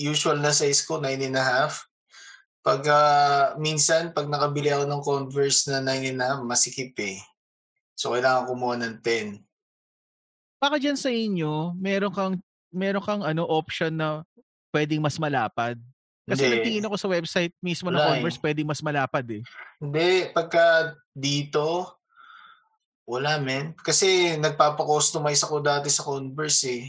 [0.01, 2.65] usual na size ko, 9.5.
[2.65, 7.21] Pag ah, minsan, pag nakabili ako ng Converse na 9.5, masikip eh.
[7.93, 9.45] So, kailangan kumuha ng 10.
[10.57, 12.35] Baka dyan sa inyo, meron kang,
[12.73, 14.25] meron kang ano, option na
[14.73, 15.77] pwedeng mas malapad.
[16.25, 16.53] Kasi Hindi.
[16.57, 18.07] nagtingin ako sa website mismo ng eh.
[18.17, 19.45] Converse, pwedeng mas malapad eh.
[19.77, 21.94] Hindi, pagka dito,
[23.05, 23.77] wala men.
[23.77, 26.83] Kasi nagpapa-customize ako dati sa Converse eh.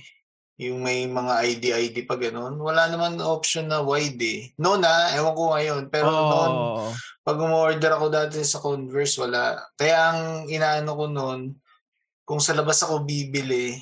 [0.57, 2.57] Yung may mga ID-ID pa ganun.
[2.57, 4.41] Wala naman option na wide eh.
[4.57, 5.83] Noon na, ewan ko ngayon.
[5.93, 6.89] Pero noon, Oo.
[7.21, 9.61] pag umorder ako dati sa Converse, wala.
[9.77, 11.41] Kaya ang inaano ko noon,
[12.25, 13.77] kung sa labas ako bibili,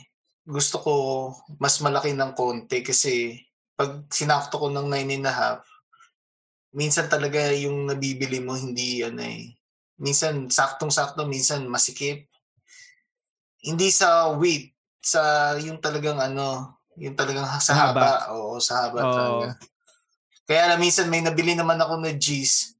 [0.45, 0.95] gusto ko
[1.57, 3.41] mas malaki ng konti kasi
[3.73, 5.65] pag sinakto ko ng 9.5,
[6.77, 9.57] minsan talaga yung nabibili mo hindi ano eh.
[9.99, 12.27] Minsan saktong-sakto, minsan masikip.
[13.63, 18.01] Hindi sa weight, sa yung talagang ano, yung talagang sa haba.
[18.01, 18.13] haba.
[18.35, 19.13] Oo, sa haba Oo.
[19.15, 19.49] talaga.
[20.45, 22.77] Kaya lang minsan may nabili naman ako na G's.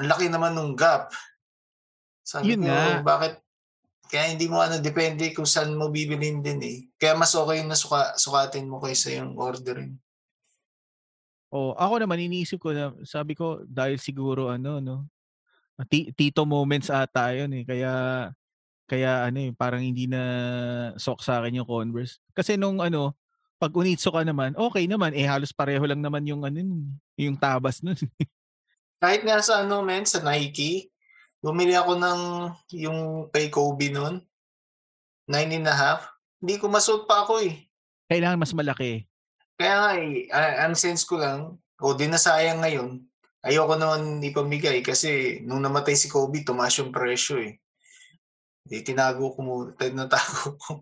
[0.00, 1.12] Ang laki naman nung gap.
[2.24, 3.04] Sabi Yun ko, nga.
[3.04, 3.42] bakit?
[4.08, 6.78] Kaya hindi mo ano, depende kung saan mo bibilin din eh.
[6.96, 9.96] Kaya mas okay na suka, sukatin mo kaysa yung ordering.
[11.52, 15.04] Oh, ako naman iniisip ko na sabi ko dahil siguro ano no.
[15.88, 17.64] Ti- Tito moments ata 'yun eh.
[17.64, 17.92] Kaya
[18.86, 20.20] kaya ano eh parang hindi na
[21.00, 22.20] sok sa akin yung Converse.
[22.36, 23.16] Kasi nung ano
[23.62, 27.38] pag unitso ka naman, okay naman eh halos pareho lang naman yung ano nun, yung
[27.38, 27.94] tabas nun.
[29.02, 30.90] Kahit nga sa ano men, sa Nike,
[31.38, 32.20] bumili ako ng
[32.78, 34.22] yung kay Kobe noon.
[35.30, 36.10] Nine and a half.
[36.42, 37.70] Hindi ko masuot pa ako eh.
[38.10, 39.06] Kailangan mas malaki.
[39.54, 40.26] Kaya nga eh,
[40.58, 42.98] ang sense ko lang, o di nasayang ngayon,
[43.42, 47.58] ayoko naman ipamigay kasi nung namatay si Kobe, tumaas yung presyo eh.
[48.62, 50.72] Di tinago ko muna, tinatago ko.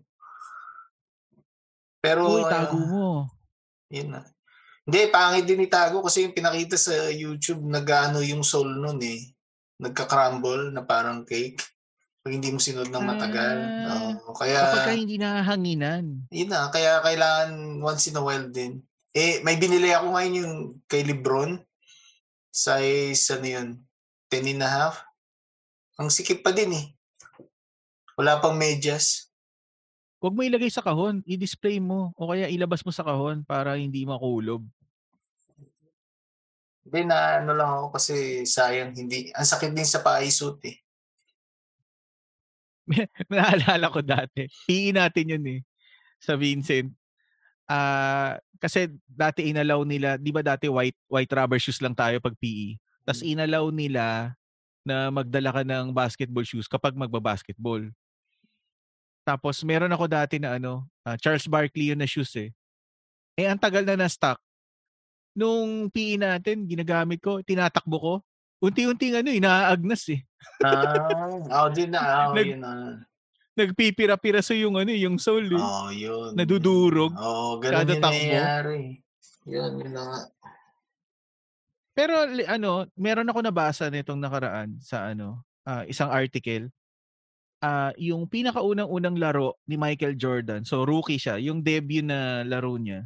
[2.01, 3.07] Pero, Uy, tago ah, mo.
[3.93, 4.25] yun na.
[4.81, 9.21] Hindi, pangit din itago kasi yung pinakita sa YouTube, nag-ano yung soul nun eh.
[9.77, 11.61] Nagka-crumble na parang cake.
[12.21, 13.57] Pag hindi mo sinod ng matagal.
[13.85, 16.25] Ah, Oo, kaya, Kapag ka hindi nahanginan.
[16.29, 18.81] yun na, kaya kailangan once in a while din.
[19.13, 20.53] Eh, may binili ako ngayon yung
[20.85, 21.61] kay Lebron.
[22.51, 23.69] Size, ano yun,
[24.27, 25.07] 10 and a half.
[25.95, 26.85] Ang sikip pa din eh.
[28.19, 29.31] Wala pang medyas.
[30.21, 34.05] Huwag mo ilagay sa kahon, i-display mo o kaya ilabas mo sa kahon para hindi
[34.05, 34.61] makulob.
[36.85, 39.33] Hindi na ano lang ako kasi sayang hindi.
[39.33, 40.77] Ang sakit din sa paisuit eh.
[43.31, 44.45] Naalala ko dati.
[44.67, 45.59] PE natin yun eh.
[46.21, 46.93] Sa Vincent.
[47.71, 52.35] Ah, kasi dati inalaw nila, 'di ba dati white white rubber shoes lang tayo pag
[52.35, 52.75] PE.
[53.07, 54.35] Tapos inalaw nila
[54.83, 57.87] na magdala ka ng basketball shoes kapag magba-basketball.
[59.23, 62.51] Tapos meron ako dati na ano, ah, Charles Barkley yun na shoes eh.
[63.39, 64.41] Eh ang tagal na na-stock.
[65.31, 68.13] Nung PE natin, ginagamit ko, tinatakbo ko.
[68.59, 70.21] Unti-unting ano, inaagnas eh.
[70.59, 72.01] Ah, ako din na.
[72.29, 72.61] Oh, Nag- yun
[73.61, 73.67] na.
[73.69, 75.61] Nagpipira-piraso yung ano, yung soul eh.
[75.61, 76.33] Oh, yun.
[76.33, 77.13] Nadudurog.
[77.13, 78.17] Oh, ganun Kada yung takbo.
[78.17, 78.81] nangyayari.
[79.45, 80.19] Yun, yun na nga.
[81.91, 86.71] Pero ano, meron ako nabasa nitong nakaraan sa ano, ah, isang article.
[87.61, 90.65] Ah, yung pinakaunang-unang laro ni Michael Jordan.
[90.65, 93.05] So rookie siya, yung debut na laro niya.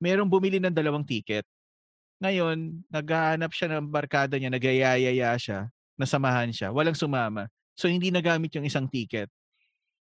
[0.00, 1.44] Merong bumili ng dalawang ticket.
[2.24, 5.68] Ngayon, naghahanap siya ng barkada niya, nagayayaya siya,
[6.00, 7.52] nasamahan siya, walang sumama.
[7.76, 9.28] So hindi nagamit yung isang ticket.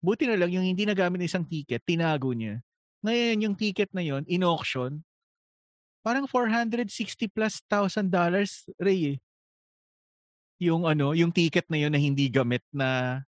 [0.04, 2.60] Buti na lang yung hindi nagamit ng isang ticket, tinago niya.
[3.08, 5.00] Ngayon yung ticket na yon in-auction,
[6.04, 6.92] parang 460
[7.32, 9.18] plus thousand dollars, Ray eh.
[10.60, 13.24] Yung ano, yung ticket na yun na hindi gamit na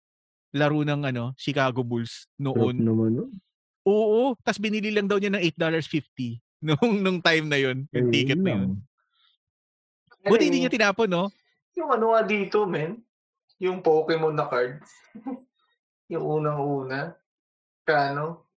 [0.55, 2.79] laro ng ano, Chicago Bulls noon.
[2.79, 3.27] naman, no?
[3.83, 6.39] Oo, tas binili lang daw niya ng $8.50
[6.71, 8.71] nung nung time na yun, yung Eh, ticket yun na yun.
[10.23, 11.35] Buti hindi niya tinapon, no?
[11.75, 13.03] Yung ano nga dito, men.
[13.59, 14.79] Yung Pokemon na card.
[16.11, 17.15] yung unang-una.
[17.87, 18.51] Kano?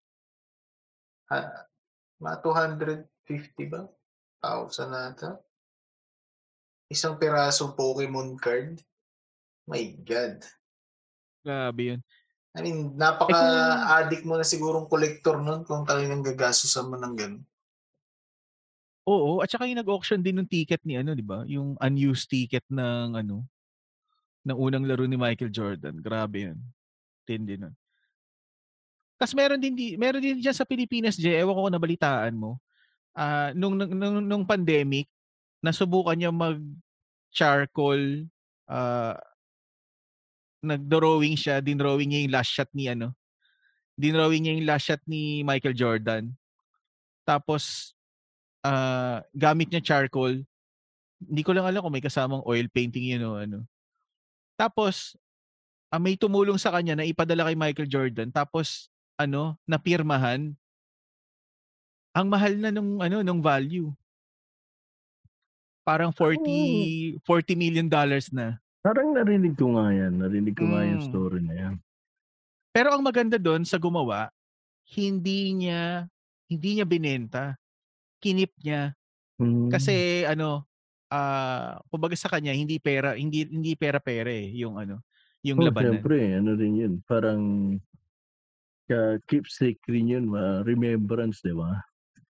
[1.29, 1.69] Ha,
[2.19, 3.85] mga 250 ba?
[4.41, 5.31] 1,000 nata.
[6.89, 8.81] Isang pirasong Pokemon card.
[9.69, 10.43] My God.
[11.45, 12.01] Grabe yun.
[12.53, 17.45] I mean, napaka-addict mo na sigurong collector nun kung talagang gagastusan mo ng ganun.
[19.03, 21.43] Oo, at saka yung nag-auction din ng ticket ni ano, 'di ba?
[21.51, 23.43] Yung unused ticket ng ano
[24.47, 25.99] ng unang laro ni Michael Jordan.
[25.99, 26.59] Grabe 'yun.
[27.23, 27.75] Tindi nun.
[29.19, 32.59] Tapos meron din di, meron din diyan sa Pilipinas, Jay, ewan ko kung nabalitaan mo.
[33.15, 35.07] Ah, nung, nung nung nung pandemic,
[35.63, 36.59] nasubukan niya mag
[37.31, 38.27] charcoal
[38.67, 39.17] ah
[40.63, 43.15] nag-drawing siya, dinrawing niya yung last shot ni ano.
[43.99, 46.25] Dinrawing niya yung last shot ni Michael Jordan.
[47.27, 47.95] Tapos
[48.67, 50.43] ah gamit niya charcoal.
[51.23, 53.63] Hindi ko lang alam kung may kasamang oil painting yun o ano.
[54.59, 55.19] Tapos,
[55.93, 58.33] ah, may tumulong sa kanya na ipadala kay Michael Jordan.
[58.33, 58.89] Tapos,
[59.21, 60.57] ano, napirmahan.
[62.17, 63.93] Ang mahal na nung, ano, nung value.
[65.85, 68.57] Parang 40, 40 million dollars na.
[68.81, 70.17] Parang narinig ko nga yan.
[70.17, 71.09] Narinig ko nga yung Mm.
[71.13, 71.75] story na yan.
[72.73, 74.33] Pero ang maganda doon sa gumawa,
[74.97, 76.09] hindi niya,
[76.49, 77.45] hindi niya binenta.
[78.23, 78.95] Kinip niya.
[79.43, 79.69] Mm.
[79.69, 80.65] Kasi ano,
[81.13, 85.03] ah kumbaga sa kanya hindi pera, hindi hindi pera-pera eh, yung ano,
[85.43, 85.99] yung Oh, labanan.
[85.99, 86.93] siyempre, ano rin yun.
[87.03, 87.41] Parang
[88.85, 91.83] ka keepsake rin yun, ma- remembrance, di ba?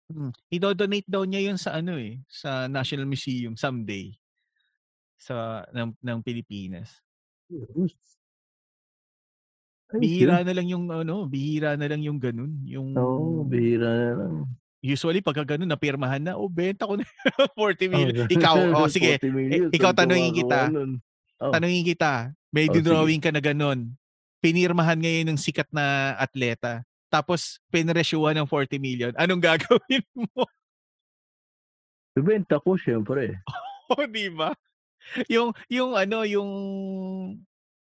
[0.08, 0.32] Mm.
[0.48, 4.10] Ido-donate daw niya yun sa ano eh, sa National Museum someday
[5.14, 6.98] sa ng, ng Pilipinas.
[7.46, 7.94] Ayos
[9.90, 14.34] Bihira na lang yung ano, bihira na lang yung ganun, yung Oo, bihira na lang.
[14.80, 17.02] usually pagka ganun napirmahan na, oh benta ko na
[17.58, 18.26] 40 Oh, million.
[18.28, 20.70] Ikaw, oh sige, 40 million, eh, ikaw tanungin kita.
[21.36, 21.50] Oh.
[21.50, 23.94] Tanungin kita, may Oh, drawing ka na ganun.
[24.42, 26.82] Pinirmahan ngayon ng sikat na atleta.
[27.10, 29.12] Tapos pinresyuhan ng 40 million.
[29.18, 30.04] Anong gagawin
[30.34, 30.46] mo?
[32.14, 33.38] Bibenta ko, siyempre.
[33.90, 34.54] O, di ba?
[35.26, 36.46] Yung, yung ano, yung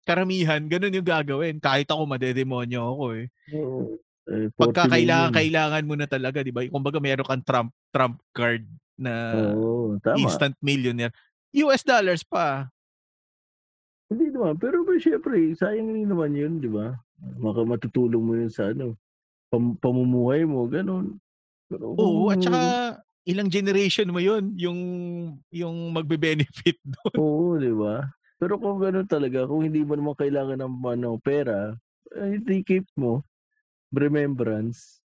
[0.08, 1.60] karamihan, ganun yung gagawin.
[1.60, 3.26] Kahit ako madedemonyo ako eh.
[3.52, 4.00] Oo.
[4.24, 6.64] Eh, 40 Pagka kailangan, kailangan mo na talaga, di ba?
[6.64, 8.64] Kumbaga meron kang Trump, Trump card
[8.96, 9.12] na
[9.52, 10.16] Oo, tama.
[10.16, 11.12] instant millionaire.
[11.60, 12.72] US dollars pa.
[14.10, 14.56] Hindi naman.
[14.56, 16.96] Pero ba, syempre, sayang rin naman yun, di ba?
[17.36, 18.96] Maka matutulong mo yun sa ano.
[19.52, 21.20] pam pamumuhay mo, gano'n.
[21.70, 22.58] Pero Oo, at saka
[23.26, 24.78] ilang generation mo 'yun, yung
[25.50, 27.22] yung magbe-benefit do'n.
[27.22, 28.04] Oo, 'di ba?
[28.40, 31.74] Pero kung gano'n talaga, kung hindi mo naman kailangan ng ano, pera,
[32.14, 33.24] eh, di keep mo.
[33.94, 35.00] Remembrance.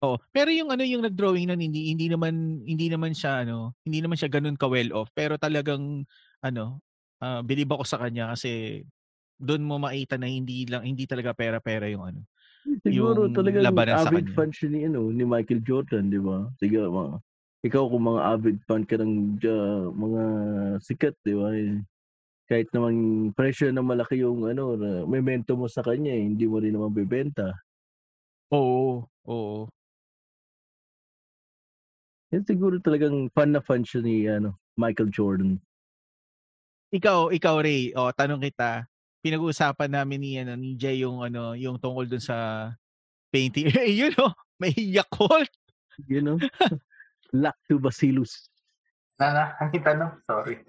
[0.00, 4.00] Oo, pero yung ano, yung nag-drawing nun hindi hindi naman hindi naman siya ano, hindi
[4.00, 6.08] naman siya gano'n ka-well off, pero talagang
[6.40, 6.80] ano,
[7.22, 8.84] ah, bilib ako sa kanya kasi
[9.40, 12.20] do'n mo makita na hindi lang hindi talaga pera-pera yung ano,
[12.84, 14.36] Siguro yung talagang labanan sa avid kanya.
[14.36, 16.48] fan siya ni ano, ni Michael Jordan, 'di ba?
[16.60, 17.20] Sige mga
[17.66, 19.56] ikaw kung mga avid fan ka ng ja
[19.92, 20.22] mga
[20.80, 21.76] sikat, 'di ba, eh,
[22.50, 22.94] kahit naman
[23.36, 24.76] presyo na malaki yung ano,
[25.08, 27.54] memento mo sa kanya, eh, hindi mo rin naman bebenta.
[28.50, 29.70] Oo, oo.
[32.30, 35.58] Yan siguro talagang fan na fan siya ni ano, Michael Jordan.
[36.90, 38.90] Ikaw ikaw Ray, oh tanong kita,
[39.22, 42.70] pinag-uusapan namin ni ano, ni Jay yung ano, yung tungkol dun sa
[43.30, 43.70] painting.
[43.86, 45.48] Eh, yun oh, may Yakult.
[46.10, 46.36] You know?
[47.30, 48.50] Lactobacillus.
[49.20, 50.66] Na na, ang tanong, sorry.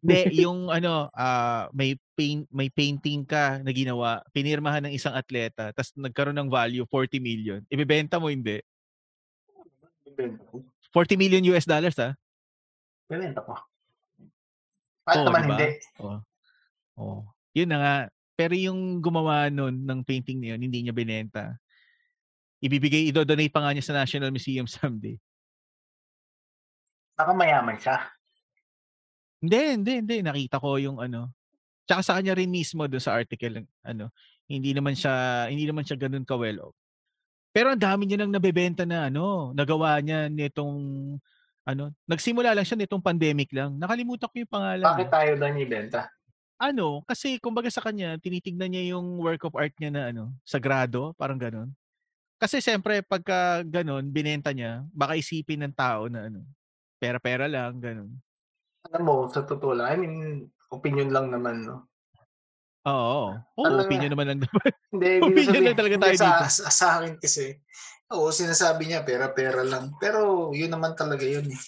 [0.00, 5.76] Hindi, yung ano, ah, may paint may painting ka na ginawa, pinirmahan ng isang atleta,
[5.76, 7.60] ta's nagkaroon ng value 40 million.
[7.68, 8.64] Ibebenta mo hindi?
[10.08, 10.64] Bibenta ko.
[10.96, 12.16] 40 million US dollars ah.
[13.04, 13.52] Bibenta ko.
[15.10, 15.56] Kahit Oo, naman di ba?
[15.58, 15.68] hindi.
[15.98, 16.18] Oo.
[17.02, 17.18] Oo.
[17.58, 17.94] Yun na nga.
[18.38, 21.58] Pero yung gumawa nun ng painting na yun, hindi niya binenta.
[22.62, 25.18] Ibibigay, ido-donate pa nga niya sa National Museum someday.
[27.18, 28.06] Baka mayaman siya.
[29.42, 30.16] Hindi, hindi, hindi.
[30.22, 31.34] Nakita ko yung ano.
[31.90, 34.14] Tsaka sa kanya rin mismo doon sa article, ano,
[34.46, 36.76] hindi naman siya, hindi naman siya ganun ka well off.
[37.50, 40.78] Pero ang dami niya nang nabebenta na ano, nagawa niya nitong
[41.72, 43.78] ano, nagsimula lang siya nitong pandemic lang.
[43.78, 44.86] Nakalimutan ko yung pangalan.
[44.86, 45.12] Bakit eh.
[45.12, 46.00] tayo daw niya ibenta?
[46.60, 51.16] Ano, kasi kumbaga sa kanya, tinitignan niya yung work of art niya na ano, sagrado,
[51.16, 51.72] parang ganun.
[52.36, 56.44] Kasi siyempre, pagka ganun, binenta niya, baka isipin ng tao na ano,
[57.00, 58.12] pera-pera lang, ganun.
[58.92, 60.16] Alam mo, sa totoo lang, I mean,
[60.68, 61.88] opinion lang naman, no?
[62.88, 63.36] Oo.
[63.60, 63.88] Oo, Talaga.
[63.88, 64.72] opinion naman lang naman.
[64.88, 66.44] Hindi, hindi Opinion lang talaga tayo sa, dito.
[66.48, 67.44] Sa, sa akin kasi,
[68.10, 69.94] oo, sinasabi niya, pera-pera lang.
[69.96, 71.46] Pero, yun naman talaga yun.
[71.46, 71.60] eh.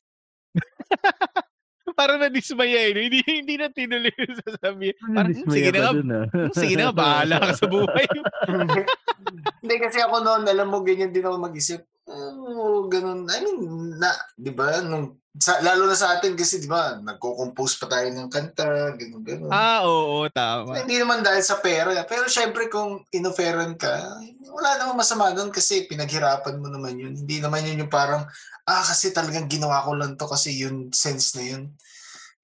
[1.99, 2.93] Parang na-dismaya eh.
[2.97, 4.97] Hindi, hindi na tinuloy yung sasabihin.
[5.17, 6.25] Parang, "Hmm, sige na nga, dun, ah.
[6.27, 8.07] hmm, sige na bahala ka sa buhay.
[9.63, 11.87] Hindi kasi ako noon, alam mo, ganyan din ako mag-isip.
[12.11, 13.31] Oh, ganun.
[13.31, 13.63] I mean,
[13.95, 18.05] na, di ba, nung, sa, lalo na sa atin kasi, di ba, nagko-compose pa tayo
[18.13, 19.49] ng kanta, ganun, ganun.
[19.49, 20.85] ah, oo, tama.
[20.85, 21.89] Hindi naman dahil sa pera.
[22.05, 24.21] Pero syempre kung inoferan ka,
[24.53, 27.17] wala namang masama doon kasi pinaghirapan mo naman yun.
[27.17, 28.29] Hindi naman yun yung parang,
[28.69, 31.73] ah kasi talagang ginawa ko lang to kasi yun sense na yun.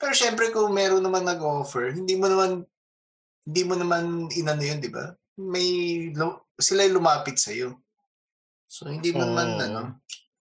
[0.01, 2.65] Pero syempre kung meron naman nag-offer, hindi mo naman
[3.49, 5.13] hindi mo naman inano yun, di ba?
[5.41, 5.69] May
[6.57, 7.81] sila lumapit sa iyo.
[8.69, 9.65] So hindi mo naman Oo.
[9.65, 9.83] ano.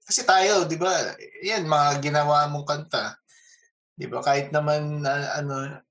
[0.07, 0.95] Kasi tayo, di ba?
[1.43, 3.19] Yan mga ginawa mong kanta.
[3.91, 4.23] Di ba?
[4.23, 5.83] Kahit naman na, ano,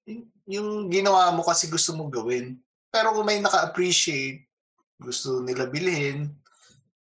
[0.49, 2.57] yung ginawa mo kasi gusto mong gawin.
[2.89, 4.49] Pero kung may naka-appreciate,
[4.97, 6.33] gusto nila bilhin,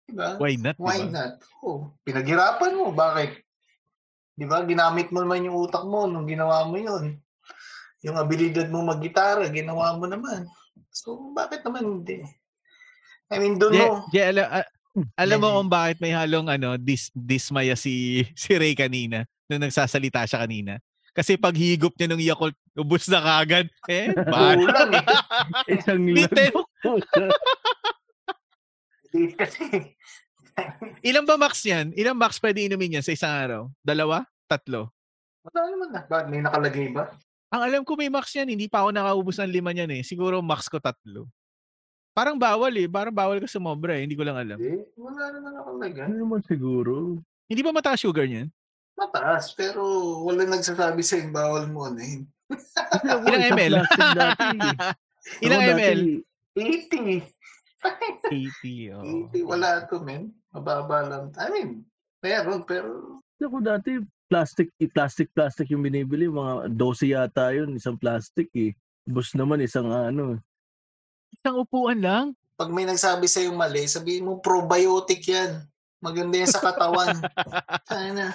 [0.03, 0.35] di ba?
[0.35, 1.15] Why not, Why diba?
[1.15, 1.33] not?
[1.63, 2.91] Oh, pinaghirapan mo.
[2.91, 3.39] Bakit?
[4.35, 4.67] Di ba?
[4.67, 7.15] Ginamit mo naman yung utak mo nung ginawa mo yun.
[8.03, 10.43] Yung abilidad mo mag-gitara, ginawa mo naman.
[10.91, 12.19] So, bakit naman hindi?
[13.31, 13.91] I mean, doon Je, mo.
[14.43, 14.71] A-
[15.17, 20.25] alam mo kung bakit may halong ano, dis, dismaya si, si Ray kanina, nung nagsasalita
[20.25, 20.73] siya kanina.
[21.17, 23.65] Kasi pag higop niya ng Yakult, ubus na kagad.
[23.89, 24.69] Eh, bahala.
[24.69, 25.05] Kulang eh.
[25.81, 26.05] Isang.
[29.09, 29.65] Hindi kasi.
[31.01, 31.89] Ilan ba max yan?
[31.97, 33.61] Ilang max pwede inumin yan sa isang araw?
[33.81, 34.29] Dalawa?
[34.45, 34.93] Tatlo?
[35.49, 36.01] Wala naman na.
[36.05, 36.25] Bakit?
[36.29, 37.09] May nakalagay ba?
[37.49, 40.03] Ang alam ko may max yan, hindi pa ako nakaubos ng lima niyan eh.
[40.05, 41.25] Siguro max ko tatlo.
[42.17, 42.89] Parang bawal eh.
[42.89, 44.09] Parang bawal ka sumobra eh.
[44.09, 44.57] Hindi ko lang alam.
[44.57, 44.81] Hindi.
[44.97, 46.01] Wala naman nakalagay.
[46.09, 47.21] Ano naman siguro?
[47.45, 48.49] Hindi ba mataas sugar niyan?
[48.97, 49.85] Mataas, pero
[50.25, 52.25] wala nagsasabi sa bawal mo ano yun.
[52.49, 53.73] Kasi ako, Ilang ML?
[53.77, 53.85] eh.
[55.45, 56.01] Ilang Ako ML?
[56.57, 57.21] 80.
[58.33, 58.97] 80.
[58.97, 59.29] Oh.
[59.29, 59.45] 80.
[59.45, 60.33] Wala to, men.
[60.49, 61.29] Mababa lang.
[61.37, 61.85] I mean,
[62.25, 66.25] meron, pero Ako dati, plastic, plastic, plastic yung binibili.
[66.25, 68.73] Mga 12 yata yun, isang plastic eh.
[69.05, 70.41] Bus naman, isang ano.
[71.35, 72.37] Isang upuan lang?
[72.57, 75.61] pag may nagsabi sa'yo mali, sabihin mo probiotic yan.
[76.01, 77.13] Maganda yan sa katawan.
[77.89, 78.33] Sana.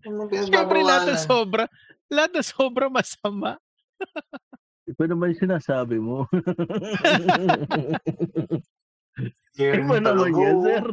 [0.00, 1.20] Siyempre lahat pinagbabawalan?
[1.20, 1.64] sobra,
[2.08, 3.60] lahat ng sobra masama.
[4.88, 6.24] Iba naman yung sinasabi mo.
[9.60, 10.84] Iba naman yan, sir.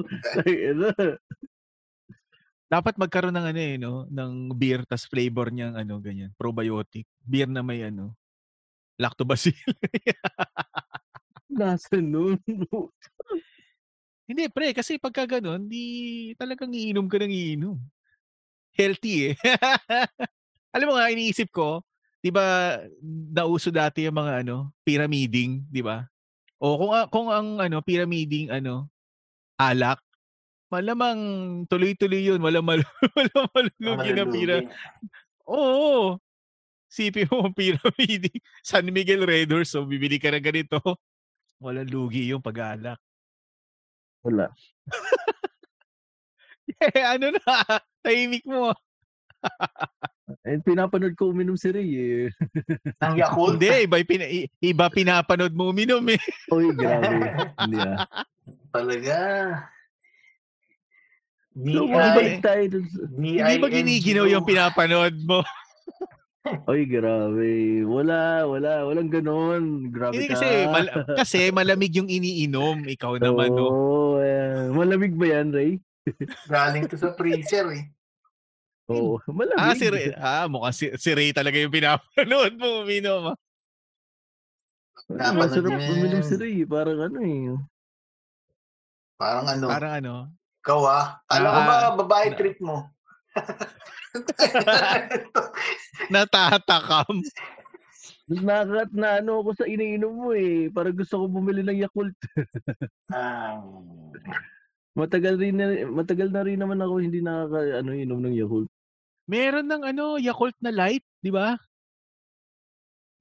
[0.44, 0.88] Ay, ano.
[2.70, 4.06] Dapat magkaroon ng ano eh, no?
[4.12, 7.08] ng beer tas flavor niyang ano, ganyan, probiotic.
[7.24, 8.14] Beer na may ano,
[9.00, 9.64] lactobacillus.
[11.50, 12.38] Nasa nun.
[14.30, 15.86] Hindi pre, kasi pagka gano'n, 'di
[16.38, 17.78] talagang iinom ka ng iinom.
[18.78, 19.36] Healthy, eh.
[20.76, 21.84] Alam mo nga iniisip ko,
[22.22, 22.78] 'di ba
[23.34, 26.06] nauso dati yung mga ano, pyramiding, 'di ba?
[26.62, 28.90] O kung kung ang ano, pyramiding ano,
[29.60, 30.02] alak,
[30.74, 31.20] malamang
[31.72, 32.84] tuloy-tuloy yun, walang malu
[33.18, 34.58] walang malulugi na pira
[35.50, 36.18] oo.
[36.90, 40.80] Isipin mo pyramiding, San Miguel Horse, so bibili ka ng ganito,
[41.60, 43.00] walang lugi yung pag-aalak.
[44.26, 44.48] Wala.
[46.80, 47.42] Eh, ano na,
[48.06, 48.70] tahimik mo.
[50.46, 52.26] Eh, pinapanood ko uminom si Ray, eh.
[53.02, 53.58] Ng Yakult.
[53.60, 56.22] Hindi, iba, pina, i- iba pinapanood mo uminom eh.
[56.54, 57.26] Uy, grabe.
[57.58, 58.06] Hindi, ah.
[58.70, 59.18] Talaga.
[61.58, 62.16] So, DI.
[62.16, 62.86] balik tayo dun.
[63.18, 65.42] Hindi ba giniginaw yung pinapanood mo?
[66.66, 67.52] Uy, grabe.
[67.84, 68.84] Wala, wala.
[68.84, 69.64] Walang ganon.
[69.88, 70.34] Grabe Hindi ka.
[70.36, 72.86] kasi, mal- kasi malamig yung iniinom.
[72.86, 73.66] Ikaw naman, no?
[73.66, 74.70] Oo, eh.
[74.70, 75.78] Malamig ba yan, Ray?
[76.46, 77.86] Galing to sa freezer eh.
[78.88, 79.60] Oo, malamig.
[79.60, 83.32] Ah, si Ray, ah, mukhang si, si Ray talaga yung pinapanood mo uminom.
[83.32, 83.38] ah.
[85.10, 86.66] Masarap uminom si Ray.
[86.66, 87.54] Parang ano eh.
[89.16, 90.14] Parang ano, Parang ano,
[90.60, 91.06] ikaw ah.
[91.28, 92.88] Alam ko Ah, ba babae na- trip mo?
[96.14, 97.22] natatakam.
[98.30, 100.70] Nakat na ano ako sa iniinom mo eh.
[100.70, 102.14] Parang gusto ko bumili ng Yakult.
[103.10, 103.58] Ah,
[104.94, 108.70] Matagal rin na, matagal na rin naman ako hindi nakaka ano inom ng Yakult.
[109.30, 111.58] Meron ng ano, Yakult na light, di ba?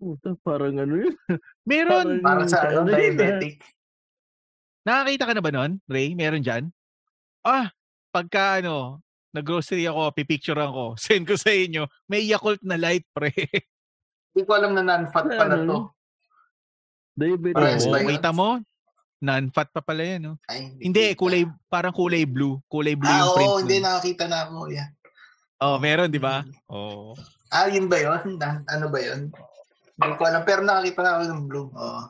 [0.01, 1.15] Puta, parang ano yun.
[1.69, 2.25] Meron.
[2.25, 3.61] para sa ano, Ano yun, diabetic.
[4.89, 6.17] Nakakita ka na ba nun, Ray?
[6.17, 6.73] Meron dyan?
[7.45, 7.69] Ah,
[8.13, 13.31] pagka ano, nag-grocery ako, pipicturean ko, send ko sa inyo, may Yakult na light, pre.
[14.31, 15.79] Hindi ko alam na non-fat pala Ano, to.
[17.15, 18.09] Ba yun?
[18.09, 18.63] kita mo?
[19.19, 20.35] Non-fat pa pala yan, no?
[20.47, 21.19] Ay, Hindi, kita.
[21.19, 22.63] kulay, parang kulay blue.
[22.67, 23.49] Kulay blue Ah, yung print.
[23.49, 24.71] oo, hindi nakakita na ako.
[24.71, 24.89] Yeah.
[25.59, 26.47] Oh, meron, di ba?
[26.71, 27.19] Oo.
[27.51, 28.39] Ah, yun ba yun?
[28.39, 29.35] Na- Ano ba yun?
[29.99, 31.69] Hindi ko alam, pero nakakita na ako ng blue.
[31.75, 32.03] Oo.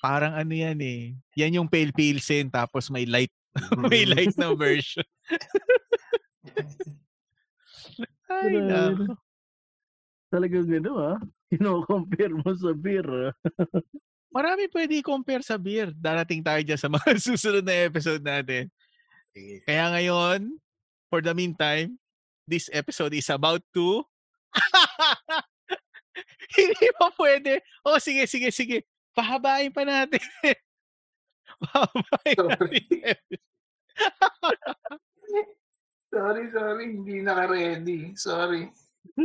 [0.00, 1.12] Parang ano yan eh.
[1.36, 3.34] Yan yung pale pilsen tapos may light
[3.90, 5.02] may light na version.
[8.28, 9.16] Ay, nako.
[10.28, 11.18] Talagang ano ah.
[11.48, 13.08] Kino-compare mo sa beer.
[13.08, 13.32] ah.
[14.28, 15.88] Marami pwede i-compare sa beer.
[15.96, 18.68] Darating tayo dyan sa mga susunod na episode natin.
[19.64, 20.60] Kaya ngayon,
[21.08, 21.96] for the meantime,
[22.44, 24.04] this episode is about to...
[26.58, 27.62] Hindi pa pwede.
[27.86, 28.84] Oh, sige, sige, sige.
[29.14, 30.20] Pahabain pa natin.
[31.62, 33.16] Pahabain natin.
[36.18, 36.98] Sorry, sorry.
[36.98, 38.18] Hindi naka-ready.
[38.18, 38.66] Sorry.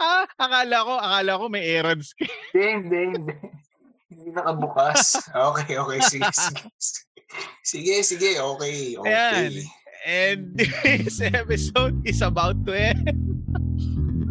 [0.00, 2.24] ah, akala ko, akala ko may errands ka.
[2.56, 3.34] Hindi, hindi, hindi.
[4.08, 5.20] Hindi nakabukas.
[5.28, 6.00] Okay, okay.
[6.08, 6.64] Sige, sige.
[7.60, 8.30] Sige, sige.
[8.40, 9.12] Okay, okay.
[9.12, 9.52] Ayan.
[10.08, 13.12] And this episode is about to end.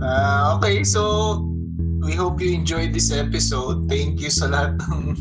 [0.01, 1.45] Uh, okay, so
[2.01, 3.85] we hope you enjoyed this episode.
[3.85, 5.13] Thank you sa lahat ng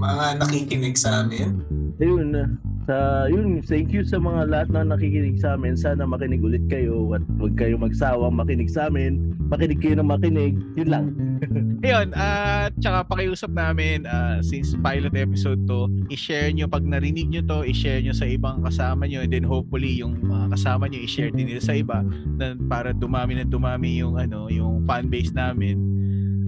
[0.00, 1.60] mga nakikinig sa amin.
[2.02, 2.58] Ayun.
[2.84, 5.72] Sa yun, thank you sa mga lahat na nakikinig sa amin.
[5.72, 9.32] Sana makinig ulit kayo at huwag kayo magsawang makinig sa amin.
[9.48, 10.60] Makinig kayo ng makinig.
[10.76, 11.06] Yun lang.
[11.86, 17.40] Ayun, at tsaka pakiusap namin, ah, since pilot episode to, i-share nyo, pag narinig nyo
[17.44, 21.32] to, i-share nyo sa ibang kasama nyo, and then hopefully yung mga kasama nyo, i-share
[21.32, 22.00] din nila sa iba,
[22.40, 25.76] na para dumami na dumami yung, ano, yung fan base namin.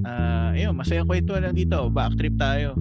[0.05, 1.89] Ah, ayun, masayang kwento lang dito.
[1.93, 2.77] Backtrip tayo.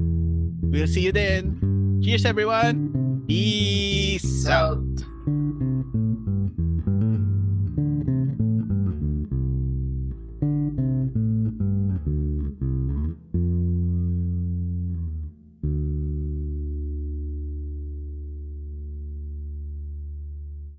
[0.64, 1.75] We'll see you then.
[2.02, 3.24] Cheers everyone!
[3.28, 4.84] Peace out!